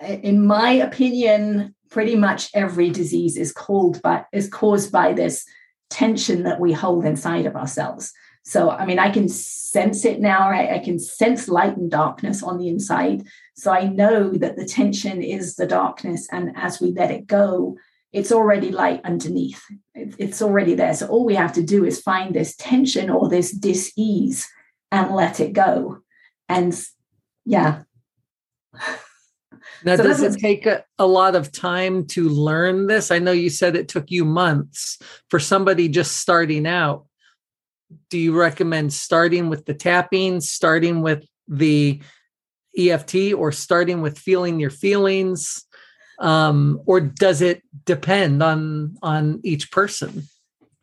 in 0.00 0.46
my 0.46 0.72
opinion, 0.72 1.74
pretty 1.90 2.16
much 2.16 2.50
every 2.54 2.90
disease 2.90 3.36
is 3.36 3.52
called 3.52 4.02
by 4.02 4.24
is 4.32 4.48
caused 4.48 4.90
by 4.90 5.12
this 5.12 5.44
tension 5.90 6.42
that 6.42 6.58
we 6.58 6.72
hold 6.72 7.04
inside 7.04 7.46
of 7.46 7.54
ourselves. 7.54 8.12
So, 8.44 8.70
I 8.70 8.86
mean, 8.86 8.98
I 8.98 9.10
can 9.10 9.28
sense 9.28 10.04
it 10.04 10.20
now, 10.20 10.50
right? 10.50 10.70
I 10.70 10.80
can 10.80 10.98
sense 10.98 11.48
light 11.48 11.76
and 11.76 11.90
darkness 11.90 12.42
on 12.42 12.58
the 12.58 12.68
inside. 12.68 13.24
So 13.54 13.70
I 13.70 13.86
know 13.86 14.30
that 14.32 14.56
the 14.56 14.64
tension 14.64 15.22
is 15.22 15.54
the 15.54 15.66
darkness. 15.66 16.28
And 16.32 16.52
as 16.56 16.80
we 16.80 16.92
let 16.92 17.12
it 17.12 17.28
go, 17.28 17.76
it's 18.12 18.32
already 18.32 18.70
light 18.70 19.00
underneath. 19.04 19.62
It's 19.94 20.42
already 20.42 20.74
there. 20.74 20.94
So 20.94 21.06
all 21.06 21.24
we 21.24 21.34
have 21.34 21.52
to 21.54 21.62
do 21.62 21.84
is 21.84 22.00
find 22.00 22.34
this 22.34 22.54
tension 22.56 23.10
or 23.10 23.28
this 23.28 23.52
dis-ease 23.52 24.48
and 24.90 25.14
let 25.14 25.40
it 25.40 25.52
go. 25.52 25.98
And 26.48 26.78
yeah. 27.44 27.82
Now, 29.84 29.96
so 29.96 30.04
does 30.04 30.22
it 30.22 30.40
take 30.40 30.66
a, 30.66 30.84
a, 30.98 31.06
lot 31.06 31.34
of 31.34 31.50
time 31.50 32.06
to 32.08 32.28
learn 32.28 32.86
this? 32.86 33.10
I 33.10 33.18
know 33.18 33.32
you 33.32 33.50
said 33.50 33.74
it 33.74 33.88
took 33.88 34.10
you 34.12 34.24
months 34.24 34.98
for 35.28 35.40
somebody 35.40 35.88
just 35.88 36.18
starting 36.18 36.66
out 36.66 37.06
do 38.10 38.18
you 38.18 38.38
recommend 38.38 38.92
starting 38.92 39.48
with 39.48 39.66
the 39.66 39.74
tapping, 39.74 40.40
starting 40.40 41.02
with 41.02 41.26
the 41.48 42.00
EFT, 42.76 43.34
or 43.36 43.52
starting 43.52 44.00
with 44.02 44.18
feeling 44.18 44.60
your 44.60 44.70
feelings? 44.70 45.64
Um, 46.18 46.80
or 46.86 47.00
does 47.00 47.42
it 47.42 47.62
depend 47.84 48.42
on 48.42 48.96
on 49.02 49.40
each 49.42 49.70
person? 49.70 50.24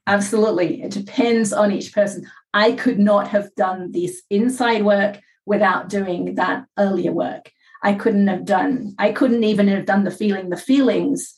Absolutely, 0.07 0.81
it 0.81 0.91
depends 0.91 1.53
on 1.53 1.71
each 1.71 1.93
person. 1.93 2.27
I 2.53 2.71
could 2.71 2.99
not 2.99 3.27
have 3.29 3.53
done 3.55 3.91
this 3.91 4.21
inside 4.29 4.83
work 4.83 5.19
without 5.45 5.89
doing 5.89 6.35
that 6.35 6.65
earlier 6.77 7.11
work. 7.11 7.51
I 7.83 7.93
couldn't 7.93 8.27
have 8.27 8.45
done. 8.45 8.95
I 8.97 9.11
couldn't 9.11 9.43
even 9.43 9.67
have 9.67 9.85
done 9.85 10.03
the 10.03 10.11
feeling 10.11 10.49
the 10.49 10.57
feelings 10.57 11.35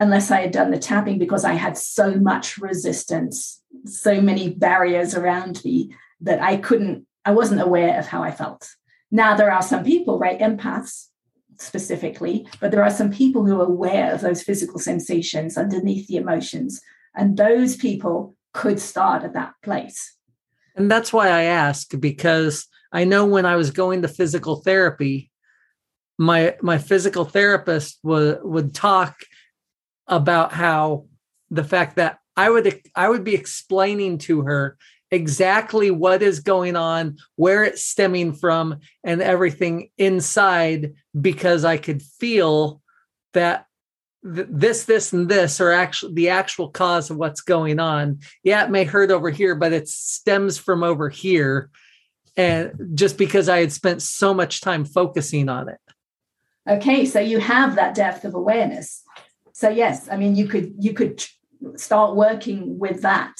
unless 0.00 0.30
I 0.30 0.40
had 0.40 0.52
done 0.52 0.70
the 0.70 0.78
tapping 0.78 1.18
because 1.18 1.44
I 1.44 1.52
had 1.52 1.76
so 1.76 2.14
much 2.14 2.58
resistance 2.58 3.62
so 3.84 4.20
many 4.20 4.50
barriers 4.50 5.14
around 5.14 5.64
me 5.64 5.94
that 6.20 6.42
I 6.42 6.56
couldn't, 6.56 7.06
I 7.24 7.32
wasn't 7.32 7.60
aware 7.60 7.98
of 7.98 8.06
how 8.06 8.22
I 8.22 8.30
felt. 8.30 8.68
Now, 9.10 9.36
there 9.36 9.52
are 9.52 9.62
some 9.62 9.84
people, 9.84 10.18
right, 10.18 10.38
empaths 10.38 11.08
specifically, 11.62 12.46
but 12.60 12.70
there 12.70 12.82
are 12.82 12.90
some 12.90 13.10
people 13.10 13.46
who 13.46 13.60
are 13.60 13.66
aware 13.66 14.14
of 14.14 14.20
those 14.20 14.42
physical 14.42 14.78
sensations 14.78 15.56
underneath 15.56 16.06
the 16.08 16.16
emotions. 16.16 16.80
And 17.14 17.36
those 17.36 17.76
people 17.76 18.34
could 18.52 18.80
start 18.80 19.22
at 19.24 19.34
that 19.34 19.54
place. 19.62 20.16
And 20.76 20.90
that's 20.90 21.12
why 21.12 21.28
I 21.28 21.42
ask, 21.42 21.98
because 21.98 22.66
I 22.92 23.04
know 23.04 23.24
when 23.24 23.46
I 23.46 23.56
was 23.56 23.70
going 23.70 24.02
to 24.02 24.08
physical 24.08 24.56
therapy, 24.56 25.30
my 26.18 26.56
my 26.62 26.78
physical 26.78 27.24
therapist 27.24 27.98
would 28.02 28.40
would 28.42 28.74
talk 28.74 29.16
about 30.06 30.52
how 30.52 31.06
the 31.50 31.64
fact 31.64 31.96
that 31.96 32.18
I 32.36 32.50
would 32.50 32.80
I 32.94 33.08
would 33.08 33.24
be 33.24 33.34
explaining 33.34 34.18
to 34.18 34.42
her 34.42 34.76
exactly 35.12 35.90
what 35.90 36.22
is 36.22 36.40
going 36.40 36.74
on, 36.74 37.18
where 37.36 37.62
it's 37.62 37.84
stemming 37.84 38.32
from, 38.32 38.80
and 39.04 39.22
everything 39.22 39.90
inside 39.98 40.94
because 41.18 41.64
I 41.64 41.76
could 41.76 42.02
feel 42.02 42.80
that 43.34 43.66
th- 44.24 44.48
this, 44.50 44.84
this, 44.86 45.12
and 45.12 45.28
this 45.28 45.60
are 45.60 45.70
actually 45.70 46.14
the 46.14 46.30
actual 46.30 46.70
cause 46.70 47.10
of 47.10 47.18
what's 47.18 47.42
going 47.42 47.78
on. 47.78 48.20
Yeah, 48.42 48.64
it 48.64 48.70
may 48.70 48.84
hurt 48.84 49.10
over 49.10 49.30
here, 49.30 49.54
but 49.54 49.72
it 49.72 49.86
stems 49.86 50.56
from 50.58 50.82
over 50.82 51.10
here. 51.10 51.70
And 52.34 52.72
just 52.94 53.18
because 53.18 53.50
I 53.50 53.60
had 53.60 53.72
spent 53.72 54.00
so 54.00 54.32
much 54.32 54.62
time 54.62 54.86
focusing 54.86 55.50
on 55.50 55.68
it. 55.68 55.78
Okay, 56.66 57.04
so 57.04 57.20
you 57.20 57.38
have 57.38 57.74
that 57.74 57.94
depth 57.94 58.24
of 58.24 58.34
awareness. 58.34 59.02
So 59.52 59.68
yes, 59.68 60.08
I 60.10 60.16
mean 60.16 60.34
you 60.34 60.46
could 60.48 60.72
you 60.78 60.94
could 60.94 61.22
start 61.76 62.16
working 62.16 62.78
with 62.78 63.02
that. 63.02 63.34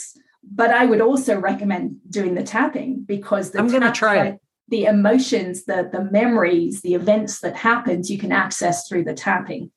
But 0.44 0.70
I 0.70 0.86
would 0.86 1.00
also 1.00 1.38
recommend 1.38 1.98
doing 2.08 2.34
the 2.34 2.42
tapping 2.42 3.04
because 3.04 3.50
the 3.50 3.58
I'm 3.58 3.68
going 3.68 3.82
to 3.82 3.92
try 3.92 4.26
it. 4.26 4.40
The 4.68 4.84
emotions, 4.84 5.64
the 5.64 5.88
the 5.92 6.04
memories, 6.04 6.82
the 6.82 6.94
events 6.94 7.40
that 7.40 7.56
happened, 7.56 8.08
you 8.08 8.18
can 8.18 8.32
access 8.32 8.88
through 8.88 9.04
the 9.04 9.14
tapping. 9.14 9.70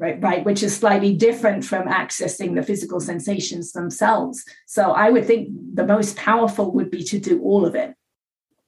Right, 0.00 0.22
right, 0.22 0.44
which 0.44 0.62
is 0.62 0.76
slightly 0.76 1.16
different 1.16 1.64
from 1.64 1.88
accessing 1.88 2.54
the 2.54 2.62
physical 2.62 3.00
sensations 3.00 3.72
themselves. 3.72 4.44
So 4.66 4.92
I 4.92 5.10
would 5.10 5.26
think 5.26 5.48
the 5.74 5.84
most 5.84 6.16
powerful 6.16 6.70
would 6.72 6.88
be 6.88 7.02
to 7.02 7.18
do 7.18 7.42
all 7.42 7.66
of 7.66 7.74
it 7.74 7.94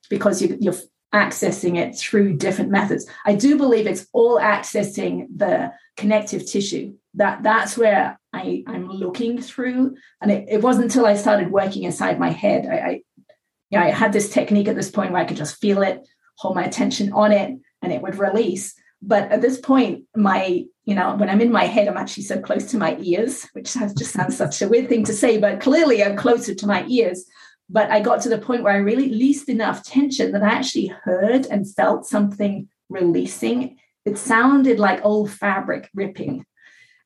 because 0.08 0.42
you, 0.42 0.58
you're 0.60 0.74
accessing 1.14 1.76
it 1.76 1.96
through 1.96 2.36
different 2.36 2.70
methods. 2.70 3.06
I 3.26 3.34
do 3.34 3.56
believe 3.56 3.86
it's 3.86 4.06
all 4.12 4.38
accessing 4.38 5.26
the 5.34 5.72
connective 5.96 6.46
tissue. 6.46 6.94
That 7.14 7.42
that's 7.42 7.76
where 7.76 8.18
I, 8.32 8.62
I'm 8.66 8.88
looking 8.88 9.40
through. 9.42 9.96
And 10.20 10.30
it, 10.30 10.46
it 10.48 10.62
wasn't 10.62 10.84
until 10.84 11.06
I 11.06 11.16
started 11.16 11.50
working 11.50 11.82
inside 11.82 12.20
my 12.20 12.30
head. 12.30 12.66
I, 12.66 12.76
I, 12.76 12.90
you 13.70 13.78
know, 13.78 13.84
I 13.84 13.90
had 13.90 14.12
this 14.12 14.30
technique 14.30 14.68
at 14.68 14.76
this 14.76 14.90
point 14.90 15.12
where 15.12 15.22
I 15.22 15.24
could 15.24 15.36
just 15.36 15.60
feel 15.60 15.82
it, 15.82 16.06
hold 16.36 16.54
my 16.54 16.64
attention 16.64 17.12
on 17.12 17.32
it, 17.32 17.58
and 17.82 17.92
it 17.92 18.02
would 18.02 18.18
release. 18.18 18.74
But 19.02 19.32
at 19.32 19.40
this 19.40 19.58
point, 19.58 20.04
my, 20.14 20.64
you 20.84 20.94
know, 20.94 21.16
when 21.16 21.30
I'm 21.30 21.40
in 21.40 21.50
my 21.50 21.64
head, 21.64 21.88
I'm 21.88 21.96
actually 21.96 22.24
so 22.24 22.38
close 22.40 22.66
to 22.66 22.78
my 22.78 22.96
ears, 23.00 23.48
which 23.52 23.72
has 23.74 23.94
just 23.94 24.12
sounds 24.12 24.36
such 24.36 24.60
a 24.60 24.68
weird 24.68 24.88
thing 24.88 25.04
to 25.04 25.12
say, 25.12 25.38
but 25.38 25.60
clearly 25.60 26.04
I'm 26.04 26.16
closer 26.16 26.54
to 26.54 26.66
my 26.66 26.84
ears. 26.86 27.24
But 27.72 27.90
I 27.90 28.00
got 28.00 28.20
to 28.22 28.28
the 28.28 28.38
point 28.38 28.64
where 28.64 28.72
I 28.72 28.78
really 28.78 29.08
released 29.08 29.48
enough 29.48 29.84
tension 29.84 30.32
that 30.32 30.42
I 30.42 30.48
actually 30.48 30.88
heard 30.88 31.46
and 31.46 31.72
felt 31.72 32.04
something 32.06 32.68
releasing. 32.88 33.78
It 34.04 34.18
sounded 34.18 34.78
like 34.80 35.04
old 35.04 35.30
fabric 35.30 35.88
ripping. 35.94 36.44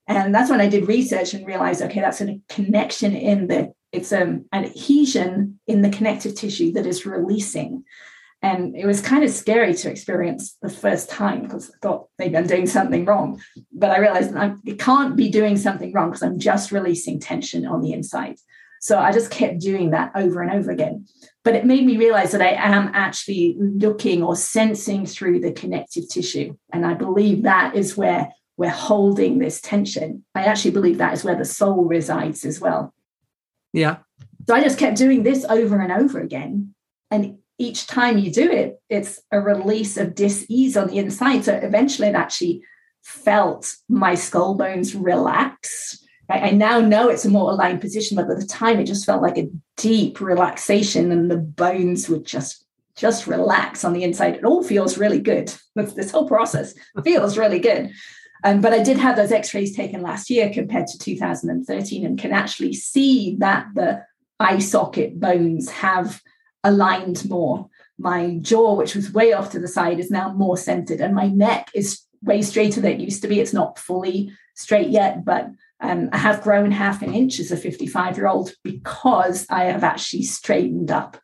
And 0.07 0.35
that's 0.35 0.51
when 0.51 0.61
I 0.61 0.69
did 0.69 0.89
research 0.89 1.35
and 1.35 1.47
realized, 1.47 1.83
okay, 1.83 2.01
that's 2.01 2.21
a 2.21 2.41
connection 2.49 3.15
in 3.15 3.47
the, 3.47 3.73
it's 3.93 4.13
a, 4.13 4.23
an 4.23 4.45
adhesion 4.53 5.61
in 5.67 5.83
the 5.83 5.91
connective 5.91 6.35
tissue 6.35 6.73
that 6.73 6.87
is 6.87 7.07
releasing. 7.07 7.85
And 8.43 8.77
it 8.77 8.85
was 8.85 9.01
kind 9.01 9.25
of 9.25 9.31
scary 9.31 9.73
to 9.75 9.91
experience 9.91 10.57
the 10.61 10.69
first 10.69 11.09
time 11.09 11.43
because 11.43 11.71
I 11.71 11.75
thought 11.81 12.09
maybe 12.19 12.37
I'm 12.37 12.47
doing 12.47 12.67
something 12.67 13.07
wrong. 13.07 13.41
But 13.73 13.91
I 13.91 13.99
realized 13.99 14.37
I 14.37 14.55
can't 14.79 15.17
be 15.17 15.31
doing 15.31 15.57
something 15.57 15.93
wrong 15.93 16.11
because 16.11 16.23
I'm 16.23 16.39
just 16.39 16.71
releasing 16.71 17.21
tension 17.21 17.67
on 17.67 17.81
the 17.81 17.93
inside. 17.93 18.37
So 18.85 18.99
I 18.99 19.13
just 19.13 19.31
kept 19.31 19.61
doing 19.61 19.93
that 19.93 20.13
over 20.15 20.43
and 20.43 20.53
over 20.53 20.71
again. 20.71 21.07
But 21.43 21.55
it 21.55 21.65
made 21.65 21.87
me 21.87 21.97
realize 21.97 22.33
that 22.33 22.43
I 22.43 22.51
am 22.51 22.91
actually 22.93 23.57
looking 23.59 24.23
or 24.23 24.37
sensing 24.37 25.07
through 25.07 25.41
the 25.41 25.53
connective 25.53 26.07
tissue. 26.07 26.59
And 26.71 26.85
I 26.85 26.93
believe 26.93 27.45
that 27.45 27.75
is 27.75 27.97
where 27.97 28.31
we're 28.59 28.69
holding 28.69 29.39
this 29.39 29.63
tension. 29.63 30.23
I 30.35 30.45
actually 30.45 30.73
believe 30.73 30.99
that 30.99 31.15
is 31.15 31.25
where 31.25 31.35
the 31.35 31.47
soul 31.47 31.87
resides 31.87 32.45
as 32.45 32.61
well. 32.61 32.93
Yeah. 33.73 34.01
So 34.47 34.55
I 34.55 34.63
just 34.63 34.79
kept 34.79 34.99
doing 34.99 35.23
this 35.23 35.47
over 35.49 35.81
and 35.81 35.91
over 35.91 36.21
again. 36.21 36.75
And 37.11 37.39
each 37.59 37.87
time 37.87 38.19
you 38.19 38.31
do 38.31 38.51
it, 38.51 38.83
it's 38.91 39.19
a 39.33 39.41
release 39.41 39.97
of 39.97 40.15
dis-ease 40.15 40.77
on 40.77 40.89
the 40.89 40.99
inside. 40.99 41.47
So 41.47 41.55
eventually 41.55 42.09
it 42.09 42.15
actually 42.15 42.63
felt 43.03 43.77
my 43.89 44.15
skull 44.15 44.57
bones 44.57 44.95
relax. 44.95 46.05
I 46.29 46.51
now 46.51 46.81
know 46.81 47.09
it's 47.09 47.25
a 47.25 47.31
more 47.31 47.51
aligned 47.51 47.81
position, 47.81 48.17
but 48.17 48.31
at 48.31 48.39
the 48.39 48.47
time 48.47 48.81
it 48.81 48.87
just 48.87 49.05
felt 49.05 49.23
like 49.23 49.37
a 49.37 49.51
deep 49.77 50.21
relaxation 50.21 51.13
and 51.13 51.31
the 51.31 51.37
bones 51.37 52.09
would 52.09 52.25
just 52.25 52.65
just 52.97 53.27
relax 53.27 53.85
on 53.85 53.93
the 53.93 54.05
inside. 54.05 54.37
It 54.37 54.45
all 54.45 54.63
feels 54.63 54.99
really 54.99 55.21
good. 55.21 55.53
This 55.75 56.13
whole 56.13 56.29
process 56.29 56.73
feels 57.03 57.37
really 57.37 57.59
good. 57.59 57.91
Um, 58.45 58.61
but 58.61 58.73
I 58.73 58.83
did 58.83 58.97
have 58.99 59.17
those 59.17 59.33
x-rays 59.33 59.75
taken 59.75 60.03
last 60.03 60.31
year 60.31 60.53
compared 60.53 60.87
to 60.87 60.99
2013 60.99 62.07
and 62.07 62.19
can 62.19 62.33
actually 62.33 62.75
see 62.75 63.37
that 63.41 63.67
the 63.75 64.05
eye 64.39 64.61
socket 64.61 65.19
bones 65.19 65.69
have 65.71 66.23
aligned 66.63 67.29
more. 67.29 67.69
My 67.99 68.39
jaw, 68.41 68.75
which 68.75 68.95
was 68.95 69.13
way 69.13 69.33
off 69.33 69.51
to 69.51 69.59
the 69.59 69.67
side, 69.67 69.99
is 69.99 70.11
now 70.11 70.33
more 70.33 70.57
centered, 70.57 71.01
and 71.01 71.15
my 71.15 71.29
neck 71.29 71.71
is 71.75 72.03
way 72.23 72.43
straighter 72.43 72.81
than 72.81 72.93
it 72.93 73.01
used 73.01 73.23
to 73.23 73.29
be. 73.29 73.41
It's 73.41 73.53
not 73.53 73.79
fully 73.79 74.33
straight 74.55 74.91
yet, 74.91 75.25
but 75.25 75.51
um, 75.81 76.09
I 76.13 76.19
have 76.19 76.43
grown 76.43 76.71
half 76.71 77.03
an 77.03 77.13
inch 77.13 77.39
as 77.41 77.51
a 77.51 77.57
55 77.57 78.17
year 78.17 78.27
old 78.27 78.55
because 78.63 79.47
I 79.51 79.65
have 79.65 79.85
actually 79.85 80.23
straightened 80.23 80.91
up. 80.91 81.19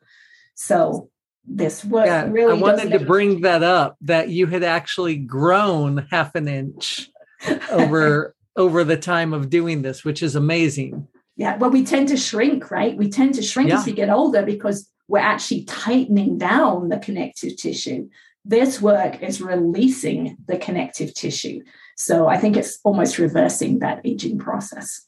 So 0.55 1.09
this 1.45 1.83
work 1.83 2.05
yeah, 2.05 2.27
really. 2.29 2.57
I 2.57 2.61
wanted 2.61 2.91
to 2.91 2.99
bring 2.99 3.41
that 3.41 3.63
up 3.63 3.97
that 4.01 4.29
you 4.29 4.47
had 4.47 4.63
actually 4.63 5.17
grown 5.17 6.05
half 6.11 6.35
an 6.35 6.47
inch 6.47 7.09
over 7.71 8.35
over 8.55 8.83
the 8.83 8.97
time 8.97 9.33
of 9.33 9.49
doing 9.49 9.81
this, 9.81 10.03
which 10.03 10.21
is 10.21 10.35
amazing. 10.35 11.07
Yeah, 11.37 11.57
well, 11.57 11.71
we 11.71 11.85
tend 11.85 12.09
to 12.09 12.17
shrink, 12.17 12.69
right? 12.69 12.95
We 12.95 13.09
tend 13.09 13.35
to 13.35 13.41
shrink 13.41 13.69
yeah. 13.69 13.79
as 13.79 13.85
we 13.85 13.93
get 13.93 14.09
older 14.09 14.43
because 14.43 14.87
we're 15.07 15.19
actually 15.19 15.63
tightening 15.63 16.37
down 16.37 16.89
the 16.89 16.99
connective 16.99 17.57
tissue. 17.57 18.09
This 18.43 18.81
work 18.81 19.21
is 19.21 19.41
releasing 19.41 20.37
the 20.47 20.57
connective 20.57 21.13
tissue. 21.13 21.61
So 21.95 22.27
I 22.27 22.37
think 22.37 22.57
it's 22.57 22.79
almost 22.83 23.19
reversing 23.19 23.79
that 23.79 24.01
aging 24.03 24.39
process. 24.39 25.05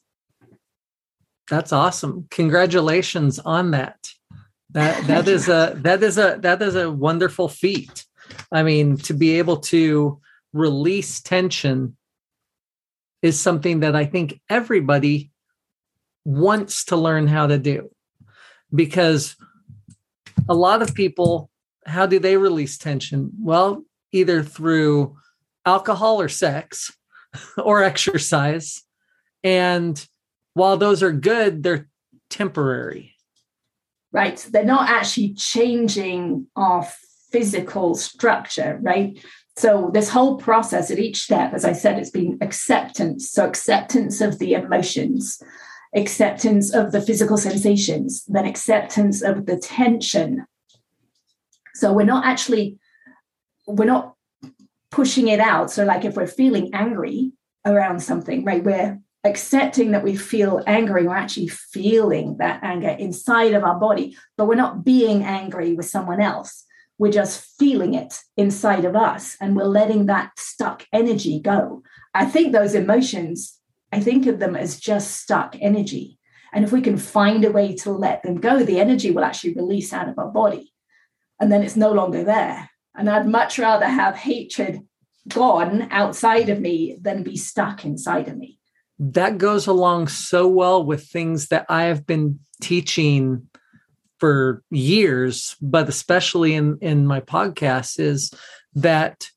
That's 1.50 1.72
awesome. 1.72 2.26
Congratulations 2.30 3.38
on 3.38 3.72
that. 3.72 4.08
That 4.70 5.04
that 5.06 5.28
is 5.28 5.48
a 5.48 5.74
that 5.82 6.02
is 6.02 6.18
a 6.18 6.38
that 6.40 6.62
is 6.62 6.74
a 6.74 6.90
wonderful 6.90 7.48
feat. 7.48 8.06
I 8.50 8.62
mean, 8.62 8.96
to 8.98 9.14
be 9.14 9.38
able 9.38 9.58
to 9.58 10.20
release 10.52 11.20
tension 11.20 11.96
is 13.22 13.40
something 13.40 13.80
that 13.80 13.96
I 13.96 14.04
think 14.04 14.40
everybody 14.48 15.30
wants 16.24 16.84
to 16.86 16.96
learn 16.96 17.26
how 17.26 17.46
to 17.46 17.58
do. 17.58 17.90
Because 18.74 19.36
a 20.48 20.54
lot 20.54 20.82
of 20.82 20.94
people, 20.94 21.50
how 21.86 22.06
do 22.06 22.18
they 22.18 22.36
release 22.36 22.78
tension? 22.78 23.30
Well, 23.40 23.84
either 24.12 24.42
through 24.42 25.16
alcohol 25.66 26.20
or 26.20 26.28
sex 26.28 26.92
or 27.58 27.82
exercise. 27.82 28.82
And 29.42 30.04
while 30.54 30.76
those 30.76 31.02
are 31.02 31.12
good, 31.12 31.62
they're 31.62 31.88
temporary. 32.30 33.14
Right. 34.12 34.46
They're 34.50 34.64
not 34.64 34.88
actually 34.88 35.34
changing 35.34 36.46
our 36.54 36.86
physical 37.32 37.96
structure, 37.96 38.78
right? 38.80 39.18
So, 39.56 39.90
this 39.92 40.08
whole 40.08 40.36
process 40.36 40.90
at 40.90 40.98
each 40.98 41.20
step, 41.20 41.52
as 41.52 41.64
I 41.64 41.72
said, 41.72 41.98
it's 41.98 42.10
been 42.10 42.38
acceptance. 42.40 43.30
So, 43.30 43.46
acceptance 43.46 44.20
of 44.20 44.38
the 44.38 44.54
emotions, 44.54 45.40
acceptance 45.94 46.72
of 46.74 46.90
the 46.90 47.00
physical 47.00 47.36
sensations, 47.36 48.24
then 48.26 48.46
acceptance 48.46 49.22
of 49.22 49.46
the 49.46 49.56
tension. 49.56 50.44
So, 51.74 51.92
we're 51.92 52.04
not 52.04 52.24
actually, 52.24 52.78
we're 53.66 53.84
not 53.84 54.14
pushing 54.90 55.28
it 55.28 55.40
out. 55.40 55.70
So, 55.70 55.84
like 55.84 56.04
if 56.04 56.14
we're 56.14 56.26
feeling 56.26 56.70
angry 56.72 57.32
around 57.66 58.00
something, 58.00 58.44
right, 58.44 58.62
we're 58.62 59.00
accepting 59.24 59.92
that 59.92 60.04
we 60.04 60.16
feel 60.16 60.62
angry, 60.66 61.06
we're 61.06 61.16
actually 61.16 61.48
feeling 61.48 62.36
that 62.36 62.62
anger 62.62 62.90
inside 62.90 63.54
of 63.54 63.64
our 63.64 63.78
body, 63.78 64.16
but 64.36 64.46
we're 64.46 64.54
not 64.54 64.84
being 64.84 65.24
angry 65.24 65.72
with 65.72 65.86
someone 65.86 66.20
else. 66.20 66.64
We're 66.98 67.10
just 67.10 67.44
feeling 67.58 67.94
it 67.94 68.20
inside 68.36 68.84
of 68.84 68.94
us 68.94 69.36
and 69.40 69.56
we're 69.56 69.64
letting 69.64 70.06
that 70.06 70.38
stuck 70.38 70.86
energy 70.92 71.40
go. 71.40 71.82
I 72.12 72.26
think 72.26 72.52
those 72.52 72.74
emotions, 72.74 73.58
I 73.90 73.98
think 73.98 74.26
of 74.26 74.38
them 74.38 74.54
as 74.54 74.78
just 74.78 75.16
stuck 75.16 75.56
energy. 75.60 76.18
And 76.52 76.64
if 76.64 76.70
we 76.70 76.82
can 76.82 76.98
find 76.98 77.44
a 77.44 77.50
way 77.50 77.74
to 77.76 77.90
let 77.90 78.22
them 78.22 78.36
go, 78.36 78.62
the 78.62 78.78
energy 78.78 79.10
will 79.10 79.24
actually 79.24 79.54
release 79.54 79.92
out 79.92 80.08
of 80.08 80.18
our 80.18 80.30
body. 80.30 80.73
And 81.44 81.52
then 81.52 81.62
it's 81.62 81.76
no 81.76 81.92
longer 81.92 82.24
there. 82.24 82.70
And 82.94 83.10
I'd 83.10 83.26
much 83.26 83.58
rather 83.58 83.84
have 83.84 84.16
hatred 84.16 84.80
gone 85.28 85.88
outside 85.90 86.48
of 86.48 86.58
me 86.58 86.96
than 86.98 87.22
be 87.22 87.36
stuck 87.36 87.84
inside 87.84 88.28
of 88.28 88.38
me. 88.38 88.58
That 88.98 89.36
goes 89.36 89.66
along 89.66 90.08
so 90.08 90.48
well 90.48 90.82
with 90.82 91.06
things 91.06 91.48
that 91.48 91.66
I 91.68 91.82
have 91.82 92.06
been 92.06 92.38
teaching 92.62 93.46
for 94.20 94.62
years, 94.70 95.54
but 95.60 95.86
especially 95.86 96.54
in, 96.54 96.78
in 96.80 97.06
my 97.06 97.20
podcast, 97.20 98.00
is 98.00 98.32
that 98.74 99.28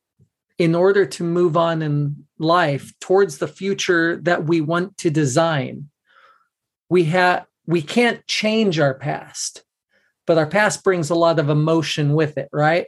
in 0.57 0.75
order 0.75 1.05
to 1.07 1.25
move 1.25 1.57
on 1.57 1.81
in 1.81 2.25
life 2.39 2.93
towards 3.01 3.39
the 3.39 3.49
future 3.49 4.15
that 4.21 4.45
we 4.45 4.61
want 4.61 4.97
to 4.99 5.09
design, 5.09 5.89
we 6.89 7.03
have 7.03 7.45
we 7.65 7.81
can't 7.81 8.25
change 8.27 8.79
our 8.79 8.93
past, 8.93 9.65
but 10.27 10.37
our 10.37 10.45
past 10.45 10.83
brings 10.83 11.09
a 11.09 11.15
lot 11.15 11.39
of 11.39 11.49
emotion 11.49 12.13
with 12.13 12.37
it, 12.37 12.49
right? 12.53 12.85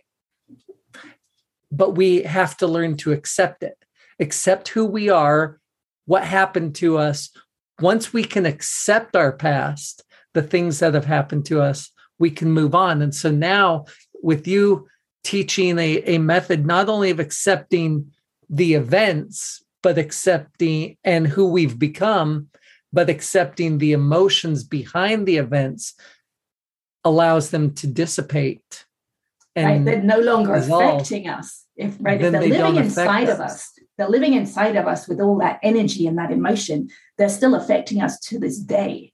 but 1.72 1.92
we 1.92 2.24
have 2.24 2.58
to 2.58 2.68
learn 2.68 2.98
to 2.98 3.12
accept 3.12 3.64
it, 3.64 3.78
accept 4.20 4.70
who 4.70 4.86
we 4.86 5.10
are, 5.10 5.60
what 6.06 6.24
happened 6.24 6.76
to 6.76 6.98
us. 6.98 7.30
Once 7.80 8.12
we 8.12 8.24
can 8.24 8.46
accept 8.46 9.16
our 9.16 9.32
past, 9.32 10.04
the 10.34 10.42
things 10.42 10.80
that 10.80 10.94
have 10.94 11.06
happened 11.06 11.46
to 11.46 11.62
us, 11.62 11.92
we 12.18 12.30
can 12.30 12.52
move 12.52 12.76
on. 12.76 13.02
And 13.02 13.14
so 13.14 13.32
now, 13.32 13.86
with 14.22 14.48
you 14.48 14.88
teaching 15.24 15.78
a, 15.78 15.98
a 16.04 16.18
method 16.18 16.66
not 16.66 16.90
only 16.90 17.10
of 17.12 17.20
accepting 17.20 18.12
the 18.50 18.74
events, 18.74 19.64
but 19.82 19.98
accepting 19.98 20.98
and 21.04 21.28
who 21.28 21.48
we've 21.48 21.80
become, 21.80 22.48
but 22.92 23.10
accepting 23.10 23.78
the 23.78 23.92
emotions 23.92 24.64
behind 24.64 25.28
the 25.28 25.38
events 25.38 25.94
allows 27.04 27.52
them 27.52 27.74
to 27.76 27.88
dissipate 27.88 28.86
and 29.56 29.66
right? 29.66 29.86
they're 29.86 30.04
no 30.04 30.20
longer 30.20 30.54
affecting 30.54 31.28
us. 31.28 31.66
If 31.76 31.98
right 32.00 32.22
if 32.22 32.32
they're 32.32 32.42
they 32.42 32.50
living 32.50 32.76
inside 32.76 33.30
us. 33.30 33.40
of 33.40 33.42
us. 33.42 33.72
they're 33.98 34.10
living 34.10 34.34
inside 34.34 34.76
of 34.76 34.86
us 34.86 35.08
with 35.08 35.22
all 35.22 35.38
that 35.40 35.60
energy 35.64 36.08
and 36.08 36.18
that 36.18 36.32
emotion 36.32 36.90
they're 37.18 37.30
still 37.30 37.56
affecting 37.56 38.02
us 38.02 38.20
to 38.20 38.40
this 38.40 38.60
day. 38.60 39.14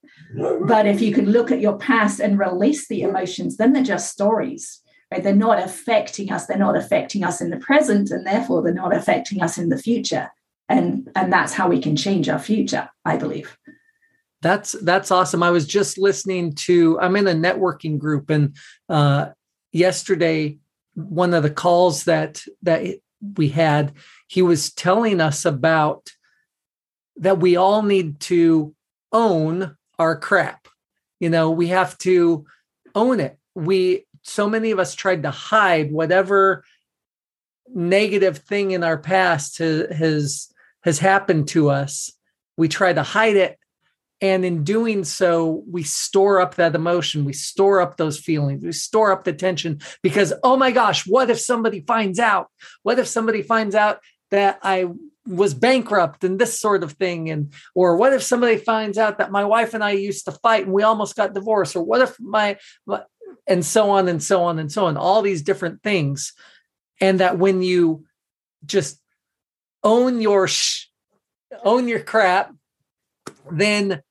But 0.68 0.86
if 0.88 1.02
you 1.02 1.14
can 1.14 1.32
look 1.32 1.52
at 1.52 1.62
your 1.62 1.78
past 1.78 2.20
and 2.20 2.40
release 2.40 2.88
the 2.88 3.02
emotions 3.02 3.58
then 3.58 3.74
they're 3.74 3.84
just 3.84 4.12
stories 4.12 4.82
right? 5.12 5.22
They're 5.22 5.36
not 5.36 5.62
affecting 5.62 6.32
us. 6.32 6.48
They're 6.48 6.58
not 6.58 6.76
affecting 6.76 7.24
us 7.24 7.40
in 7.40 7.52
the 7.52 7.58
present 7.58 8.10
and 8.10 8.26
therefore 8.26 8.64
they're 8.64 8.74
not 8.74 8.96
affecting 8.96 9.42
us 9.42 9.58
in 9.58 9.70
the 9.70 9.78
future. 9.78 10.32
And 10.68 11.12
and 11.16 11.32
that's 11.32 11.54
how 11.54 11.70
we 11.70 11.80
can 11.80 11.96
change 11.96 12.28
our 12.28 12.40
future 12.40 12.90
i 13.06 13.18
believe 13.18 13.56
that's 14.46 14.74
that's 14.84 15.10
awesome. 15.10 15.42
I 15.42 15.50
was 15.50 15.66
just 15.66 15.98
listening 15.98 16.54
to 16.54 17.00
i'm 17.00 17.16
in 17.16 17.28
a 17.28 17.34
networking 17.34 17.98
group 17.98 18.30
and 18.30 18.56
uh 18.88 19.30
yesterday 19.72 20.58
one 20.94 21.34
of 21.34 21.42
the 21.42 21.50
calls 21.50 22.04
that 22.04 22.44
that 22.62 23.00
we 23.36 23.50
had 23.50 23.94
he 24.28 24.44
was 24.44 24.72
telling 24.72 25.20
us 25.20 25.46
about 25.46 26.12
that 27.18 27.40
we 27.40 27.56
all 27.56 27.82
need 27.82 28.20
to 28.20 28.76
own 29.12 29.76
our 29.98 30.16
crap. 30.16 30.68
You 31.20 31.30
know 31.30 31.50
we 31.50 31.68
have 31.68 31.98
to 32.00 32.46
own 32.94 33.20
it. 33.20 33.40
We 33.56 34.06
so 34.22 34.48
many 34.48 34.72
of 34.72 34.80
us 34.80 34.94
tried 34.94 35.24
to 35.24 35.32
hide 35.32 35.92
whatever 35.92 36.64
negative 37.74 38.40
thing 38.40 38.72
in 38.72 38.84
our 38.84 38.98
past 38.98 39.58
has 39.58 39.96
has, 39.96 40.54
has 40.82 41.00
happened 41.00 41.48
to 41.50 41.70
us. 41.70 42.12
We 42.58 42.68
try 42.68 42.94
to 42.94 43.04
hide 43.04 43.38
it 43.38 43.58
and 44.22 44.46
in 44.46 44.64
doing 44.64 45.04
so, 45.04 45.64
we 45.70 45.84
store 45.84 46.40
up 46.40 46.56
that 46.56 46.74
emotion, 46.74 47.26
we 47.26 47.34
store 47.34 47.82
up 47.82 47.98
those 47.98 48.18
feelings, 48.18 48.64
we 48.64 48.72
store 48.72 49.12
up 49.12 49.26
the 49.26 49.34
tension 49.34 49.82
because, 50.02 50.34
oh 50.44 50.56
my 50.56 50.72
gosh, 50.72 51.06
what 51.06 51.30
if 51.30 51.40
somebody 51.40 51.82
finds 51.82 52.18
out? 52.18 52.48
What 52.84 52.98
if 52.98 53.08
somebody 53.08 53.42
finds 53.42 53.76
out 53.76 54.00
that 54.32 54.60
I 54.64 54.88
was 55.28 55.54
bankrupt 55.54 56.24
and 56.24 56.40
this 56.40 56.58
sort 56.58 56.84
of 56.84 56.94
thing? 56.94 57.30
And, 57.30 57.52
or 57.74 57.98
what 57.98 58.14
if 58.14 58.24
somebody 58.24 58.56
finds 58.56 58.98
out 58.98 59.18
that 59.18 59.32
my 59.32 59.44
wife 59.44 59.74
and 59.74 59.84
I 59.84 59.92
used 59.92 60.26
to 60.26 60.32
fight 60.32 60.64
and 60.64 60.74
we 60.74 60.84
almost 60.84 61.18
got 61.18 61.34
divorced? 61.34 61.76
Or 61.76 61.84
what 61.84 62.02
if 62.02 62.18
my, 62.20 62.58
and 63.48 63.66
so 63.66 63.90
on 63.90 64.08
and 64.08 64.24
so 64.24 64.44
on 64.44 64.60
and 64.60 64.72
so 64.72 64.86
on, 64.86 64.96
all 64.96 65.22
these 65.24 65.42
different 65.42 65.84
things. 65.84 66.32
And 67.02 67.20
that 67.20 67.38
when 67.38 67.62
you 67.62 68.06
just 68.66 68.98
own 69.84 70.22
your, 70.22 70.48
sh- 70.48 70.88
own 71.66 71.90
your 71.90 72.00
crap, 72.00 72.54
then 73.52 74.02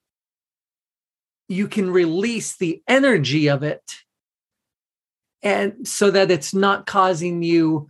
you 1.54 1.68
can 1.68 1.90
release 1.90 2.56
the 2.56 2.82
energy 2.88 3.48
of 3.48 3.62
it 3.62 3.82
and 5.42 5.86
so 5.86 6.10
that 6.10 6.30
it's 6.30 6.54
not 6.54 6.86
causing 6.86 7.42
you 7.42 7.88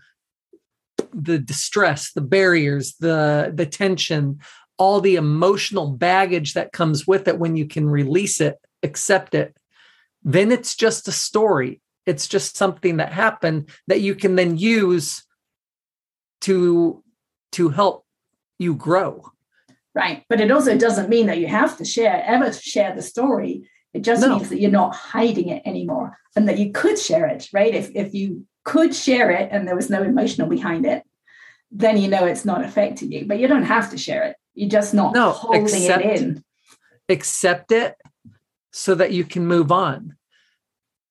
the 1.13 1.39
distress 1.39 2.13
the 2.13 2.21
barriers 2.21 2.95
the 3.01 3.53
the 3.55 3.67
tension 3.67 4.41
all 4.77 5.01
the 5.01 5.15
emotional 5.17 5.91
baggage 5.91 6.55
that 6.55 6.73
comes 6.73 7.07
with 7.07 7.29
it 7.29 7.39
when 7.39 7.57
you 7.57 7.67
can 7.67 7.89
release 7.89 8.41
it 8.41 8.59
accept 8.85 9.35
it. 9.35 9.57
Then 10.23 10.53
it's 10.53 10.77
just 10.77 11.09
a 11.09 11.13
story. 11.13 11.81
It's 12.07 12.29
just 12.29 12.57
something 12.57 12.99
that 12.99 13.13
happened 13.13 13.71
that 13.89 14.03
you 14.03 14.15
can 14.15 14.37
then 14.37 14.57
use 14.57 15.25
to 16.43 17.03
to 17.53 17.71
help 17.71 18.05
you 18.59 18.75
grow 18.75 19.25
right 19.95 20.25
but 20.29 20.41
it 20.41 20.51
also 20.51 20.77
doesn't 20.77 21.09
mean 21.09 21.27
that 21.27 21.39
you 21.39 21.47
have 21.47 21.77
to 21.77 21.85
share 21.85 22.23
ever 22.27 22.53
share 22.53 22.95
the 22.95 23.03
story 23.03 23.69
It 23.95 24.03
just 24.03 24.23
no. 24.23 24.37
means 24.37 24.49
that 24.49 24.61
you're 24.61 24.71
not 24.71 24.95
hiding 24.95 25.49
it 25.49 25.63
anymore 25.65 26.19
and 26.35 26.49
that 26.49 26.59
you 26.59 26.73
could 26.73 26.99
share 26.99 27.27
it, 27.27 27.49
right? 27.53 27.73
If, 27.73 27.95
if 27.95 28.13
you 28.13 28.45
could 28.65 28.93
share 28.93 29.31
it 29.31 29.51
and 29.53 29.67
there 29.67 29.77
was 29.77 29.89
no 29.89 30.03
emotional 30.03 30.49
behind 30.49 30.85
it, 30.85 31.05
then 31.71 31.97
you 31.97 32.09
know 32.09 32.25
it's 32.25 32.45
not 32.45 32.65
affecting 32.65 33.13
you. 33.13 33.25
But 33.25 33.39
you 33.39 33.47
don't 33.47 33.63
have 33.63 33.91
to 33.91 33.97
share 33.97 34.25
it. 34.25 34.37
You're 34.55 34.69
just 34.69 34.95
not 34.95 35.15
no, 35.15 35.31
holding 35.31 35.63
accept, 35.63 36.05
it 36.05 36.21
in. 36.21 36.45
Accept 37.09 37.71
it 37.71 37.95
so 38.73 38.97
that 38.97 39.13
you 39.13 39.25
can 39.25 39.47
move 39.47 39.71
on. 39.71 40.17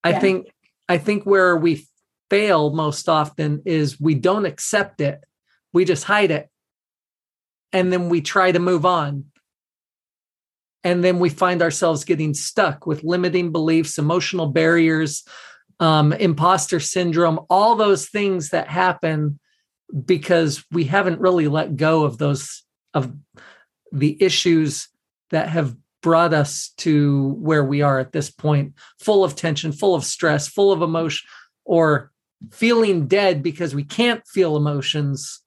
I 0.02 0.10
yeah. 0.10 0.20
think 0.20 0.52
I 0.86 0.98
think 0.98 1.24
where 1.24 1.56
we 1.56 1.86
fail 2.28 2.70
most 2.70 3.08
often 3.08 3.62
is 3.64 3.98
we 3.98 4.14
don't 4.14 4.44
accept 4.44 5.00
it. 5.00 5.24
We 5.72 5.86
just 5.86 6.04
hide 6.04 6.30
it. 6.30 6.50
And 7.74 7.92
then 7.92 8.08
we 8.08 8.22
try 8.22 8.52
to 8.52 8.58
move 8.58 8.86
on. 8.86 9.26
And 10.84 11.02
then 11.02 11.18
we 11.18 11.28
find 11.28 11.60
ourselves 11.60 12.04
getting 12.04 12.32
stuck 12.32 12.86
with 12.86 13.04
limiting 13.04 13.52
beliefs, 13.52 13.98
emotional 13.98 14.46
barriers, 14.46 15.24
um, 15.80 16.12
imposter 16.12 16.78
syndrome, 16.78 17.40
all 17.50 17.74
those 17.74 18.08
things 18.08 18.50
that 18.50 18.68
happen 18.68 19.38
because 20.04 20.64
we 20.70 20.84
haven't 20.84 21.20
really 21.20 21.48
let 21.48 21.76
go 21.76 22.04
of 22.04 22.18
those 22.18 22.64
of 22.94 23.12
the 23.92 24.16
issues 24.22 24.88
that 25.30 25.48
have 25.48 25.76
brought 26.02 26.34
us 26.34 26.72
to 26.76 27.30
where 27.40 27.64
we 27.64 27.80
are 27.80 27.98
at 27.98 28.12
this 28.12 28.30
point 28.30 28.74
full 29.00 29.24
of 29.24 29.34
tension 29.34 29.72
full 29.72 29.94
of 29.94 30.04
stress 30.04 30.46
full 30.46 30.70
of 30.70 30.82
emotion 30.82 31.26
or 31.64 32.10
feeling 32.52 33.06
dead 33.06 33.42
because 33.42 33.74
we 33.74 33.84
can't 33.84 34.26
feel 34.26 34.56
emotions 34.56 35.40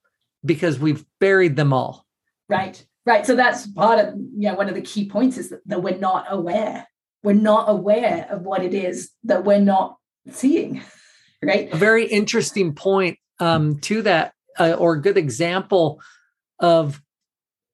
because 0.44 0.80
we've 0.80 1.06
buried 1.20 1.56
them 1.56 1.72
all 1.72 2.07
right. 2.50 2.86
Right. 3.06 3.26
So 3.26 3.36
that's 3.36 3.66
part 3.68 4.06
of 4.06 4.16
you 4.16 4.50
know 4.50 4.56
one 4.56 4.68
of 4.68 4.76
the 4.76 4.82
key 4.82 5.08
points 5.08 5.38
is 5.38 5.50
that, 5.50 5.62
that 5.68 5.82
we're 5.82 5.98
not 5.98 6.26
aware. 6.30 6.88
We're 7.24 7.34
not 7.34 7.70
aware 7.70 8.28
of 8.30 8.42
what 8.42 8.64
it 8.64 8.74
is 8.74 9.12
that 9.24 9.46
we're 9.46 9.62
not 9.62 9.98
seeing 10.30 10.84
right? 11.42 11.72
A 11.72 11.78
very 11.78 12.06
interesting 12.06 12.74
point 12.74 13.18
um, 13.40 13.80
to 13.80 14.02
that 14.04 14.34
uh, 14.60 14.74
or 14.74 14.94
a 14.94 15.02
good 15.02 15.18
example 15.18 16.02
of 16.60 17.02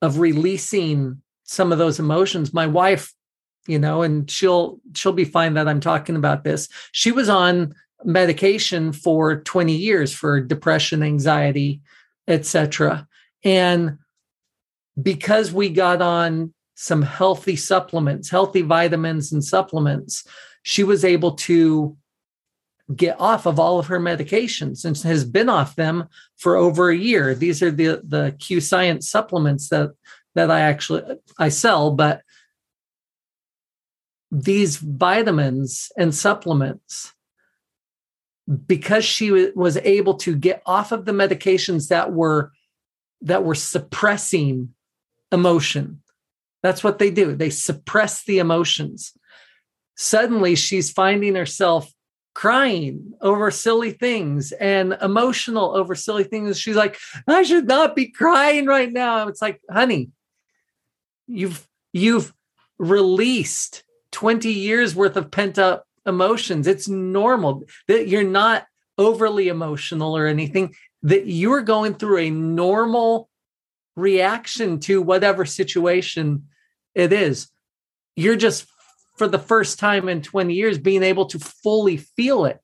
of 0.01 0.19
releasing 0.19 1.21
some 1.43 1.71
of 1.71 1.77
those 1.77 1.99
emotions. 1.99 2.53
My 2.53 2.67
wife 2.67 3.13
you 3.67 3.79
know 3.79 4.01
and 4.01 4.29
she'll 4.29 4.79
she'll 4.93 5.13
be 5.13 5.23
fine 5.23 5.53
that 5.53 5.67
i'm 5.67 5.79
talking 5.79 6.15
about 6.15 6.43
this. 6.43 6.67
She 6.91 7.11
was 7.11 7.29
on 7.29 7.73
medication 8.03 8.91
for 8.91 9.41
20 9.41 9.73
years 9.73 10.13
for 10.13 10.41
depression 10.41 11.01
anxiety 11.01 11.81
etc 12.27 13.07
and 13.45 13.97
because 15.01 15.51
we 15.51 15.69
got 15.69 16.01
on 16.01 16.53
some 16.75 17.01
healthy 17.01 17.55
supplements 17.55 18.29
healthy 18.29 18.61
vitamins 18.61 19.31
and 19.31 19.43
supplements 19.43 20.25
she 20.63 20.83
was 20.83 21.05
able 21.05 21.33
to 21.33 21.95
get 22.95 23.19
off 23.19 23.45
of 23.45 23.59
all 23.59 23.79
of 23.79 23.87
her 23.87 23.99
medications 23.99 24.83
and 24.85 24.97
has 24.97 25.23
been 25.23 25.49
off 25.49 25.75
them 25.75 26.07
for 26.37 26.55
over 26.55 26.89
a 26.89 26.97
year. 26.97 27.33
These 27.33 27.61
are 27.61 27.71
the 27.71 28.01
the 28.03 28.35
Q 28.39 28.59
Science 28.59 29.09
supplements 29.09 29.69
that 29.69 29.91
that 30.35 30.51
I 30.51 30.61
actually 30.61 31.03
I 31.37 31.49
sell, 31.49 31.91
but 31.91 32.23
these 34.31 34.77
vitamins 34.77 35.91
and 35.97 36.13
supplements 36.13 37.13
because 38.67 39.05
she 39.05 39.51
was 39.55 39.77
able 39.77 40.15
to 40.15 40.35
get 40.35 40.61
off 40.65 40.91
of 40.91 41.05
the 41.05 41.11
medications 41.11 41.89
that 41.89 42.11
were 42.11 42.51
that 43.21 43.45
were 43.45 43.55
suppressing 43.55 44.73
emotion 45.33 46.01
that's 46.61 46.83
what 46.83 46.99
they 46.99 47.11
do 47.11 47.35
they 47.35 47.49
suppress 47.49 48.23
the 48.23 48.39
emotions 48.39 49.13
suddenly 49.97 50.55
she's 50.55 50.91
finding 50.91 51.35
herself 51.35 51.91
crying 52.33 53.13
over 53.21 53.51
silly 53.51 53.91
things 53.91 54.51
and 54.53 54.97
emotional 55.01 55.75
over 55.75 55.95
silly 55.95 56.23
things. 56.23 56.59
She's 56.59 56.75
like, 56.75 56.97
I 57.27 57.43
should 57.43 57.67
not 57.67 57.95
be 57.95 58.07
crying 58.07 58.65
right 58.65 58.91
now. 58.91 59.27
It's 59.27 59.41
like, 59.41 59.61
honey, 59.69 60.09
you've 61.27 61.67
you've 61.91 62.33
released 62.77 63.83
20 64.11 64.51
years 64.51 64.95
worth 64.95 65.15
of 65.15 65.31
pent 65.31 65.59
up 65.59 65.85
emotions. 66.05 66.67
It's 66.67 66.87
normal 66.87 67.63
that 67.87 68.07
you're 68.07 68.23
not 68.23 68.65
overly 68.97 69.47
emotional 69.47 70.15
or 70.17 70.27
anything, 70.27 70.75
that 71.03 71.27
you're 71.27 71.61
going 71.61 71.95
through 71.95 72.17
a 72.19 72.29
normal 72.29 73.29
reaction 73.95 74.79
to 74.81 75.01
whatever 75.01 75.45
situation 75.45 76.47
it 76.95 77.13
is. 77.13 77.49
You're 78.15 78.35
just 78.35 78.67
for 79.17 79.27
the 79.27 79.39
first 79.39 79.79
time 79.79 80.09
in 80.09 80.21
20 80.21 80.53
years 80.53 80.77
being 80.77 81.03
able 81.03 81.25
to 81.27 81.39
fully 81.39 81.97
feel 81.97 82.45
it. 82.45 82.59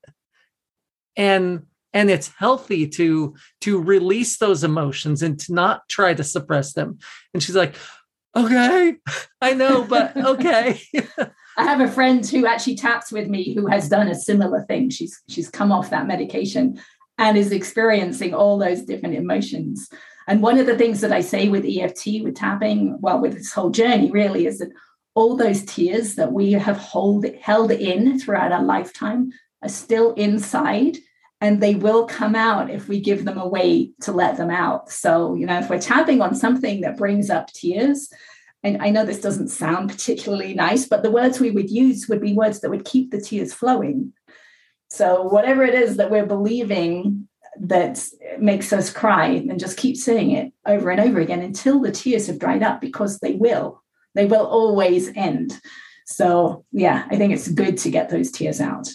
And 1.16 1.66
and 1.92 2.12
it's 2.12 2.32
healthy 2.38 2.88
to 2.88 3.36
to 3.62 3.82
release 3.82 4.38
those 4.38 4.64
emotions 4.64 5.24
and 5.24 5.40
to 5.40 5.54
not 5.54 5.88
try 5.90 6.14
to 6.14 6.24
suppress 6.24 6.74
them. 6.74 7.00
And 7.34 7.42
she's 7.42 7.56
like 7.56 7.76
okay 8.36 8.96
i 9.42 9.54
know 9.54 9.84
but 9.84 10.16
okay. 10.24 10.80
I 11.58 11.64
have 11.64 11.82
a 11.82 11.92
friend 11.92 12.26
who 12.26 12.46
actually 12.46 12.76
taps 12.76 13.12
with 13.12 13.28
me 13.28 13.54
who 13.54 13.68
has 13.68 13.90
done 13.90 14.08
a 14.08 14.16
similar 14.16 14.64
thing. 14.64 14.90
She's 14.90 15.22
she's 15.28 15.50
come 15.50 15.74
off 15.74 15.90
that 15.90 16.08
medication 16.08 16.80
and 17.18 17.38
is 17.38 17.52
experiencing 17.52 18.34
all 18.34 18.58
those 18.58 18.84
different 18.84 19.16
emotions 19.16 19.90
and 20.30 20.42
one 20.42 20.58
of 20.58 20.66
the 20.66 20.78
things 20.78 21.02
that 21.02 21.12
i 21.12 21.20
say 21.20 21.50
with 21.50 21.66
eft 21.66 22.06
with 22.24 22.36
tapping 22.36 22.98
well 23.02 23.20
with 23.20 23.34
this 23.34 23.52
whole 23.52 23.70
journey 23.70 24.10
really 24.10 24.46
is 24.46 24.60
that 24.60 24.70
all 25.16 25.36
those 25.36 25.64
tears 25.64 26.16
that 26.16 26.32
we 26.32 26.54
have 26.54 26.78
hold, 26.78 27.26
held 27.42 27.72
in 27.72 28.20
throughout 28.20 28.52
our 28.52 28.64
lifetime 28.64 29.32
are 29.62 29.70
still 29.70 30.14
inside 30.14 30.98
and 31.42 31.62
they 31.62 31.76
will 31.76 32.06
come 32.06 32.36
out 32.36 32.70
if 32.70 32.88
we 32.88 33.00
give 33.00 33.26
them 33.26 33.38
a 33.38 33.48
way 33.48 33.92
to 34.02 34.12
let 34.12 34.36
them 34.36 34.50
out. 34.50 34.92
So, 34.92 35.36
you 35.36 35.46
know, 35.46 35.60
if 35.60 35.70
we're 35.70 35.80
tapping 35.80 36.22
on 36.22 36.36
something 36.36 36.82
that 36.82 36.98
brings 36.98 37.30
up 37.30 37.48
tears, 37.48 38.10
and 38.62 38.82
I 38.82 38.90
know 38.90 39.06
this 39.06 39.22
doesn't 39.22 39.48
sound 39.48 39.90
particularly 39.90 40.54
nice, 40.54 40.86
but 40.86 41.02
the 41.02 41.12
words 41.12 41.40
we 41.40 41.52
would 41.52 41.70
use 41.70 42.10
would 42.10 42.20
be 42.20 42.34
words 42.34 42.60
that 42.60 42.70
would 42.70 42.84
keep 42.84 43.12
the 43.12 43.22
tears 43.22 43.54
flowing. 43.54 44.12
So, 44.90 45.24
whatever 45.24 45.64
it 45.64 45.76
is 45.76 45.96
that 45.96 46.12
we're 46.12 46.26
believing 46.26 47.29
that 47.60 48.03
makes 48.39 48.72
us 48.72 48.91
cry, 48.91 49.28
and 49.28 49.60
just 49.60 49.78
keep 49.78 49.97
saying 49.97 50.32
it 50.32 50.53
over 50.66 50.89
and 50.89 51.01
over 51.01 51.20
again 51.20 51.41
until 51.41 51.82
the 51.82 51.91
tears 51.91 52.28
have 52.28 52.39
dried 52.39 52.64
up 52.64 52.82
because 52.82 53.20
they 53.20 53.34
will 53.34 53.84
they 54.16 54.26
will 54.26 54.45
always 54.45 55.10
end. 55.16 55.60
So 56.05 56.66
yeah, 56.72 57.05
I 57.10 57.16
think 57.16 57.34
it's 57.34 57.47
good 57.47 57.78
to 57.80 57.91
get 57.91 58.10
those 58.10 58.32
tears 58.32 58.60
out. 58.60 58.89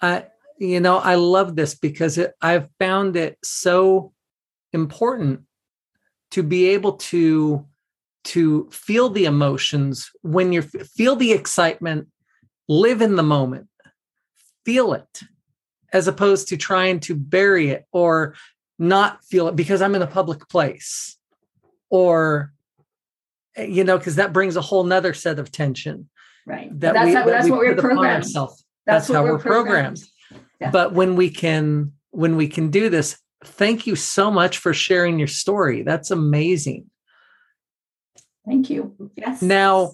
I 0.00 0.26
you 0.58 0.80
know, 0.80 0.98
I 0.98 1.16
love 1.16 1.56
this 1.56 1.74
because 1.74 2.18
it, 2.18 2.34
I've 2.40 2.68
found 2.78 3.16
it 3.16 3.36
so 3.42 4.12
important 4.72 5.40
to 6.30 6.42
be 6.42 6.70
able 6.70 6.94
to 6.94 7.66
to 8.24 8.68
feel 8.70 9.10
the 9.10 9.24
emotions 9.24 10.10
when 10.22 10.52
you 10.52 10.62
feel 10.62 11.16
the 11.16 11.32
excitement, 11.32 12.06
live 12.68 13.02
in 13.02 13.16
the 13.16 13.22
moment, 13.22 13.66
feel 14.64 14.92
it, 14.92 15.22
as 15.92 16.08
opposed 16.08 16.48
to 16.48 16.56
trying 16.56 17.00
to 17.00 17.14
bury 17.14 17.70
it 17.70 17.84
or 17.92 18.34
not 18.78 19.24
feel 19.24 19.48
it 19.48 19.56
because 19.56 19.82
I'm 19.82 19.94
in 19.94 20.02
a 20.02 20.06
public 20.06 20.48
place 20.48 21.16
or 21.90 22.52
Eh, 23.56 23.64
you 23.64 23.84
know, 23.84 23.98
because 23.98 24.16
that 24.16 24.32
brings 24.32 24.56
a 24.56 24.60
whole 24.60 24.84
nother 24.84 25.14
set 25.14 25.38
of 25.38 25.52
tension. 25.52 26.08
Right. 26.46 26.68
That 26.80 26.94
that's, 26.94 27.06
we, 27.06 27.14
how, 27.14 27.24
that 27.24 27.30
that's 27.30 27.44
we 27.44 27.50
what 27.50 27.60
we're 27.60 27.76
programmed. 27.76 28.24
That's, 28.24 28.64
that's 28.86 29.08
how 29.08 29.22
we're, 29.22 29.34
we're 29.34 29.38
programmed. 29.38 29.98
programmed. 30.28 30.48
Yeah. 30.60 30.70
But 30.70 30.92
when 30.92 31.16
we 31.16 31.30
can, 31.30 31.92
when 32.10 32.36
we 32.36 32.48
can 32.48 32.70
do 32.70 32.88
this, 32.88 33.18
thank 33.44 33.86
you 33.86 33.96
so 33.96 34.30
much 34.30 34.58
for 34.58 34.72
sharing 34.72 35.18
your 35.18 35.28
story. 35.28 35.82
That's 35.82 36.10
amazing. 36.10 36.90
Thank 38.46 38.70
you. 38.70 39.10
Yes. 39.16 39.42
Now, 39.42 39.92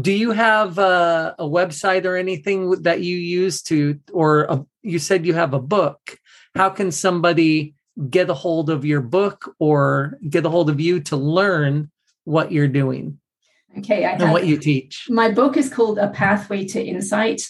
do 0.00 0.12
you 0.12 0.30
have 0.30 0.78
a, 0.78 1.34
a 1.38 1.44
website 1.44 2.06
or 2.06 2.16
anything 2.16 2.70
that 2.82 3.02
you 3.02 3.16
use 3.16 3.62
to, 3.64 4.00
or 4.12 4.44
a, 4.44 4.66
you 4.82 4.98
said 4.98 5.26
you 5.26 5.34
have 5.34 5.54
a 5.54 5.60
book? 5.60 6.18
How 6.54 6.70
can 6.70 6.92
somebody 6.92 7.74
get 8.08 8.30
a 8.30 8.34
hold 8.34 8.70
of 8.70 8.84
your 8.84 9.00
book 9.00 9.54
or 9.58 10.18
get 10.28 10.46
a 10.46 10.50
hold 10.50 10.70
of 10.70 10.80
you 10.80 11.00
to 11.00 11.16
learn 11.16 11.90
what 12.24 12.52
you're 12.52 12.68
doing? 12.68 13.18
Okay 13.78 14.04
I 14.04 14.12
and 14.12 14.32
what 14.32 14.46
you 14.46 14.58
teach? 14.58 15.06
my 15.08 15.30
book 15.30 15.56
is 15.56 15.72
called 15.72 15.98
a 15.98 16.10
pathway 16.10 16.66
to 16.66 16.82
insight 16.82 17.42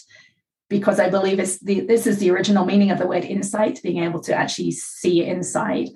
because 0.69 0.97
i 0.97 1.09
believe 1.09 1.37
it's 1.37 1.59
the 1.59 1.81
this 1.81 2.07
is 2.07 2.17
the 2.19 2.31
original 2.31 2.65
meaning 2.65 2.91
of 2.91 2.97
the 2.97 3.07
word 3.07 3.25
insight 3.25 3.81
being 3.83 4.03
able 4.03 4.21
to 4.21 4.33
actually 4.33 4.71
see 4.71 5.23
inside. 5.23 5.89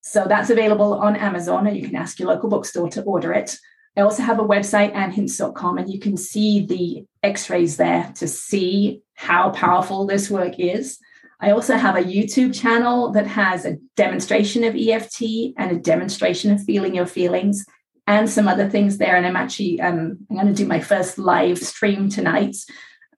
So 0.00 0.26
that's 0.26 0.50
available 0.50 0.94
on 0.94 1.16
amazon 1.16 1.66
and 1.66 1.76
you 1.76 1.86
can 1.86 1.96
ask 1.96 2.18
your 2.18 2.28
local 2.28 2.48
bookstore 2.48 2.88
to 2.90 3.02
order 3.02 3.32
it. 3.32 3.56
I 3.96 4.02
also 4.02 4.22
have 4.22 4.38
a 4.38 4.44
website 4.44 4.94
annhince.com 4.94 5.78
and 5.78 5.92
you 5.92 5.98
can 5.98 6.16
see 6.16 6.64
the 6.64 7.04
x-rays 7.22 7.76
there 7.76 8.12
to 8.16 8.28
see 8.28 9.02
how 9.18 9.50
powerful 9.50 10.06
this 10.06 10.30
work 10.30 10.58
is 10.58 10.98
I 11.40 11.50
also 11.52 11.76
have 11.76 11.96
a 11.96 12.02
YouTube 12.02 12.58
channel 12.58 13.12
that 13.12 13.26
has 13.26 13.64
a 13.64 13.76
demonstration 13.96 14.64
of 14.64 14.74
EFT 14.74 15.22
and 15.56 15.70
a 15.70 15.80
demonstration 15.80 16.50
of 16.50 16.64
feeling 16.64 16.94
your 16.94 17.06
feelings 17.06 17.64
and 18.06 18.28
some 18.28 18.48
other 18.48 18.68
things 18.68 18.98
there. 18.98 19.14
And 19.14 19.24
I'm 19.24 19.36
actually 19.36 19.80
um, 19.80 20.18
I'm 20.28 20.36
going 20.36 20.48
to 20.48 20.52
do 20.52 20.66
my 20.66 20.80
first 20.80 21.18
live 21.18 21.58
stream 21.58 22.08
tonight, 22.08 22.56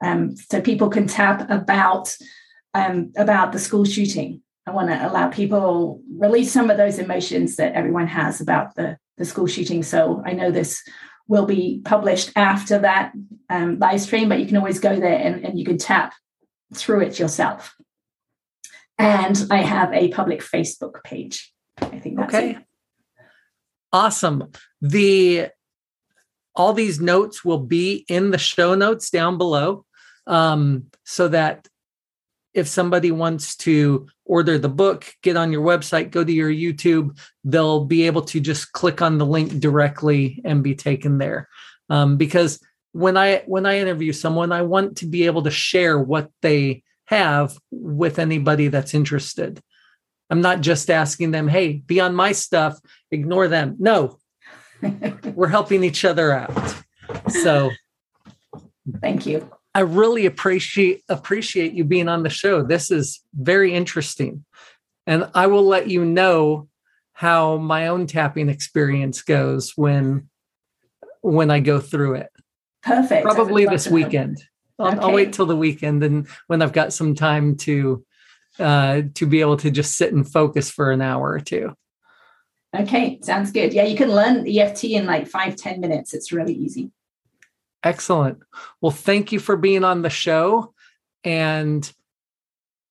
um, 0.03 0.37
so 0.37 0.61
people 0.61 0.91
can 0.91 1.07
tap 1.07 1.49
about 1.51 2.15
um, 2.75 3.13
about 3.17 3.53
the 3.53 3.59
school 3.59 3.85
shooting. 3.85 4.43
I 4.67 4.73
want 4.73 4.91
to 4.91 5.09
allow 5.09 5.29
people 5.29 6.03
release 6.19 6.53
some 6.53 6.69
of 6.69 6.77
those 6.77 6.99
emotions 6.99 7.57
that 7.57 7.73
everyone 7.73 8.07
has 8.09 8.41
about 8.41 8.75
the 8.75 8.99
the 9.17 9.25
school 9.25 9.47
shooting. 9.47 9.83
So 9.83 10.23
I 10.27 10.33
know 10.33 10.51
this 10.51 10.83
will 11.31 11.47
be 11.47 11.81
published 11.85 12.33
after 12.35 12.81
that 12.81 13.13
um, 13.49 13.79
live 13.79 14.01
stream, 14.01 14.29
but 14.29 14.41
you 14.41 14.47
can 14.47 14.57
always 14.57 14.81
go 14.81 14.99
there 14.99 15.17
and, 15.17 15.45
and 15.45 15.57
you 15.57 15.65
can 15.65 15.79
tap 15.79 16.13
through 16.75 17.03
it 17.03 17.21
yourself. 17.21 17.77
And 18.99 19.47
I 19.49 19.59
have 19.59 19.93
a 19.93 20.09
public 20.09 20.41
Facebook 20.41 21.05
page. 21.05 21.53
I 21.81 22.01
think 22.01 22.17
that's 22.17 22.35
okay. 22.35 22.51
It. 22.51 22.57
Awesome. 23.93 24.51
The 24.83 25.51
all 26.57 26.73
these 26.73 27.01
notes 27.01 27.45
will 27.45 27.61
be 27.61 28.05
in 28.09 28.33
the 28.33 28.39
show 28.39 28.75
notes 28.75 29.09
down 29.09 29.39
below 29.39 29.85
um, 30.27 30.87
so 31.05 31.29
that 31.29 31.69
if 32.53 32.67
somebody 32.67 33.11
wants 33.11 33.57
to 33.57 34.09
order 34.25 34.59
the 34.59 34.69
book, 34.69 35.07
get 35.23 35.37
on 35.37 35.53
your 35.53 35.63
website, 35.63 36.11
go 36.11 36.25
to 36.25 36.33
your 36.33 36.51
YouTube, 36.51 37.19
they'll 37.45 37.85
be 37.85 38.07
able 38.07 38.23
to 38.23 38.41
just 38.41 38.73
click 38.73 39.01
on 39.03 39.19
the 39.19 39.27
link 39.27 39.61
directly 39.61 40.41
and 40.45 40.63
be 40.63 40.75
taken 40.75 41.19
there. 41.19 41.49
Um, 41.89 42.17
because 42.17 42.61
when 42.93 43.17
I 43.17 43.43
when 43.47 43.67
I 43.67 43.79
interview 43.79 44.13
someone, 44.13 44.53
I 44.53 44.63
want 44.63 44.99
to 44.99 45.07
be 45.07 45.27
able 45.27 45.43
to 45.43 45.51
share 45.51 45.99
what 45.99 46.31
they 46.43 46.83
have 47.07 47.57
with 47.71 48.19
anybody 48.19 48.69
that's 48.69 48.95
interested. 48.95 49.61
I'm 50.29 50.41
not 50.41 50.61
just 50.61 50.91
asking 50.91 51.31
them, 51.31 51.49
"Hey, 51.49 51.75
be 51.75 52.01
on 52.01 52.15
my 52.15 52.33
stuff, 52.33 52.79
ignore 53.11 53.49
them." 53.49 53.77
No. 53.79 54.19
We're 55.35 55.49
helping 55.49 55.85
each 55.85 56.05
other 56.05 56.33
out. 56.33 56.75
So, 57.43 57.71
thank 59.01 59.27
you. 59.27 59.51
I 59.75 59.81
really 59.81 60.27
appreciate 60.27 61.03
appreciate 61.09 61.73
you 61.73 61.85
being 61.85 62.09
on 62.09 62.23
the 62.23 62.31
show. 62.31 62.63
This 62.63 62.91
is 62.91 63.21
very 63.35 63.73
interesting. 63.75 64.45
And 65.07 65.31
I 65.35 65.47
will 65.47 65.65
let 65.65 65.89
you 65.89 66.05
know 66.05 66.69
how 67.13 67.57
my 67.57 67.89
own 67.89 68.07
tapping 68.07 68.49
experience 68.49 69.23
goes 69.23 69.73
when 69.77 70.29
when 71.21 71.51
I 71.51 71.61
go 71.61 71.79
through 71.79 72.15
it. 72.15 72.31
Perfect. 72.83 73.25
Probably 73.25 73.67
this 73.67 73.87
weekend. 73.87 74.43
I'll, 74.79 74.89
okay. 74.89 74.99
I'll, 75.01 75.13
wait 75.13 75.33
till 75.35 75.47
the 75.47 75.57
weekend 75.57 76.03
and 76.03 76.27
when 76.47 76.63
I've 76.63 76.73
got 76.73 76.93
some 76.93 77.15
time 77.15 77.57
to 77.59 78.05
uh, 78.59 79.03
to 79.15 79.27
be 79.27 79.41
able 79.41 79.57
to 79.59 79.71
just 79.71 79.97
sit 79.97 80.13
and 80.13 80.31
focus 80.31 80.71
for 80.71 80.91
an 80.91 81.01
hour 81.01 81.31
or 81.31 81.41
two. 81.41 81.75
Okay, 82.77 83.19
sounds 83.23 83.51
good. 83.51 83.73
Yeah, 83.73 83.85
you 83.85 83.97
can 83.97 84.11
learn 84.11 84.47
EFT 84.49 84.85
in 84.85 85.07
like 85.07 85.27
five 85.27 85.57
ten 85.57 85.81
minutes. 85.81 86.15
It's 86.15 86.33
really 86.33 86.55
easy. 86.55 86.91
Excellent. 87.83 88.39
Well, 88.81 88.93
thank 88.93 89.33
you 89.33 89.41
for 89.41 89.57
being 89.57 89.85
on 89.85 90.03
the 90.03 90.11
show. 90.11 90.75
And 91.25 91.91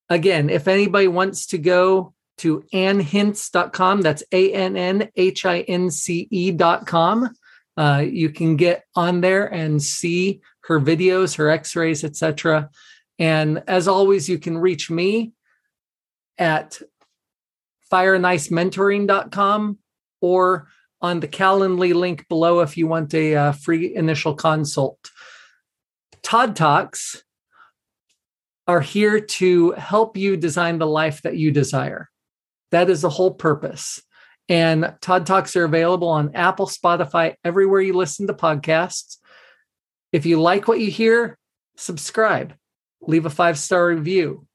again, 0.10 0.50
if 0.50 0.68
anybody 0.68 1.08
wants 1.08 1.48
to 1.48 1.58
go 1.58 2.14
to 2.40 2.64
annhince.com, 2.74 4.02
that's 4.02 4.24
A 4.32 4.54
N 4.54 4.76
N 4.76 5.10
H 5.16 5.46
I 5.46 5.62
N 5.62 5.92
C 5.92 6.28
E.com, 6.32 7.30
uh, 7.78 8.04
you 8.06 8.30
can 8.30 8.56
get 8.56 8.86
on 8.96 9.22
there 9.22 9.46
and 9.46 9.82
see 9.82 10.42
her 10.62 10.80
videos, 10.80 11.36
her 11.38 11.50
x 11.50 11.76
rays, 11.76 12.04
etc. 12.04 12.70
And 13.18 13.64
as 13.68 13.88
always, 13.88 14.30
you 14.30 14.40
can 14.40 14.58
reach 14.58 14.90
me 14.90 15.34
at 16.38 16.80
fireandIcementoring.com 17.92 19.78
or 20.22 20.68
on 21.02 21.20
the 21.20 21.28
Calendly 21.28 21.94
link 21.94 22.28
below 22.28 22.60
if 22.60 22.78
you 22.78 22.88
want 22.88 23.14
a 23.14 23.36
uh, 23.36 23.52
free 23.54 23.96
initial 23.96 24.36
consult. 24.36 25.00
Todd 26.22 26.56
Talks 26.56 27.24
are 28.68 28.82
here 28.82 29.20
to 29.20 29.72
help 29.72 30.18
you 30.18 30.38
design 30.38 30.78
the 30.78 30.88
life 30.88 31.22
that 31.24 31.38
you 31.38 31.52
desire. 31.52 32.10
That 32.72 32.90
is 32.90 33.02
the 33.02 33.10
whole 33.10 33.34
purpose. 33.34 34.02
And 34.48 34.94
Todd 35.02 35.26
Talks 35.26 35.56
are 35.56 35.64
available 35.64 36.10
on 36.10 36.36
Apple, 36.36 36.68
Spotify, 36.68 37.36
everywhere 37.44 37.82
you 37.82 37.94
listen 37.94 38.28
to 38.28 38.34
podcasts. 38.34 39.18
If 40.12 40.26
you 40.26 40.42
like 40.42 40.68
what 40.68 40.80
you 40.80 40.92
hear, 40.92 41.38
subscribe, 41.78 42.56
leave 43.02 43.26
a 43.26 43.30
five 43.30 43.58
star 43.58 43.88
review, 43.88 44.46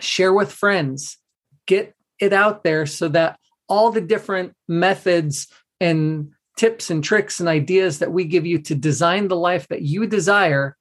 share 0.00 0.32
with 0.32 0.52
friends, 0.52 1.18
get 1.66 1.94
it 2.18 2.32
out 2.32 2.64
there 2.64 2.86
so 2.86 3.08
that 3.08 3.38
all 3.68 3.90
the 3.90 4.00
different 4.00 4.54
methods 4.68 5.48
and 5.80 6.30
tips 6.56 6.90
and 6.90 7.04
tricks 7.04 7.40
and 7.40 7.48
ideas 7.48 7.98
that 7.98 8.12
we 8.12 8.24
give 8.24 8.46
you 8.46 8.58
to 8.62 8.74
design 8.74 9.28
the 9.28 9.36
life 9.36 9.68
that 9.68 9.82
you 9.82 10.06
desire, 10.06 10.76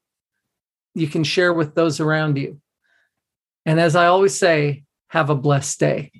you 0.94 1.08
can 1.08 1.24
share 1.24 1.54
with 1.54 1.76
those 1.76 2.00
around 2.00 2.38
you. 2.38 2.62
And 3.66 3.80
as 3.80 3.96
I 3.96 4.08
always 4.08 4.38
say, 4.38 4.84
have 5.10 5.30
a 5.30 5.36
blessed 5.36 5.80
day. 5.80 6.12